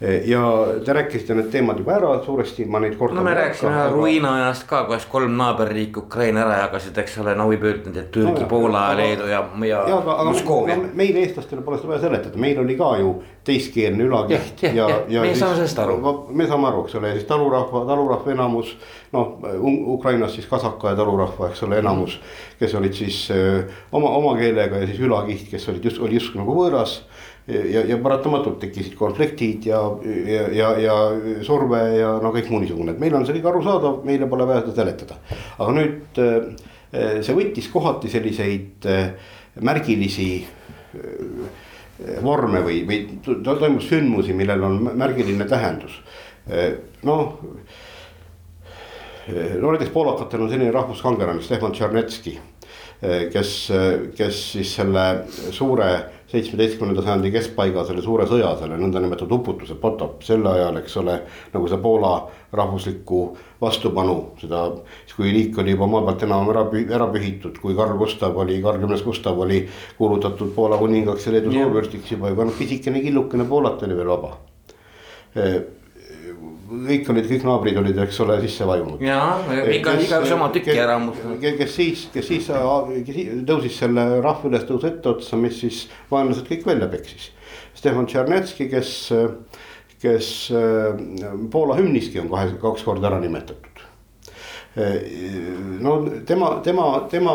ja 0.00 0.66
te 0.84 0.92
rääkisite 0.92 1.34
need 1.38 1.50
teemad 1.52 1.78
juba 1.78 1.94
ära 1.94 2.08
suuresti, 2.24 2.64
ma 2.66 2.80
neid 2.82 2.96
kordama 2.98 3.20
no 3.20 3.28
me 3.28 3.34
rääkisime 3.38 3.70
ühe 3.70 3.84
ruina 3.92 4.32
ajast 4.40 4.66
ka, 4.66 4.82
kuidas 4.88 5.06
kolm 5.10 5.36
naaberriiki 5.38 6.00
Ukraina 6.02 6.42
ära 6.42 6.56
jagasid, 6.64 6.98
eks 6.98 7.14
ole, 7.22 7.36
Navi 7.38 7.60
pöördnud, 7.62 7.96
et 8.02 8.10
Türgi 8.14 8.42
no,, 8.42 8.48
Poola, 8.50 8.82
Leedu 8.98 9.28
ja, 9.30 9.44
ja, 9.68 9.84
ja 9.88 10.00
Moskoovia. 10.26 10.76
meil, 10.98 11.20
eestlastele 11.22 11.62
pole 11.62 11.78
seda 11.78 11.92
vaja 11.92 12.02
seletada, 12.08 12.42
meil 12.42 12.58
oli 12.60 12.76
ka 12.80 12.90
ju 12.98 13.14
teiskeelne 13.46 14.08
ülakiht. 14.08 14.64
ja, 14.66 14.72
ja, 14.74 14.88
ja, 14.88 15.00
ja 15.14 15.22
me 15.28 15.34
saame 15.38 15.60
sellest 15.60 15.78
aru. 15.84 15.98
me 16.30 16.48
saame 16.50 16.68
aru, 16.72 16.84
eks 16.88 16.98
ole, 16.98 17.14
siis 17.14 17.28
talurahva, 17.30 17.84
talurahva 17.86 18.34
enamus. 18.34 18.74
noh, 19.14 19.38
Ukrainas 19.94 20.34
siis 20.34 20.50
kasaka 20.50 20.90
ja 20.90 20.98
talurahva, 20.98 21.52
eks 21.52 21.62
ole, 21.62 21.78
enamus, 21.78 22.18
kes 22.58 22.74
olid 22.74 22.98
siis 22.98 23.28
öö, 23.30 23.62
oma, 23.92 24.10
oma 24.18 24.34
keelega 24.40 24.82
ja 24.82 24.90
siis 24.90 24.98
ülakiht, 25.06 25.46
kes 25.52 25.68
olid 25.70 25.86
just, 25.86 26.02
oli 26.02 26.18
justkui 26.18 26.42
nagu 26.42 26.58
võõras 26.58 27.04
ja, 27.46 27.82
ja 27.84 27.98
paratamatult 28.02 28.58
tekkisid 28.62 28.94
konfliktid 28.98 29.66
ja, 29.68 29.80
ja, 30.26 30.46
ja, 30.52 30.70
ja 30.80 30.94
surve 31.44 31.80
ja 31.98 32.14
no 32.22 32.32
kõik 32.34 32.48
muu 32.52 32.62
niisugune, 32.62 32.94
et 32.94 33.02
meil 33.02 33.16
on 33.16 33.26
see 33.26 33.36
kõik 33.38 33.50
arusaadav, 33.52 34.00
meile 34.08 34.28
pole 34.30 34.46
vaja 34.48 34.64
seda 34.64 34.76
seletada. 34.80 35.18
aga 35.58 35.74
nüüd 35.76 36.22
äh, 36.24 37.18
see 37.20 37.36
võttis 37.36 37.68
kohati 37.72 38.12
selliseid 38.12 38.88
äh, 38.88 39.34
märgilisi 39.60 40.28
äh, 40.40 41.60
vorme 42.24 42.64
või, 42.64 42.80
või 42.88 43.02
toimus 43.24 43.90
sündmusi, 43.90 44.34
millel 44.34 44.64
on 44.66 44.80
märgiline 44.98 45.44
tähendus. 45.46 46.00
noh, 47.06 47.36
no 49.30 49.70
näiteks 49.70 49.92
poolakatel 49.94 50.42
on 50.44 50.50
selline 50.50 50.72
rahvuskangelane 50.74 51.40
Stefan 51.40 51.72
Tšernetski, 51.72 52.34
kes, 53.32 53.52
kes 54.18 54.40
siis 54.56 54.74
selle 54.76 55.06
suure 55.54 55.88
seitsmeteistkümnenda 56.34 57.02
sajandi 57.04 57.30
keskpaiga 57.34 57.84
selle 57.88 58.02
suure 58.04 58.26
sõja, 58.30 58.52
selle 58.60 58.78
nõndanimetatud 58.80 59.32
uputuse 59.38 59.76
Potop, 59.80 60.22
sel 60.26 60.46
ajal, 60.50 60.80
eks 60.82 60.96
ole. 61.00 61.18
nagu 61.54 61.68
see 61.70 61.80
Poola 61.82 62.14
rahvuslikku 62.54 63.20
vastupanu, 63.60 64.16
seda, 64.40 64.64
siis 65.04 65.16
kui 65.18 65.32
riik 65.34 65.58
oli 65.62 65.74
juba 65.74 65.88
maa 65.90 66.04
pealt 66.08 66.26
enam 66.26 66.50
ära, 66.52 66.66
ära 66.98 67.08
pühitud, 67.14 67.58
kui 67.62 67.76
Karl 67.78 67.98
Gustav 68.00 68.36
oli, 68.44 68.60
Karl 68.62 68.82
Kümnes 68.82 69.04
Gustav 69.06 69.38
oli 69.46 69.62
kuulutatud 69.98 70.52
Poola 70.56 70.78
kuningaks 70.80 71.26
ja 71.26 71.36
Leedu 71.36 71.54
suurvürstiks 71.54 72.16
juba, 72.16 72.34
juba 72.34 72.50
noh 72.50 72.58
pisikene 72.58 73.02
killukene 73.04 73.48
Poolat 73.48 73.86
oli 73.86 73.96
veel 73.98 74.12
vaba 74.14 74.36
kõik 76.68 77.10
olid, 77.12 77.28
kõik 77.30 77.46
naabrid 77.46 77.78
olid, 77.80 77.98
eks 78.04 78.20
ole, 78.24 78.38
sisse 78.44 78.66
vajunud. 78.68 79.02
ja, 79.04 79.20
ikka 79.76 79.96
igaüks 80.04 80.34
oma 80.36 80.50
tükki 80.54 80.76
ära 80.78 80.98
ammutanud. 81.00 81.40
kes 81.40 81.74
siis, 81.76 82.06
kes 82.14 82.30
siis 82.30 82.50
tõusis 83.48 83.78
selle 83.82 84.06
rahva 84.24 84.50
ülestõusu 84.50 84.90
etteotsa, 84.90 85.38
mis 85.40 85.60
siis 85.64 85.84
vaenlased 86.10 86.48
kõik 86.50 86.66
välja 86.68 86.88
peksis. 86.92 87.30
Stefan 87.74 88.06
Tšernetski, 88.10 88.68
kes, 88.72 88.94
kes 90.02 90.30
Poola 91.50 91.78
hümniski 91.80 92.22
on 92.22 92.30
kahe, 92.32 92.54
kaks 92.62 92.86
korda 92.86 93.10
ära 93.10 93.20
nimetatud 93.22 93.70
no 94.74 96.00
tema, 96.26 96.48
tema, 96.66 96.86
tema 97.10 97.34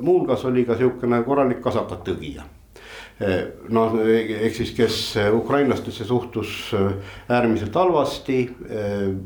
muuhulgas 0.00 0.42
oli 0.48 0.64
ka 0.66 0.74
sihukene 0.78 1.20
korralik 1.22 1.60
kasakat 1.62 2.02
tõgija 2.08 2.42
noh, 3.68 3.96
ehk 4.00 4.54
siis, 4.56 4.70
kes 4.76 4.96
ukrainlastesse 5.36 6.04
suhtus 6.08 6.72
äh, 6.74 6.92
äärmiselt 7.28 7.74
halvasti. 7.74 8.38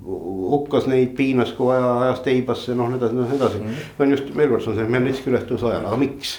Hukkas 0.05 0.89
neid, 0.91 1.15
piinas, 1.17 1.55
kui 1.55 1.69
vaja, 1.71 1.93
ajas 2.07 2.23
teibasse, 2.27 2.75
noh, 2.75 2.91
nii 2.91 2.99
edasi, 2.99 3.19
noh, 3.19 3.29
nii 3.31 3.39
edasi 3.39 3.61
mm. 3.61 3.67
-hmm. 3.67 4.03
on 4.03 4.15
just 4.17 4.37
veel 4.37 4.51
kord, 4.51 4.65
see 4.65 4.73
on 4.73 4.79
see 4.79 4.89
Hmelnitski 4.89 5.31
ülestõusu 5.31 5.71
ajal, 5.71 5.87
aga 5.87 6.01
miks? 6.01 6.39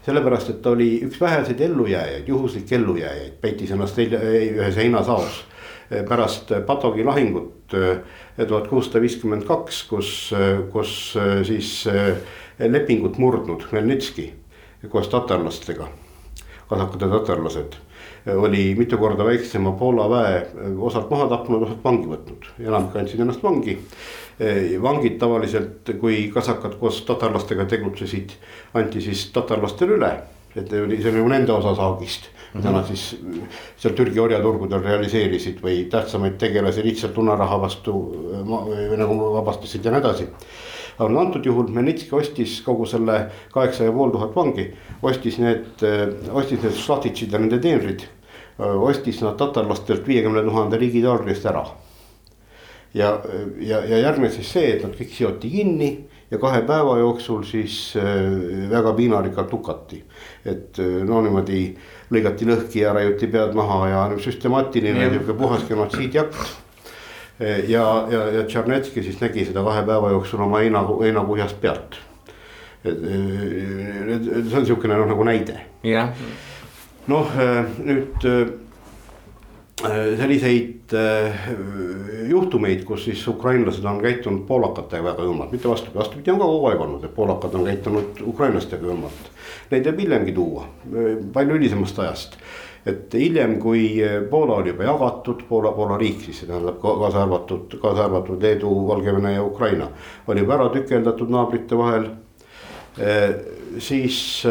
sellepärast, 0.00 0.48
et 0.48 0.62
ta 0.64 0.70
oli 0.72 0.88
üks 1.04 1.20
väheseid 1.20 1.60
ellujääjaid, 1.60 2.28
juhuslikke 2.28 2.74
ellujääjaid, 2.74 3.34
peitis 3.40 3.70
ennast 3.70 3.98
ühes 4.00 4.76
heinasaos 4.76 5.42
pärast 6.08 6.52
Patogi 6.66 7.04
lahingut 7.04 7.74
tuhat 8.48 8.68
kuussada 8.70 9.02
viiskümmend 9.02 9.44
kaks, 9.44 9.82
kus, 9.90 10.32
kus 10.72 10.94
siis 11.44 11.84
lepingut 12.58 13.18
murdnud 13.18 13.66
Hmelnitski 13.68 14.30
koos 14.88 15.08
tatarlastega, 15.12 15.90
kasakud 16.70 17.02
ja 17.02 17.08
tatarlased 17.18 17.78
oli 18.36 18.74
mitu 18.78 18.98
korda 18.98 19.24
väiksema 19.24 19.72
Poola 19.72 20.08
väe 20.10 20.40
osalt 20.78 21.10
maha 21.10 21.28
tapnud, 21.30 21.62
osalt 21.62 21.84
vangi 21.84 22.08
võtnud, 22.10 22.50
enamik 22.60 22.96
andsid 22.96 23.20
ennast 23.20 23.42
vangi. 23.42 23.78
vangid 24.82 25.18
tavaliselt, 25.20 25.90
kui 26.00 26.30
kasakad 26.32 26.78
koos 26.80 27.02
tatarlastega 27.08 27.64
tegutsesid, 27.68 28.30
anti 28.74 29.00
siis 29.04 29.26
tatarlastele 29.34 29.96
üle, 29.98 30.12
et 30.56 30.72
oli, 30.72 31.00
see 31.02 31.12
oli 31.12 31.24
nende 31.28 31.52
osa 31.52 31.74
saagist 31.76 32.30
mida 32.54 32.70
mm 32.70 32.74
-hmm. 32.74 32.78
nad 32.78 32.86
siis 32.86 33.20
seal 33.76 33.94
Türgi 33.94 34.20
orjaturgudel 34.20 34.82
realiseerisid 34.82 35.60
või 35.62 35.84
tähtsamaid 35.90 36.38
tegelasi 36.38 36.82
lihtsalt 36.82 37.16
lunaraha 37.16 37.60
vastu 37.60 37.92
nagu 38.96 39.18
vabastasid 39.34 39.84
ja 39.84 39.90
nii 39.90 40.00
edasi 40.00 40.26
aga 41.00 41.20
antud 41.20 41.46
juhul 41.46 41.70
Menitski 41.72 42.14
ostis 42.16 42.58
kogu 42.64 42.86
selle 42.88 43.22
kaheksa 43.54 43.88
ja 43.88 43.92
pool 43.94 44.12
tuhat 44.12 44.36
vangi, 44.36 44.66
ostis 45.02 45.38
need, 45.40 45.68
äh, 45.86 46.08
ostis 46.36 46.62
need 46.62 46.76
šlatitšid 46.76 47.32
ja 47.32 47.40
nende 47.40 47.60
teenrid. 47.62 48.04
Äh, 48.60 48.76
ostis 48.90 49.22
nad 49.24 49.38
tatarlastelt 49.40 50.06
viiekümne 50.08 50.44
tuhande 50.46 50.80
riigidollari 50.80 51.32
eest 51.34 51.48
ära. 51.48 51.64
ja, 52.94 53.20
ja, 53.62 53.84
ja 53.86 53.98
järgnes 54.02 54.34
siis 54.34 54.48
see, 54.50 54.70
et 54.74 54.80
nad 54.82 54.96
kõik 54.98 55.12
seoti 55.14 55.50
kinni 55.50 55.90
ja 56.30 56.38
kahe 56.42 56.64
päeva 56.66 56.96
jooksul 56.98 57.44
siis 57.46 57.94
väga 58.70 58.92
piinarikkalt 58.98 59.52
hukati. 59.52 60.02
et 60.44 60.78
no 61.06 61.20
niimoodi 61.22 61.60
lõigati 62.10 62.48
lõhki 62.50 62.82
ja 62.82 62.92
raiuti 62.92 63.28
pead 63.30 63.54
maha 63.54 63.78
ja 63.88 64.02
süstemaatiline 64.18 65.06
niisugune 65.06 65.38
puhas 65.38 65.62
genotsiidjakt 65.68 66.59
ja, 67.40 67.84
ja, 68.10 68.24
ja 68.36 68.44
Tšernetski 68.44 69.02
siis 69.02 69.20
nägi 69.20 69.44
seda 69.48 69.64
kahe 69.64 69.82
päeva 69.86 70.10
jooksul 70.12 70.42
oma 70.44 70.60
heina, 70.60 70.84
heinakuhjast 71.00 71.60
pealt. 71.60 72.00
see 72.82 74.56
on 74.56 74.66
sihukene 74.66 74.96
noh 74.96 75.08
nagu 75.08 75.24
näide. 75.24 75.60
jah. 75.84 76.12
noh, 77.08 77.32
nüüd 77.84 78.28
selliseid 79.80 80.94
juhtumeid, 82.28 82.82
kus 82.84 83.04
siis 83.08 83.22
ukrainlased 83.28 83.84
on 83.84 84.00
käitunud 84.02 84.42
poolakatega 84.48 85.04
väga 85.04 85.24
julmalt, 85.24 85.52
mitte 85.52 85.68
vastupidi, 85.68 85.98
vastupidi 85.98 86.32
on 86.34 86.40
ka 86.40 86.48
kogu 86.48 86.66
aeg 86.70 86.80
olnud, 86.86 87.04
et 87.04 87.14
poolakad 87.14 87.54
on 87.56 87.64
käitunud 87.68 88.24
ukrainlastega 88.32 88.86
julmalt. 88.86 89.30
Neid 89.70 89.86
võib 89.88 90.02
hiljemgi 90.04 90.34
tuua, 90.36 90.66
palju 91.32 91.56
hilisemast 91.56 92.02
ajast 92.04 92.36
et 92.86 93.12
hiljem, 93.14 93.58
kui 93.60 94.00
Poola 94.30 94.56
oli 94.60 94.72
juba 94.72 94.86
jagatud, 94.86 95.42
Poola, 95.48 95.72
Poola 95.76 95.98
riik 96.00 96.22
siis, 96.24 96.40
see 96.40 96.48
tähendab 96.48 96.78
kaasa 96.80 97.24
arvatud, 97.26 97.76
kaasa 97.82 98.06
arvatud 98.06 98.40
Leedu, 98.42 98.70
Valgevene 98.88 99.34
ja 99.34 99.44
Ukraina. 99.44 99.90
oli 100.26 100.40
juba 100.40 100.56
ära 100.56 100.68
tükeldatud 100.72 101.30
naabrite 101.30 101.78
vahel. 101.78 102.10
siis 103.78 104.42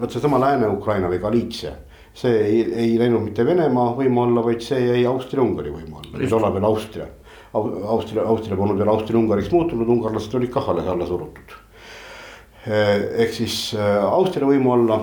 vot 0.00 0.10
seesama 0.10 0.38
Lääne-Ukraina 0.40 1.10
või 1.10 1.18
Galiitsia 1.20 1.72
see 2.18 2.34
ei, 2.42 2.60
ei 2.74 2.98
läinud 2.98 3.22
mitte 3.22 3.46
Venemaa 3.46 3.92
võimu 3.98 4.24
alla, 4.24 4.42
vaid 4.42 4.64
see 4.64 4.80
jäi 4.82 5.04
Austria-Ungari 5.06 5.70
võimu 5.74 6.00
alla, 6.00 6.18
nüüd 6.18 6.34
olla 6.34 6.50
veel 6.54 6.66
Austria. 6.68 7.06
Austria, 7.58 8.26
Austria 8.28 8.58
polnud 8.58 8.76
veel 8.78 8.90
Austria-Ungariks 8.92 9.52
muutunud, 9.54 9.88
ungarlased 9.88 10.34
olid 10.36 10.50
kah 10.52 10.68
alles 10.74 10.90
alla 10.90 11.06
surutud. 11.08 11.54
ehk 12.68 13.30
siis 13.32 13.74
Austria 13.78 14.48
võimu 14.50 14.74
alla 14.74 14.98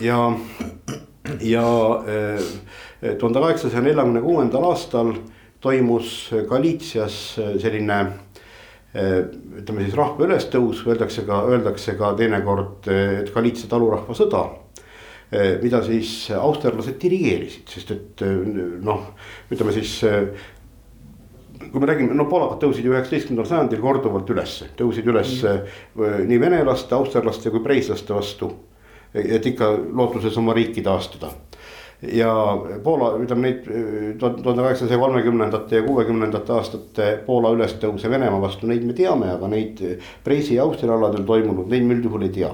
ja 0.00 0.16
ja 1.40 1.64
eh, 2.06 3.16
tuhande 3.18 3.40
kaheksasaja 3.40 3.82
neljakümne 3.82 4.22
kuuendal 4.22 4.68
aastal 4.70 5.12
toimus 5.60 6.30
Galiitsias 6.48 7.16
eh, 7.38 7.56
selline 7.62 7.98
eh, 8.94 9.18
ütleme 9.60 9.86
siis 9.86 9.96
rahva 9.98 10.28
ülestõus, 10.28 10.84
öeldakse 10.86 11.26
ka, 11.26 11.42
öeldakse 11.50 11.96
ka 11.98 12.14
teinekord, 12.18 12.88
et 13.22 13.32
Galiitsia 13.34 13.70
talurahva 13.70 14.16
sõda. 14.16 14.44
Mida 15.62 15.82
siis 15.84 16.10
austerlased 16.36 16.96
dirigeerisid, 17.02 17.66
sest 17.68 17.90
et 17.92 18.22
noh, 18.84 19.10
ütleme 19.52 19.74
siis. 19.76 19.98
kui 21.66 21.80
me 21.82 21.88
räägime, 21.88 22.14
no 22.14 22.28
poolakad 22.30 22.62
tõusid 22.62 22.84
ju 22.86 22.92
üheksateistkümnendal 22.92 23.48
sajandil 23.48 23.80
korduvalt 23.82 24.30
ülesse, 24.30 24.70
tõusid 24.78 25.08
üles 25.08 25.32
mm. 25.42 26.24
nii 26.28 26.40
venelaste, 26.40 26.94
austerlaste 26.94 27.50
kui 27.50 27.64
preislaste 27.64 28.14
vastu 28.14 28.50
et 29.16 29.46
ikka 29.46 29.70
lootuses 29.92 30.36
oma 30.38 30.54
riiki 30.56 30.82
taastada. 30.82 31.30
ja 32.12 32.28
Poola, 32.84 33.14
ütleme 33.16 33.48
neid 33.48 33.62
tuhande 34.20 34.62
kaheksasaja 34.62 34.98
kolmekümnendate 35.00 35.78
ja 35.78 35.84
kuuekümnendate 35.86 36.52
aastate 36.52 37.06
Poola 37.26 37.54
ülestõuse 37.56 38.10
Venemaa 38.10 38.40
vastu, 38.42 38.68
neid 38.68 38.84
me 38.84 38.92
teame, 38.92 39.30
aga 39.32 39.48
neid 39.48 39.80
Preisi 40.24 40.58
ja 40.58 40.66
Austria 40.66 40.92
aladel 40.92 41.24
toimunud, 41.24 41.70
neid 41.72 41.86
me 41.88 41.96
üldjuhul 41.96 42.26
ei 42.28 42.34
tea. 42.34 42.52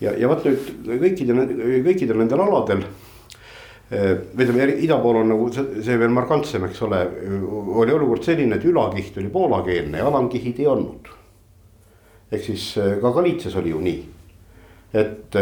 Ja, 0.00 0.14
ja 0.16 0.28
vot 0.30 0.44
nüüd 0.46 0.90
kõikidel, 1.02 1.44
kõikidel 1.86 2.20
nendel 2.20 2.44
aladel 2.46 2.84
või 3.90 4.44
ütleme, 4.44 4.68
ida 4.84 5.00
pool 5.02 5.16
on 5.18 5.32
nagu 5.32 5.48
see, 5.50 5.96
veel 5.98 6.12
markantsem, 6.14 6.62
eks 6.68 6.82
ole, 6.86 7.00
oli 7.82 7.90
olukord 7.90 8.22
selline, 8.22 8.54
et 8.60 8.66
ülakiht 8.70 9.16
oli 9.18 9.32
poolakeelne 9.34 9.98
ja 9.98 10.06
alamkihid 10.06 10.60
ei 10.62 10.68
olnud. 10.70 11.10
ehk 12.30 12.44
siis 12.44 12.76
ka 13.02 13.10
Galiitsias 13.10 13.56
oli 13.58 13.72
ju 13.72 13.80
nii, 13.82 14.04
et 14.94 15.38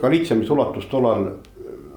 Galiitsia, 0.00 0.36
mis 0.36 0.50
ulatus 0.50 0.86
tollal 0.86 1.30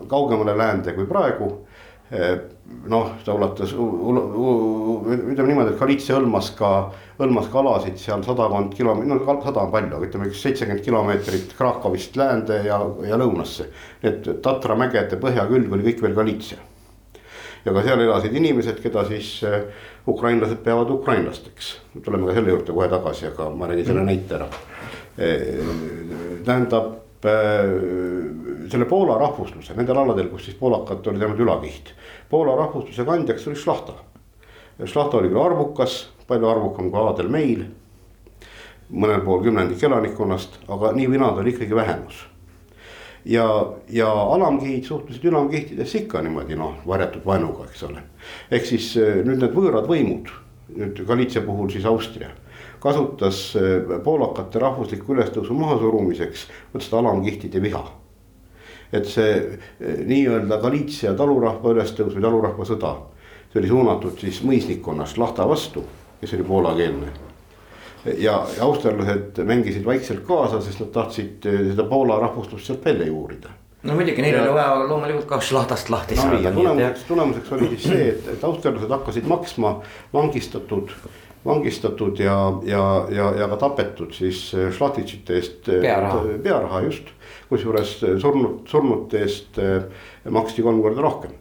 kaugemale 0.08 0.58
läände 0.58 0.94
kui 0.94 1.06
praegu. 1.06 1.67
Noh, 2.12 3.10
ta 3.26 3.34
ulatas, 3.36 3.74
ütleme 3.74 5.48
niimoodi, 5.50 5.74
et 5.74 5.80
Galiitsia 5.80 6.16
hõlmas 6.16 6.54
ka, 6.56 6.70
hõlmas 7.20 7.50
ka 7.52 7.60
alasid 7.60 7.98
seal 8.00 8.24
sadakond 8.24 8.76
kilomeetrit, 8.78 9.12
no 9.12 9.40
sada 9.44 9.66
on 9.66 9.74
palju, 9.74 9.92
aga 9.98 10.08
ütleme 10.08 10.30
üks 10.30 10.44
seitsekümmend 10.46 10.86
kilomeetrit 10.86 11.56
Krakowist 11.58 12.16
läände 12.20 12.62
ja, 12.68 12.80
ja 13.08 13.20
lõunasse. 13.20 13.68
Need 14.06 14.30
Tatra 14.46 14.78
mägede 14.80 15.20
põhjakülg 15.20 15.74
oli 15.74 15.88
kõik 15.90 16.06
veel 16.06 16.16
Galiitsia. 16.18 16.60
ja 17.66 17.74
ka 17.76 17.84
seal 17.84 18.00
elasid 18.00 18.36
inimesed, 18.40 18.78
keda 18.80 19.04
siis 19.10 19.42
ukrainlased 20.08 20.62
peavad 20.64 20.92
ukrainlasteks. 20.94 21.74
tuleme 22.06 22.30
ka 22.30 22.38
selle 22.38 22.56
juurde 22.56 22.72
kohe 22.72 22.88
tagasi, 22.88 23.28
aga 23.34 23.50
ma 23.50 23.68
räägin 23.68 23.92
selle 23.92 24.08
näite 24.08 24.40
ära. 24.40 24.48
tähendab 26.46 26.96
Äh, 26.98 27.07
selle 27.22 28.86
Poola 28.86 29.18
rahvusluse 29.18 29.74
nendel 29.74 29.98
aladel, 29.98 30.30
kus 30.30 30.46
siis 30.46 30.58
poolakad 30.60 31.08
olid 31.08 31.24
ainult 31.26 31.42
ülakiht. 31.42 31.94
Poola 32.30 32.56
rahvusluse 32.60 33.06
kandjaks 33.06 33.48
oli 33.48 33.58
šlahta. 33.58 33.94
šlahta 34.86 35.18
oli 35.18 35.32
küll 35.32 35.42
arvukas, 35.42 36.08
palju 36.28 36.50
arvukam 36.50 36.92
kui 36.92 37.02
aadel 37.02 37.30
meil. 37.30 37.66
mõnel 38.88 39.20
pool 39.20 39.42
kümnendik 39.44 39.82
elanikkonnast, 39.84 40.62
aga 40.72 40.94
nii 40.96 41.10
või 41.12 41.18
naa 41.20 41.34
ta 41.36 41.42
oli 41.42 41.52
ikkagi 41.52 41.76
vähemus. 41.76 42.28
ja, 43.26 43.74
ja 43.90 44.08
alamkihid 44.08 44.84
suhtusid 44.84 45.26
ülamkihtidesse 45.26 45.98
ikka 46.06 46.22
niimoodi 46.22 46.56
noh, 46.56 46.78
varjatud 46.88 47.26
vaenuga, 47.26 47.66
eks 47.66 47.84
ole. 47.84 48.04
ehk 48.52 48.66
siis 48.66 48.94
äh, 48.98 49.26
nüüd 49.26 49.42
need 49.42 49.52
võõrad 49.52 49.90
võimud, 49.90 50.30
nüüd 50.76 51.04
Galiitsia 51.08 51.42
puhul 51.42 51.70
siis 51.70 51.86
Austria 51.86 52.30
kasutas 52.80 53.42
eh, 53.56 54.00
poolakate 54.04 54.60
rahvusliku 54.60 55.16
ülestõusu 55.16 55.56
mahasurumiseks, 55.58 56.48
vot 56.74 56.84
seda 56.84 57.02
alamkihtide 57.04 57.62
viha. 57.62 57.84
et 58.94 59.06
see 59.06 59.32
eh, 59.36 60.02
nii-öelda 60.08 60.62
Galiitsia 60.64 61.14
talurahva 61.14 61.74
ülestõus 61.76 62.16
või 62.16 62.24
talurahva 62.24 62.66
sõda, 62.66 62.94
see 63.52 63.60
oli 63.62 63.72
suunatud 63.72 64.20
siis 64.20 64.42
mõisnikkonnast 64.48 65.18
Lahta 65.18 65.48
vastu, 65.48 65.84
kes 66.22 66.34
oli 66.38 66.44
poolakeelne 66.48 67.12
ja, 68.16 68.40
ja 68.58 68.64
austerlased 68.64 69.44
mängisid 69.44 69.86
vaikselt 69.86 70.24
kaasa, 70.28 70.62
sest 70.62 70.86
nad 70.86 70.94
tahtsid 70.96 71.46
eh, 71.46 71.64
seda 71.72 71.88
Poola 71.90 72.20
rahvuslust 72.24 72.70
sealt 72.70 72.86
välja 72.86 73.10
juurida 73.12 73.52
no 73.84 73.96
muidugi, 73.96 74.22
neil 74.24 74.40
oli 74.42 74.54
vaja 74.56 74.80
loomulikult 74.88 75.28
ka 75.30 75.40
šlahtast 75.44 75.92
lahti 75.94 76.18
no, 76.18 76.26
saada. 76.26 76.52
tulemuseks, 76.52 77.06
tulemuseks 77.08 77.54
oli 77.58 77.70
siis 77.76 77.88
see, 77.92 78.10
et, 78.14 78.28
et 78.34 78.44
austerlased 78.44 78.92
hakkasid 78.96 79.28
maksma 79.30 79.78
vangistatud 80.14 80.96
vangistatud 81.48 82.20
ja, 82.20 82.38
ja, 82.64 82.84
ja, 83.12 83.32
ja 83.40 83.48
ka 83.48 83.58
tapetud 83.62 84.14
siis 84.16 84.50
äh, 84.56 84.70
šlahtitšite 84.76 85.36
eest. 85.40 85.70
Äh, 85.72 85.82
pearaha. 85.82 86.24
pearaha 86.44 86.82
just, 86.88 87.12
kusjuures 87.50 87.98
äh, 88.04 88.16
surnud, 88.22 88.64
surnute 88.70 89.22
eest 89.24 89.60
maksti 90.30 90.66
kolm 90.66 90.82
korda 90.84 91.04
rohkem. 91.06 91.36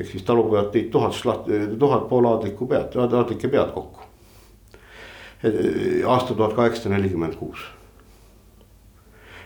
ehk 0.00 0.06
siis 0.06 0.22
talupojad 0.24 0.70
tõid 0.72 0.88
tuhat 0.92 1.16
šlaht-, 1.16 1.50
tuhat 1.78 2.06
poolaadlikku 2.08 2.68
pead, 2.70 2.94
aadlikke 2.96 3.48
pead 3.52 3.74
kokku. 3.74 4.06
aasta 6.06 6.34
tuhat 6.34 6.52
kaheksasada 6.56 6.94
nelikümmend 6.94 7.36
kuus 7.40 7.64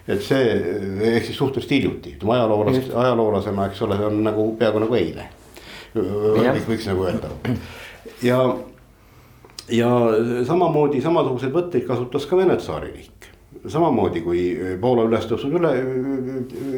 et 0.08 0.20
see 0.22 0.50
ehk 1.14 1.24
siis 1.24 1.38
suhteliselt 1.38 1.70
hiljuti, 1.70 2.16
ütleme 2.18 2.34
ajaloolased, 2.34 2.90
ajaloolasena, 2.92 3.66
eks 3.70 3.82
ole, 3.86 3.96
see 3.96 4.08
on 4.10 4.18
nagu 4.26 4.46
peaaegu 4.58 4.82
nagu 4.84 4.98
eile. 4.98 5.26
võiks 5.94 6.86
nagu 6.90 7.06
öelda 7.08 7.30
ja 8.22 8.40
ja 9.72 9.90
samamoodi 10.46 11.00
samasuguseid 11.00 11.54
võtteid 11.54 11.86
kasutas 11.88 12.26
ka 12.26 12.36
Vene 12.36 12.56
tsaaririik. 12.56 13.30
samamoodi 13.66 14.20
kui 14.20 14.40
Poola 14.80 15.06
ülestõusud 15.08 15.54
üle, 15.56 15.70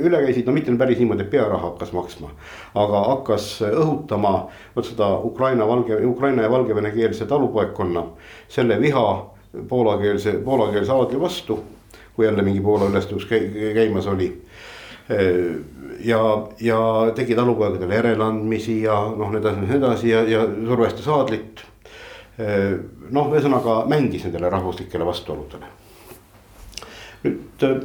üle 0.07 0.21
käisid, 0.23 0.47
no 0.47 0.53
mitte 0.55 0.75
päris 0.79 1.01
niimoodi, 1.01 1.25
et 1.25 1.31
pearaha 1.31 1.71
hakkas 1.71 1.93
maksma. 1.93 2.31
aga 2.75 3.05
hakkas 3.09 3.49
õhutama 3.71 4.35
vot 4.77 4.85
seda 4.85 5.09
Ukraina, 5.19 5.67
Valge, 5.67 5.99
Ukraina 6.07 6.43
ja 6.43 6.51
Valgevene 6.51 6.91
keelse 6.91 7.27
talupoegkonna 7.27 8.05
selle 8.49 8.81
viha 8.81 9.07
poolakeelse, 9.69 10.33
poolakeelse 10.45 10.93
aadli 10.93 11.21
vastu. 11.21 11.65
kui 12.17 12.27
jälle 12.27 12.43
mingi 12.43 12.61
Poola 12.61 12.91
ülestõus 12.91 13.27
käimas 13.29 14.07
oli 14.07 14.31
ja, 16.05 16.21
ja 16.61 16.79
tegi 17.15 17.35
talupoegadele 17.35 17.95
järeleandmisi 17.95 18.81
ja 18.83 18.99
noh, 19.17 19.31
nii 19.31 19.41
edasi, 19.41 19.63
nii 19.63 19.79
edasi 19.79 20.11
ja, 20.11 20.23
ja 20.29 20.45
survestas 20.67 21.09
aadlit. 21.09 21.66
Noh, 22.37 23.31
ühesõnaga 23.33 23.83
mängis 23.89 24.27
nendele 24.27 24.51
rahvuslikele 24.53 25.07
vastuoludele 25.09 25.71
nüüd 27.27 27.63
äh, 27.63 27.77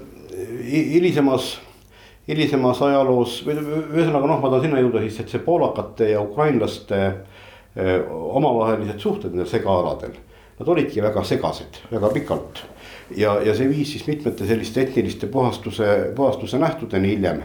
hilisemas, 0.72 1.56
hilisemas 2.28 2.82
ajaloos 2.86 3.40
või 3.46 3.58
ühesõnaga 3.62 4.30
noh, 4.30 4.42
ma 4.42 4.50
tahan 4.50 4.68
sinna 4.68 4.82
jõuda 4.82 5.04
siis, 5.06 5.22
et 5.24 5.32
see 5.34 5.44
poolakate 5.46 6.12
ja 6.14 6.22
ukrainlaste 6.24 7.00
äh, 7.06 7.96
omavahelised 8.10 9.02
suhted 9.02 9.34
nendel 9.34 9.50
segaaladel. 9.50 10.16
Nad 10.60 10.70
olidki 10.70 11.02
väga 11.02 11.24
segased 11.26 11.82
väga 11.90 12.12
pikalt 12.14 12.62
ja, 13.18 13.40
ja 13.42 13.56
see 13.58 13.70
viis 13.72 13.96
siis 13.96 14.06
mitmete 14.06 14.46
selliste 14.46 14.84
etniliste 14.86 15.30
puhastuse, 15.32 16.12
puhastuse 16.16 16.60
nähtudeni 16.62 17.16
hiljem. 17.16 17.44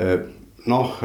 Äh, 0.00 0.18
noh 0.70 1.00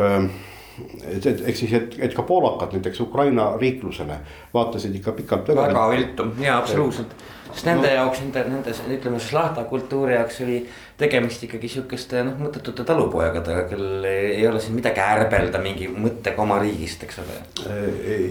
et, 1.08 1.26
et 1.26 1.46
eks 1.52 1.64
siis, 1.66 1.74
et, 1.74 1.96
et 2.00 2.16
ka 2.16 2.26
poolakad 2.28 2.76
näiteks 2.76 3.00
Ukraina 3.06 3.52
riiklusele 3.62 4.20
vaatasid 4.54 4.96
ikka 5.02 5.16
pikalt 5.22 5.54
väga. 5.56 5.88
viltu 5.92 6.30
ja 6.44 6.58
absoluutselt 6.58 7.16
sest 7.56 7.70
nende 7.70 7.88
no. 7.88 7.94
jaoks, 7.94 8.22
nende, 8.24 8.44
nende 8.52 8.74
ütleme 8.98 9.20
siis 9.22 9.34
lahtakultuuri 9.36 10.16
jaoks 10.18 10.42
oli 10.44 10.58
tegemist 11.00 11.44
ikkagi 11.48 11.70
sihukeste 11.72 12.24
noh, 12.28 12.36
mõttetute 12.40 12.86
talupoegadega, 12.88 13.66
kellel 13.72 14.08
ei 14.10 14.44
ole 14.48 14.62
siin 14.64 14.76
midagi 14.78 15.04
ärbelda 15.04 15.62
mingi 15.64 15.88
mõttega 15.92 16.44
oma 16.44 16.60
riigist, 16.64 17.04
eks 17.08 17.22
ole. 17.24 17.40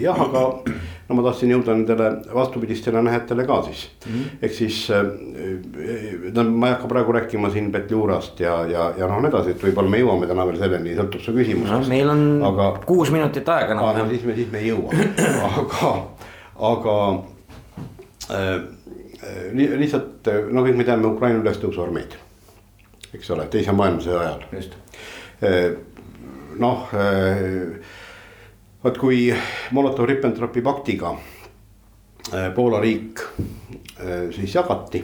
Jah, 0.03 0.21
aga 0.27 0.45
no 1.09 1.17
ma 1.19 1.25
tahtsin 1.27 1.53
jõuda 1.53 1.75
nendele 1.77 2.09
vastupidistele 2.35 3.03
nähetele 3.05 3.45
ka 3.49 3.61
siis 3.67 3.85
mm 4.07 4.13
-hmm. 4.13 4.39
ehk 4.43 4.55
siis 4.55 4.79
äh, 4.91 5.03
no 6.35 6.45
ma 6.51 6.69
ei 6.69 6.73
hakka 6.75 6.89
praegu 6.89 7.13
rääkima 7.13 7.51
siin 7.51 7.73
Petliurast 7.73 8.41
ja, 8.41 8.57
ja, 8.67 8.93
ja 8.99 9.09
noh, 9.09 9.21
nii 9.21 9.33
edasi, 9.33 9.51
et 9.51 9.65
võib-olla 9.65 9.91
me 9.91 10.01
jõuame 10.01 10.29
täna 10.31 10.47
veel 10.47 10.59
selleni, 10.59 10.97
sõltub 10.97 11.21
su 11.21 11.33
küsimusest 11.37 11.85
no,. 11.85 11.89
meil 11.89 12.09
on 12.09 12.25
aga, 12.51 12.71
kuus 12.87 13.13
minutit 13.13 13.49
aega 13.49 13.75
no,. 13.75 13.93
No, 13.93 14.09
siis 14.09 14.25
me, 14.25 14.35
siis 14.35 14.53
me 14.53 14.59
ei 14.59 14.69
jõua, 14.69 14.91
aga, 15.51 15.95
aga 16.73 16.99
äh, 18.31 18.61
lihtsalt 19.55 20.31
no 20.51 20.65
kõik 20.65 20.77
me 20.77 20.85
teame 20.85 21.07
Ukraina 21.09 21.41
ülestõusuarmeed, 21.41 22.17
eks 23.15 23.31
ole, 23.31 23.47
teise 23.53 23.73
maailmasõja 23.73 24.21
ajal. 24.21 24.47
just. 24.53 24.81
noh, 26.59 26.89
vot 28.85 28.99
kui 29.01 29.27
Molotovi-Ribbentropi 29.73 30.63
paktiga 30.63 31.15
Poola 32.55 32.81
riik 32.81 33.21
siis 34.33 34.55
jagati 34.55 35.03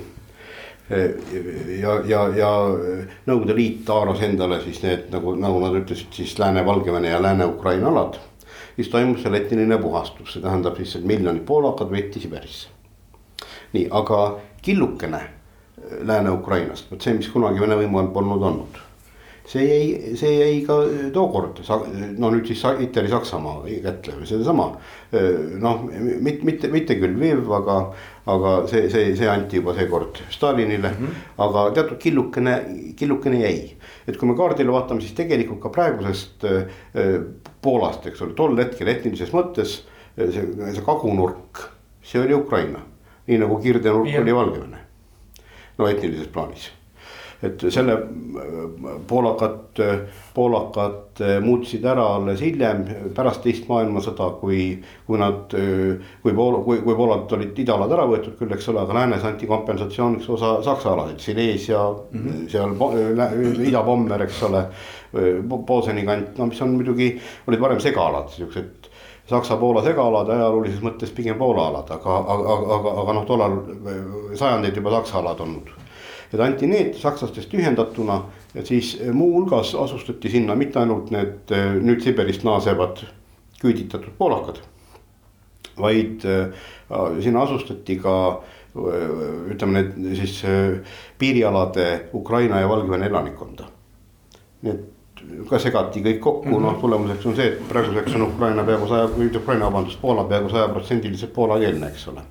ja, 1.81 1.95
ja, 2.09 2.22
ja 2.37 2.51
Nõukogude 3.28 3.55
Liit 3.57 3.93
haaras 3.93 4.24
endale 4.26 4.59
siis 4.64 4.81
need 4.83 5.12
nagu, 5.12 5.37
nagu 5.39 5.61
nad 5.62 5.76
ütlesid, 5.83 6.11
siis 6.16 6.35
Lääne-Valgevene 6.41 7.12
ja 7.12 7.22
Lääne-Ukraina 7.22 7.89
alad. 7.93 8.18
siis 8.76 8.89
toimus 8.89 9.22
seal 9.22 9.35
etniline 9.35 9.78
puhastus, 9.78 10.33
see 10.33 10.43
tähendab 10.43 10.76
siis, 10.81 10.97
et 10.97 11.05
miljonid 11.07 11.45
poolakad 11.47 11.93
võeti 11.93 12.22
Siberisse 12.24 12.81
nii, 13.72 13.89
aga 13.91 14.41
killukene 14.62 15.16
äh, 15.16 15.33
Lääne-Ukrainast, 16.03 16.91
vot 16.91 17.03
see, 17.03 17.14
mis 17.16 17.28
kunagi 17.33 17.61
Vene 17.61 17.78
võimu 17.78 18.01
all 18.01 18.12
polnud 18.14 18.43
olnud. 18.43 18.81
See 19.51 19.64
jäi, 19.66 20.14
see 20.18 20.32
jäi 20.36 20.59
ka 20.66 20.76
äh, 20.86 21.07
tookord, 21.14 21.59
no 22.18 22.30
nüüd 22.30 22.46
siis 22.46 22.62
Hitleri 22.78 23.11
Saksamaa 23.11 23.64
kätte 23.82 24.14
sedasama. 24.28 24.68
Äh, 25.11 25.57
noh, 25.62 25.86
mitte, 25.90 26.46
mitte, 26.46 26.70
mitte 26.72 26.96
küll 27.01 27.16
Lviv, 27.16 27.51
aga, 27.59 27.78
aga 28.30 28.55
see, 28.70 28.86
see, 28.92 29.14
see 29.18 29.30
anti 29.30 29.59
juba 29.59 29.74
seekord 29.78 30.22
Stalinile 30.30 30.92
mm. 30.92 31.07
-hmm. 31.07 31.24
aga 31.46 31.66
teatud 31.78 31.98
killukene, 31.98 32.57
killukene 32.96 33.40
jäi. 33.42 33.76
et 34.07 34.16
kui 34.16 34.28
me 34.28 34.36
kaardile 34.36 34.72
vaatame, 34.72 35.01
siis 35.01 35.14
tegelikult 35.14 35.61
ka 35.61 35.68
praegusest 35.68 36.46
Poolast, 37.62 38.07
eks 38.07 38.22
ole, 38.22 38.32
tol 38.34 38.57
hetkel 38.57 38.88
etnilises 38.88 39.34
mõttes 39.36 39.82
see, 40.16 40.46
see 40.72 40.84
kagunurk, 40.86 41.68
see 42.03 42.22
oli 42.22 42.34
Ukraina 42.34 42.80
nii 43.30 43.38
nagu 43.38 43.59
kirdenurk 43.62 44.11
oli 44.22 44.34
Valgevene. 44.34 44.78
no 45.78 45.88
etnilises 45.88 46.28
plaanis, 46.28 46.70
et 47.43 47.62
selle 47.72 47.95
poolakad, 49.09 49.80
poolakad 50.34 51.22
muutsid 51.45 51.84
ära 51.88 52.05
alles 52.16 52.43
hiljem, 52.45 52.82
pärast 53.16 53.43
teist 53.45 53.68
maailmasõda, 53.70 54.28
kui, 54.41 54.64
kui 55.07 55.20
nad. 55.20 55.55
kui 56.22 56.34
pool, 56.36 56.61
kui, 56.66 56.82
kui 56.84 56.97
poolad 56.99 57.32
olid 57.36 57.59
idalad 57.64 57.93
ära 57.97 58.05
võetud 58.11 58.36
küll, 58.38 58.53
eks 58.57 58.68
ole, 58.72 58.82
aga 58.84 58.99
läänes 58.99 59.24
anti 59.24 59.49
kompensatsiooniks 59.51 60.28
osa 60.36 60.59
saksa 60.66 60.93
alasid, 60.93 61.20
Silesia 61.24 61.80
mm 61.88 62.26
-hmm. 62.26 62.49
seal 62.49 63.66
idapommer, 63.68 64.22
eks 64.22 64.43
ole. 64.43 64.66
Boseni 65.66 66.05
kant, 66.07 66.38
no 66.38 66.47
mis 66.47 66.62
on 66.62 66.70
muidugi, 66.70 67.20
olid 67.49 67.61
varem 67.61 67.80
segaalad, 67.80 68.28
siuksed 68.30 68.91
Saksa-Poola 69.30 69.82
segaalad 69.86 70.28
ajaloolises 70.34 70.80
mõttes 70.82 71.12
pigem 71.14 71.38
Poola 71.38 71.68
alad, 71.70 71.91
aga, 71.95 72.16
aga, 72.34 72.55
aga, 72.76 72.95
aga 73.03 73.14
noh, 73.14 73.26
tollal 73.28 73.57
sajandeid 74.34 74.80
juba 74.80 74.95
Saksa 74.97 75.20
alad 75.20 75.43
olnud. 75.45 75.70
Et 76.33 76.41
anti 76.41 76.66
need 76.70 76.95
sakslastest 76.99 77.55
ühendatuna 77.55 78.20
ja 78.55 78.64
siis 78.66 78.95
muuhulgas 79.12 79.74
asustati 79.74 80.31
sinna 80.31 80.55
mitte 80.55 80.78
ainult 80.83 81.11
need 81.11 81.55
nüüd 81.83 82.03
Siberist 82.05 82.45
naasevad 82.47 83.03
küüditatud 83.61 84.14
poolakad. 84.18 84.62
vaid 85.81 86.24
äh, 86.28 86.53
sinna 87.20 87.43
asustati 87.43 87.97
ka 87.97 88.14
ütleme 89.51 89.81
need 89.83 90.16
siis 90.16 90.43
piirialade 91.18 92.11
Ukraina 92.14 92.61
ja 92.61 92.68
Valgevene 92.68 93.07
elanikkonda. 93.07 93.64
nii 94.62 94.72
et 94.72 94.89
ka 95.51 95.59
segati 95.59 96.03
kõik 96.05 96.20
kokku 96.20 96.49
mm 96.49 96.55
-hmm., 96.55 96.62
noh 96.62 96.81
tulemuseks 96.81 97.26
on 97.26 97.37
see, 97.37 97.47
et 97.47 97.68
praeguseks 97.68 98.14
on 98.14 98.22
Ukraina 98.22 98.64
peaaegu 98.64 98.89
saja, 98.89 99.09
Ukraina, 99.43 99.66
vabandust, 99.66 100.01
Poola 100.01 100.24
peaaegu 100.24 100.49
sajaprotsendiliselt 100.49 101.33
poolakeelne, 101.33 101.89
eks 101.89 102.09
ole. 102.09 102.22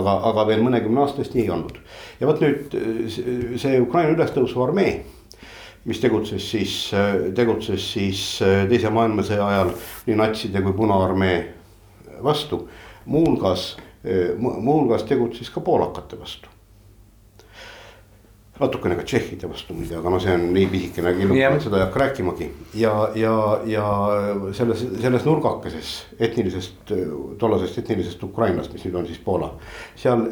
Aga, 0.00 0.16
aga 0.30 0.46
veel 0.48 0.64
mõnekümne 0.64 1.02
aasta 1.02 1.22
eest 1.22 1.36
nii 1.36 1.44
ei 1.46 1.52
olnud. 1.54 1.78
ja 2.20 2.30
vot 2.30 2.42
nüüd 2.42 2.76
see 3.60 3.80
Ukraina 3.82 4.14
ülestõusu 4.16 4.64
armee, 4.64 4.96
mis 5.86 6.00
tegutses 6.02 6.50
siis, 6.50 6.74
tegutses 7.36 7.92
siis 7.92 8.24
teise 8.70 8.90
maailmasõja 8.90 9.46
ajal 9.46 9.72
nii 10.08 10.18
natside 10.18 10.62
kui 10.64 10.74
Punaarmee 10.76 11.38
vastu. 12.22 12.66
muuhulgas, 13.06 13.76
muuhulgas 14.38 15.06
tegutses 15.06 15.50
ka 15.50 15.60
poolakate 15.60 16.18
vastu 16.18 16.55
natukene 18.60 18.96
ka 18.96 19.04
tšehhide 19.04 19.48
vastu 19.50 19.74
muide, 19.76 19.98
aga 19.98 20.12
no 20.12 20.20
see 20.22 20.34
on 20.36 20.46
nii 20.54 20.68
pisikene 20.72 21.12
killuke 21.16 21.38
yeah., 21.38 21.56
et 21.56 21.64
seda 21.64 21.80
ei 21.80 21.84
hakka 21.84 22.02
rääkimagi. 22.02 22.48
ja, 22.80 22.92
ja, 23.18 23.34
ja 23.68 23.88
selles, 24.56 24.84
selles 25.02 25.26
nurgakeses 25.28 25.90
etnilisest, 26.18 26.94
tollasest 27.40 27.82
etnilisest 27.82 28.22
Ukrainast, 28.24 28.72
mis 28.72 28.86
nüüd 28.86 28.96
on 29.02 29.10
siis 29.10 29.20
Poola. 29.24 29.50
seal 29.96 30.24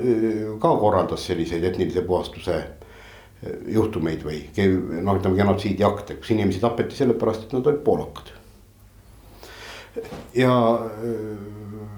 ka 0.62 0.72
korraldas 0.80 1.26
selliseid 1.28 1.64
etnilise 1.68 2.04
puhastuse 2.06 2.62
juhtumeid 3.68 4.24
või 4.24 4.38
noh, 5.04 5.18
ütleme 5.18 5.36
genotsiidiakte, 5.36 6.16
kus 6.20 6.32
inimesi 6.32 6.62
tapeti 6.62 6.96
sellepärast, 6.96 7.44
et 7.44 7.52
nad 7.56 7.66
olid 7.68 7.84
poolakad. 7.84 8.32
ja 10.34 10.54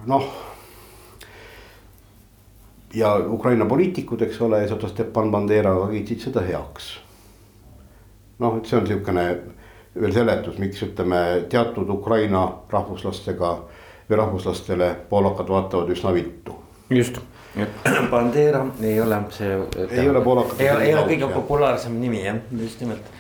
noh 0.06 0.26
ja 2.97 3.16
Ukraina 3.28 3.66
poliitikud, 3.68 4.22
eks 4.22 4.40
ole, 4.40 4.62
eesotsas 4.62 4.90
Stepan 4.94 5.30
Banderaga 5.30 5.88
kiitsid 5.90 6.28
seda 6.28 6.40
heaks. 6.47 6.97
noh, 8.38 8.57
et 8.57 8.68
see 8.68 8.76
on 8.78 8.84
niisugune 8.84 9.24
veel 10.01 10.12
seletus, 10.12 10.59
miks 10.61 10.82
ütleme 10.84 11.20
teatud 11.53 11.88
Ukraina 11.92 12.42
rahvuslastega 12.72 13.53
või 14.11 14.18
rahvuslastele 14.20 14.90
poolakad 15.11 15.49
vaatavad 15.49 15.92
üsna 15.92 16.12
viltu. 16.14 16.57
just, 16.90 17.20
Bandera 18.12 18.66
ei 18.82 19.01
ole 19.01 19.20
see. 19.30 19.61
ei 19.90 20.09
ole 20.09 20.24
poolakad. 20.24 20.61
ei 20.61 20.70
ole, 20.70 20.84
ei 20.84 20.94
ole 20.94 21.07
kõige 21.12 21.32
populaarsem 21.34 22.01
nimi 22.01 22.24
jah, 22.24 22.40
just 22.61 22.80
nimelt 22.80 23.14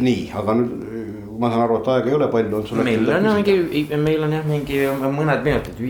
nii, 0.00 0.30
aga 0.38 0.54
nüüd 0.60 0.93
ma 1.38 1.50
saan 1.50 1.64
aru, 1.64 1.78
et 1.80 1.88
aega 1.92 2.10
ei 2.10 2.16
ole 2.16 2.28
palju, 2.32 2.56
on 2.58 2.66
sul. 2.66 2.80
meil 2.86 3.08
on 3.10 3.28
mingi, 3.38 3.56
meil 4.00 4.24
on 4.26 4.34
jah, 4.36 4.46
mingi 4.48 4.80
mõned 5.02 5.42
minutid, 5.46 5.82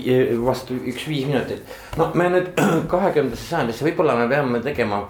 vastu 0.44 0.76
üks 0.76 1.06
viis 1.10 1.28
minutit. 1.28 1.76
no 2.00 2.10
me 2.18 2.28
nüüd 2.32 2.50
kahekümnendasse 2.92 3.48
sajandisse, 3.50 3.86
võib-olla 3.88 4.16
me 4.20 4.26
peame 4.30 4.62
tegema 4.64 5.02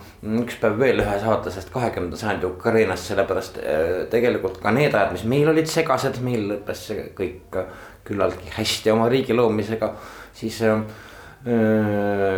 üks 0.43 0.59
päev 0.63 0.79
veel 0.81 1.03
ühe 1.05 1.17
saate, 1.23 1.53
sest 1.55 1.73
kahekümnenda 1.75 2.21
sajandi 2.21 2.49
Ukrainast, 2.51 3.11
sellepärast 3.13 3.63
äh, 3.63 3.97
tegelikult 4.13 4.61
ka 4.63 4.75
need 4.75 4.95
ajad, 4.95 5.15
mis 5.17 5.27
meil 5.31 5.51
olid 5.55 5.71
segased, 5.71 6.21
meil 6.25 6.49
lõppes 6.53 6.87
see 6.91 7.09
kõik 7.17 7.59
küllaltki 8.05 8.53
hästi 8.59 8.93
oma 8.93 9.09
riigi 9.13 9.37
loomisega, 9.37 9.95
siis 10.37 10.61
äh, 10.67 10.83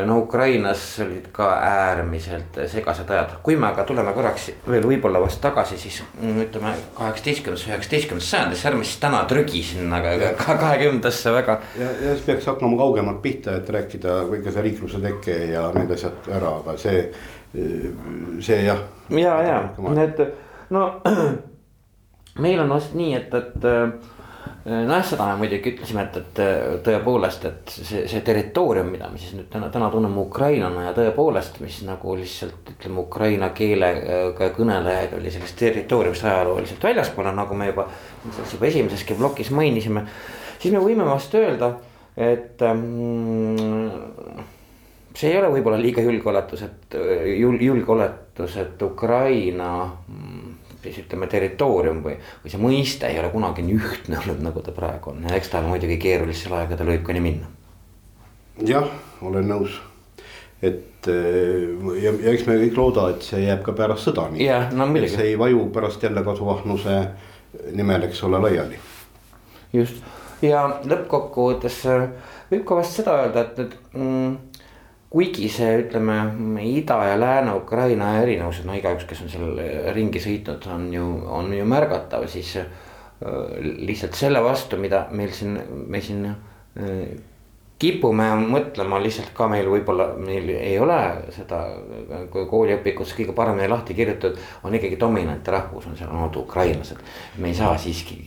no 0.07 0.19
Ukrainas 0.19 0.81
olid 1.05 1.29
ka 1.33 1.47
äärmiselt 1.63 2.57
segased 2.67 3.11
ajad, 3.11 3.37
kui 3.43 3.55
me 3.57 3.69
aga 3.69 3.85
tuleme 3.87 4.11
korraks 4.17 4.49
veel 4.67 4.87
võib-olla 4.89 5.21
vast 5.23 5.39
tagasi, 5.45 5.79
siis 5.79 6.01
mm, 6.03 6.41
ütleme 6.49 6.73
kaheksateistkümnes, 6.97 7.67
üheksateistkümnes 7.69 8.31
sajandisse, 8.31 8.67
ärme 8.71 8.87
siis 8.87 8.99
täna 9.03 9.23
trügi 9.31 9.63
sinna 9.63 10.01
kahekümnendasse 10.41 11.33
väga. 11.37 11.61
ja, 11.79 11.93
ja 12.03 12.17
siis 12.17 12.27
peaks 12.27 12.51
hakkama 12.51 12.81
kaugemalt 12.81 13.23
pihta, 13.23 13.55
et 13.61 13.71
rääkida 13.71 14.19
kõige 14.33 14.55
see 14.55 14.67
riikluse 14.67 15.03
teke 15.05 15.39
ja 15.53 15.69
need 15.77 15.95
asjad 15.95 16.27
ära, 16.41 16.57
aga 16.65 16.75
see, 16.83 17.07
see 18.43 18.61
jah. 18.67 18.83
ja, 19.15 19.39
ja, 19.47 19.63
et 20.03 20.25
no 20.75 20.89
meil 22.45 22.67
on 22.67 22.75
vast 22.75 22.99
nii, 22.99 23.15
et, 23.23 23.39
et 23.39 23.71
nojah, 24.67 25.05
seda 25.07 25.27
me 25.31 25.37
muidugi 25.41 25.71
ütlesime, 25.75 26.07
et, 26.09 26.17
et 26.19 26.41
tõepoolest, 26.87 27.45
et 27.47 27.75
see, 27.77 28.03
see 28.11 28.23
territoorium, 28.27 28.89
mida 28.91 29.09
me 29.13 29.21
siis 29.21 29.37
nüüd 29.37 29.49
täna, 29.53 29.69
täna 29.73 29.91
tunneme 29.93 30.19
Ukrainana 30.25 30.89
ja 30.89 30.95
tõepoolest, 30.97 31.61
mis 31.63 31.79
nagu 31.87 32.17
lihtsalt 32.19 32.73
ütleme, 32.75 33.05
ukraina 33.05 33.53
keelega 33.57 34.51
kõnelejaid 34.57 35.15
oli 35.19 35.33
sellest 35.35 35.59
territooriumist 35.61 36.27
ajalooliselt 36.27 36.89
väljaspool, 36.89 37.31
nagu 37.37 37.59
me 37.59 37.71
juba. 37.71 37.87
juba 38.53 38.67
esimeseski 38.67 39.15
plokis 39.15 39.53
mainisime, 39.55 40.03
siis 40.59 40.75
me 40.75 40.83
võime 40.83 41.07
vast 41.07 41.35
öelda, 41.39 41.71
et 42.17 42.63
mm, 42.67 44.43
see 45.15 45.31
ei 45.31 45.39
ole 45.39 45.53
võib-olla 45.55 45.79
liiga 45.81 46.03
julgeoletus, 46.03 46.67
et 46.67 46.99
jul-, 47.39 47.63
julgeoletus, 47.63 48.57
et 48.65 48.83
Ukraina 48.83 49.71
mm, 49.87 50.46
siis 50.93 51.07
ütleme, 51.07 51.29
territoorium 51.31 52.03
või, 52.05 52.17
või 52.43 52.53
see 52.53 52.63
mõiste 52.63 53.11
ei 53.11 53.19
ole 53.21 53.31
kunagi 53.33 53.65
nii 53.67 53.77
ühtne 53.79 54.19
olnud, 54.21 54.41
nagu 54.47 54.63
ta 54.65 54.75
praegu 54.77 55.13
on 55.13 55.27
eks 55.37 55.53
ta 55.53 55.63
muidugi 55.65 55.99
keerulistel 56.03 56.57
aegadel 56.59 56.95
võib 56.95 57.05
ka 57.07 57.17
nii 57.17 57.25
minna. 57.25 57.53
jah, 58.67 58.89
olen 59.23 59.49
nõus, 59.51 59.79
et 60.63 61.09
eh, 61.13 61.69
ja, 62.03 62.13
ja 62.13 62.35
eks 62.35 62.47
me 62.49 62.59
kõik 62.65 62.81
looda, 62.81 63.09
et 63.15 63.27
see 63.27 63.45
jääb 63.45 63.63
ka 63.67 63.77
pärast 63.77 64.09
sõda 64.09 64.29
nii. 64.33 64.45
jah, 64.47 64.69
no 64.73 64.89
muidugi. 64.91 65.15
see 65.17 65.31
ei 65.33 65.39
vaju 65.39 65.69
pärast 65.75 66.03
jälle 66.03 66.25
kasuahnuse 66.27 67.01
nimel, 67.77 68.09
eks 68.09 68.23
ole, 68.29 68.43
laiali. 68.49 68.83
just 69.73 70.05
ja 70.45 70.67
lõppkokkuvõttes 70.85 71.81
eh, 71.93 72.11
võib 72.51 72.67
ka 72.69 72.81
vast 72.81 73.01
seda 73.01 73.17
öelda, 73.23 73.47
et 73.47 73.59
nüüd 73.61 73.77
mm, 73.97 74.37
kuigi 75.11 75.49
see, 75.53 75.83
ütleme, 75.85 76.17
Ida 76.67 76.99
ja 77.11 77.21
Lääne-Ukraina 77.21 78.17
erinevused, 78.23 78.67
no 78.67 78.75
igaüks, 78.77 79.07
kes 79.09 79.23
on 79.25 79.33
seal 79.33 79.63
ringi 79.97 80.23
sõitnud, 80.23 80.67
on 80.73 80.91
ju, 80.95 81.07
on 81.39 81.53
ju 81.55 81.67
märgatav, 81.69 82.27
siis 82.31 82.57
äh, 82.61 82.67
lihtsalt 83.61 84.19
selle 84.19 84.43
vastu, 84.45 84.81
mida 84.83 85.07
meil 85.13 85.33
siin, 85.37 85.59
me 85.89 86.03
siin 86.05 86.27
äh, 86.31 87.17
kipume 87.79 88.31
mõtlema 88.41 88.99
lihtsalt 89.05 89.35
ka 89.37 89.49
meil 89.53 89.67
võib-olla, 89.69 90.09
meil 90.17 90.49
ei 90.55 90.79
ole 90.81 90.97
seda 91.35 91.59
kooliõpikutes 92.33 93.13
kõige 93.19 93.35
paremini 93.37 93.69
lahti 93.69 93.95
kirjutatud. 93.95 94.39
on 94.65 94.75
ikkagi 94.75 94.97
dominantrahvus 95.01 95.87
on 95.91 95.97
seal 95.97 96.11
olnud 96.11 96.37
ukrainlased. 96.41 96.97
me 97.39 97.49
ei 97.49 97.55
saa 97.55 97.77
siiski, 97.79 98.19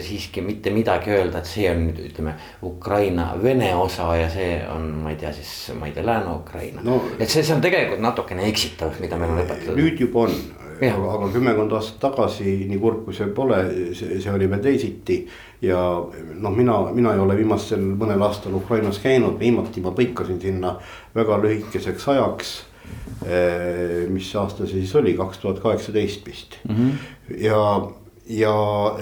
siiski 0.00 0.40
mitte 0.40 0.70
midagi 0.70 1.12
öelda, 1.12 1.38
et 1.38 1.52
see 1.52 1.68
on 1.70 1.86
nüüd 1.90 2.00
ütleme 2.08 2.36
Ukraina 2.62 3.34
vene 3.42 3.74
osa 3.74 4.14
ja 4.16 4.30
see 4.32 4.62
on, 4.74 4.88
ma 5.04 5.12
ei 5.12 5.16
tea, 5.20 5.32
siis 5.32 5.74
ma 5.78 5.86
ei 5.86 5.92
tea, 5.92 6.06
Lääne-Ukraina 6.06 6.80
no,. 6.84 7.02
et 7.18 7.28
see, 7.28 7.42
see 7.42 7.54
on 7.54 7.60
tegelikult 7.60 8.00
natukene 8.00 8.48
eksitav, 8.48 8.96
mida 9.00 9.20
meil 9.20 9.36
on 9.36 9.44
õpetatud. 9.44 9.76
nüüd 9.76 10.00
juba 10.00 10.24
on 10.24 10.40
aga, 10.84 11.28
kümmekond 11.32 11.72
aastat 11.76 12.00
tagasi, 12.02 12.66
nii 12.68 12.78
kurb 12.80 13.04
kui 13.06 13.16
see 13.16 13.28
pole, 13.36 13.58
see 13.96 14.32
oli 14.32 14.48
veel 14.50 14.62
teisiti. 14.64 15.20
Ja 15.62 15.80
noh, 16.34 16.56
mina, 16.56 16.78
mina 16.92 17.14
ei 17.14 17.20
ole 17.22 17.36
viimasel 17.38 17.82
mõnel 17.96 18.22
aastal 18.26 18.56
Ukrainas 18.58 18.98
käinud, 19.02 19.38
viimati 19.40 19.82
ma 19.84 19.92
põikasin 19.96 20.40
sinna 20.42 20.76
väga 21.16 21.38
lühikeseks 21.42 22.08
ajaks. 22.14 22.56
Eh, 23.26 24.04
mis 24.12 24.28
aasta 24.38 24.66
see 24.66 24.84
siis 24.84 24.92
oli, 24.94 25.16
kaks 25.18 25.40
tuhat 25.42 25.58
kaheksateist 25.58 26.26
vist 26.26 26.52
mm. 26.68 26.76
-hmm. 26.76 27.38
ja, 27.42 27.62
ja 28.30 28.52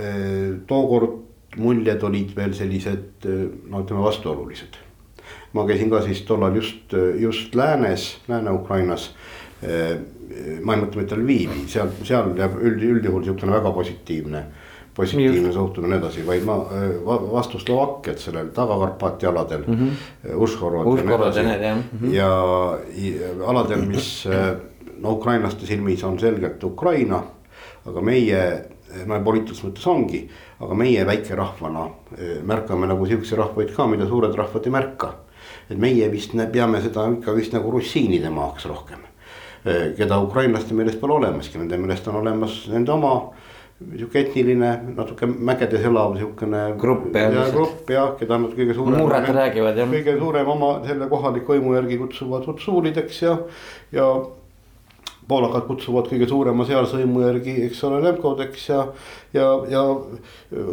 eh, 0.00 0.55
tookord 0.66 1.18
muljed 1.61 2.02
olid 2.02 2.32
veel 2.36 2.55
sellised 2.57 3.26
eh, 3.28 3.42
no 3.68 3.82
ütleme 3.82 4.00
vastuolulised. 4.07 4.78
ma 5.52 5.66
käisin 5.66 5.90
ka 5.90 6.00
siis 6.02 6.22
tollal 6.22 6.57
just, 6.57 6.94
just 7.18 7.55
läänes, 7.55 8.16
Lääne-Ukrainas 8.28 9.11
ma 10.64 10.74
ei 10.74 10.80
mõtle 10.80 11.02
mitte 11.02 11.16
Lvivi, 11.16 11.66
seal, 11.70 11.92
seal 12.05 12.32
jääb 12.38 12.57
üld, 12.61 12.82
üldjuhul 12.82 13.24
sihukene 13.24 13.52
väga 13.52 13.72
positiivne. 13.72 14.44
Positiivne 14.95 15.53
suhtumine 15.53 15.97
edasi, 15.99 16.22
vaid 16.26 16.45
ma 16.47 16.59
vastu 17.32 17.59
Slovakkiat 17.59 18.18
sellel 18.22 18.51
Taga-Karpaati 18.55 19.26
aladel 19.26 19.64
mm. 19.66 19.74
-hmm. 19.74 20.34
Ušhorod 20.34 20.99
ja 20.99 21.05
nii 21.05 21.14
edasi. 21.14 21.40
Ja, 22.16 22.30
ja 22.95 23.32
aladel, 23.47 23.82
mis 23.86 24.28
no 25.01 25.11
ukrainlaste 25.18 25.66
silmis 25.66 26.05
on 26.05 26.18
selgelt 26.18 26.64
Ukraina, 26.64 27.22
aga 27.86 28.01
meie 28.01 28.40
no 29.07 29.20
poliitilises 29.24 29.64
mõttes 29.64 29.86
ongi, 29.90 30.28
aga 30.61 30.74
meie 30.74 31.07
väikerahvana 31.07 31.88
märkame 32.47 32.86
nagu 32.86 33.07
sihukesi 33.07 33.36
rahvaid 33.36 33.74
ka, 33.74 33.86
mida 33.86 34.07
suured 34.07 34.34
rahvad 34.34 34.66
ei 34.66 34.70
märka. 34.72 35.14
et 35.70 35.78
meie 35.78 36.09
vist 36.12 36.32
peame 36.53 36.80
seda 36.80 37.09
ikka 37.09 37.34
vist 37.34 37.53
nagu 37.53 37.70
russiinide 37.70 38.30
maaks 38.30 38.64
rohkem 38.66 38.99
keda 39.97 40.18
ukrainlaste 40.20 40.74
meelest 40.74 41.01
pole 41.01 41.12
olemaski, 41.12 41.59
nende 41.59 41.76
meelest 41.80 42.09
on 42.09 42.16
olemas 42.20 42.66
nende 42.68 42.92
oma 42.92 43.32
sihuke 43.93 44.20
etniline, 44.20 44.70
natuke 44.97 45.26
mägedes 45.26 45.85
elav 45.87 46.16
sihukene. 46.18 46.62
grupp 46.80 47.16
jah. 47.16 47.32
ja 47.32 47.49
grupp 47.53 47.91
jah, 47.91 48.14
keda 48.18 48.39
nad 48.39 48.55
kõige 48.57 48.76
suurem. 48.76 49.01
murrad 49.01 49.28
räägivad 49.28 49.76
jah. 49.78 49.91
kõige 49.91 50.16
suurem 50.18 50.49
oma 50.55 50.70
selle 50.87 51.09
kohaliku 51.11 51.55
võimu 51.55 51.76
järgi 51.76 51.99
kutsuvad 52.01 52.49
utsuulideks 52.55 53.20
ja, 53.22 53.37
ja. 53.93 54.09
poolakad 55.28 55.66
kutsuvad 55.68 56.11
kõige 56.11 56.28
suurema 56.28 56.66
sealse 56.68 57.01
võimu 57.01 57.24
järgi, 57.24 57.57
eks 57.68 57.85
ole, 57.89 58.03
lemkodeks 58.05 58.68
ja, 58.68 58.80
ja, 59.37 59.49
ja 59.72 59.85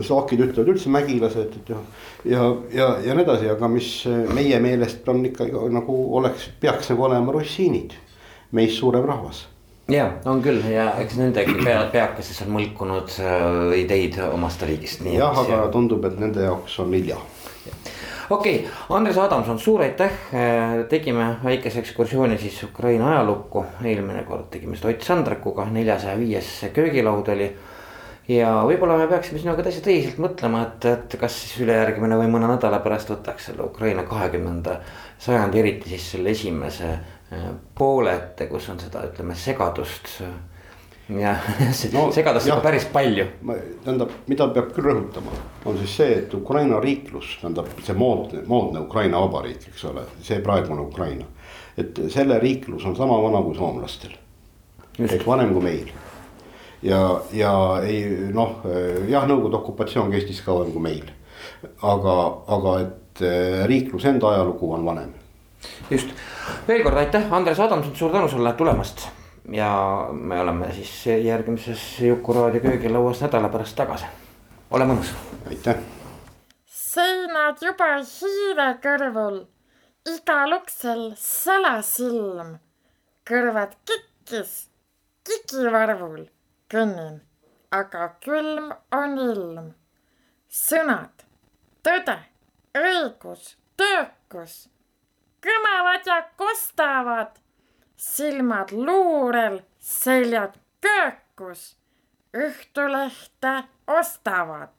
slovakid 0.02 0.46
ütlevad 0.48 0.74
üldse 0.76 0.92
mägilased, 0.94 1.56
et 1.62 1.74
jah. 1.76 1.86
ja, 2.26 2.50
ja, 2.74 2.92
ja 3.06 3.16
nii 3.18 3.28
edasi, 3.28 3.52
aga 3.54 3.72
mis 3.72 3.94
meie 4.36 4.60
meelest 4.64 5.08
on 5.12 5.26
ikka 5.32 5.48
nagu 5.72 6.02
oleks, 6.20 6.52
peaks 6.64 6.94
nagu 6.94 7.10
olema 7.12 7.40
russiinid 7.40 7.98
meist 8.52 8.80
suurem 8.82 9.08
rahvas 9.08 9.46
ja 9.92 10.08
on 10.26 10.42
küll 10.44 10.64
ja 10.72 10.92
eks 11.02 11.18
nendegi 11.20 11.56
pea, 11.64 11.84
peakeses 11.92 12.42
on 12.46 12.54
mõlkunud 12.56 13.16
äh, 13.20 13.80
ideid 13.82 14.18
omast 14.32 14.64
riigist. 14.68 15.06
jah, 15.06 15.38
aga 15.44 15.66
tundub, 15.74 16.06
et 16.08 16.20
nende 16.22 16.46
jaoks 16.46 16.80
on 16.84 16.94
hilja. 16.96 17.18
okei 18.30 18.62
okay,, 18.62 18.72
Andres 18.90 19.18
Adamson, 19.22 19.60
suur 19.60 19.84
aitäh, 19.86 20.14
äh, 20.34 20.78
tegime 20.90 21.36
väikese 21.44 21.84
ekskursiooni 21.84 22.38
siis 22.42 22.62
Ukraina 22.68 23.12
ajalukku, 23.16 23.66
eelmine 23.84 24.24
kord 24.28 24.50
tegime 24.54 24.80
seda 24.80 24.94
Ott 24.94 25.06
Sandrakuga, 25.08 25.68
neljasaja 25.72 26.18
viies 26.20 26.54
köögilaud 26.74 27.34
oli 27.36 27.52
ja 28.30 28.52
võib-olla 28.68 28.98
me 29.00 29.08
peaksime 29.10 29.40
sinuga 29.42 29.64
täitsa 29.66 29.82
tõsiselt 29.86 30.20
mõtlema, 30.22 30.66
et, 30.68 30.86
et 30.92 31.16
kas 31.20 31.40
siis 31.42 31.64
ülejärgmine 31.66 32.20
või 32.20 32.30
mõne 32.36 32.52
nädala 32.52 32.82
pärast 32.84 33.10
võtaks 33.14 33.50
selle 33.50 33.66
Ukraina 33.66 34.04
kahekümnenda 34.08 34.78
sajandi, 35.22 35.60
eriti 35.60 35.96
siis 35.96 36.12
selle 36.14 36.34
esimese 36.36 36.94
poolete, 37.78 38.48
kus 38.52 38.70
on 38.70 38.80
seda, 38.80 39.06
ütleme 39.08 39.36
segadust. 39.36 40.10
ja 41.12 41.36
no, 41.96 42.06
segadust 42.12 42.52
on 42.52 42.62
päris 42.62 42.86
palju. 42.92 43.26
tähendab, 43.86 44.14
mida 44.28 44.48
peab 44.54 44.72
küll 44.76 44.90
rõhutama, 44.92 45.34
on 45.66 45.80
siis 45.82 45.96
see, 46.02 46.18
et 46.22 46.34
Ukraina 46.34 46.80
riiklus, 46.84 47.38
tähendab 47.42 47.72
see 47.84 47.96
moodne, 47.98 48.44
moodne 48.48 48.84
Ukraina 48.86 49.24
vabariik, 49.24 49.70
eks 49.72 49.86
ole, 49.90 50.06
see 50.24 50.40
praegune 50.44 50.86
Ukraina. 50.86 51.26
et 51.78 52.00
selle 52.12 52.40
riiklus 52.40 52.86
on 52.86 52.96
sama 52.96 53.18
vana 53.24 53.42
kui 53.42 53.56
soomlastel. 53.56 54.16
ehk 55.00 55.28
vanem 55.28 55.54
kui 55.56 55.64
meil 55.64 55.92
ja, 56.82 57.22
ja 57.34 57.54
ei 57.86 58.04
noh, 58.34 58.62
jah, 59.10 59.26
Nõukogude 59.30 59.60
okupatsioon 59.62 60.12
kestis 60.12 60.42
kauem 60.46 60.72
kui 60.74 60.82
meil. 60.82 61.10
aga, 61.82 62.16
aga 62.48 62.78
et 62.82 63.22
eh, 63.26 63.66
riikluse 63.70 64.10
enda 64.10 64.32
ajalugu 64.34 64.72
on 64.74 64.86
vanem 64.86 65.12
just, 65.92 66.14
veel 66.68 66.84
kord 66.84 66.98
aitäh, 66.98 67.34
Andres 67.34 67.60
Adamson, 67.60 67.96
suur 67.96 68.12
tänu 68.12 68.30
sulle 68.30 68.54
tulemast. 68.54 69.08
ja 69.52 70.08
me 70.12 70.40
oleme 70.42 70.74
siis 70.74 71.06
järgmises 71.06 72.00
Juku-raadio 72.00 72.62
köögilauas 72.62 73.22
nädala 73.22 73.50
pärast 73.50 73.76
tagasi. 73.76 74.06
ole 74.72 74.86
mõnus. 74.86 75.14
aitäh. 75.50 75.78
seinad 76.66 77.62
juba 77.62 77.94
hiire 78.02 78.68
kõrvul, 78.84 79.40
igal 80.16 80.58
uksel 80.58 81.14
salasilm, 81.18 82.58
kõrvad 83.30 83.78
kikkis, 83.86 84.70
kikivarvul 85.28 86.26
kõnnin, 86.72 87.22
aga 87.72 88.10
külm 88.24 88.72
on 88.92 89.18
ilm. 89.30 89.72
sõnad, 90.48 91.26
tõde, 91.84 92.18
õigus, 92.76 93.56
töökus 93.78 94.68
kõmavad 95.42 96.06
ja 96.06 96.22
kostavad, 96.38 97.40
silmad 97.98 98.72
luurel, 98.72 99.62
seljad 99.80 100.58
köökus, 100.82 101.78
õhtulehte 102.34 103.54
ostavad. 103.88 104.70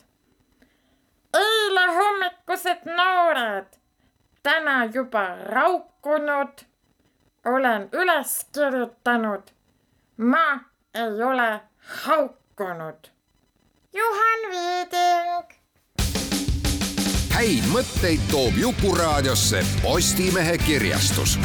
eile 1.35 1.87
hommikused 1.97 2.85
noored 2.85 3.79
täna 4.43 4.85
juba 4.85 5.27
raukunud. 5.45 6.65
olen 7.45 7.89
üles 7.93 8.47
kirjutanud. 8.55 9.43
ma 10.17 10.61
ei 10.95 11.23
ole 11.23 11.61
haukunud. 11.83 13.11
Juhan 13.93 14.41
Viiding. 14.51 15.63
häid 17.33 17.65
mõtteid 17.73 18.21
toob 18.31 18.57
Jukuraadiosse 18.57 19.65
Postimehe 19.83 20.59
kirjastus 20.59 21.39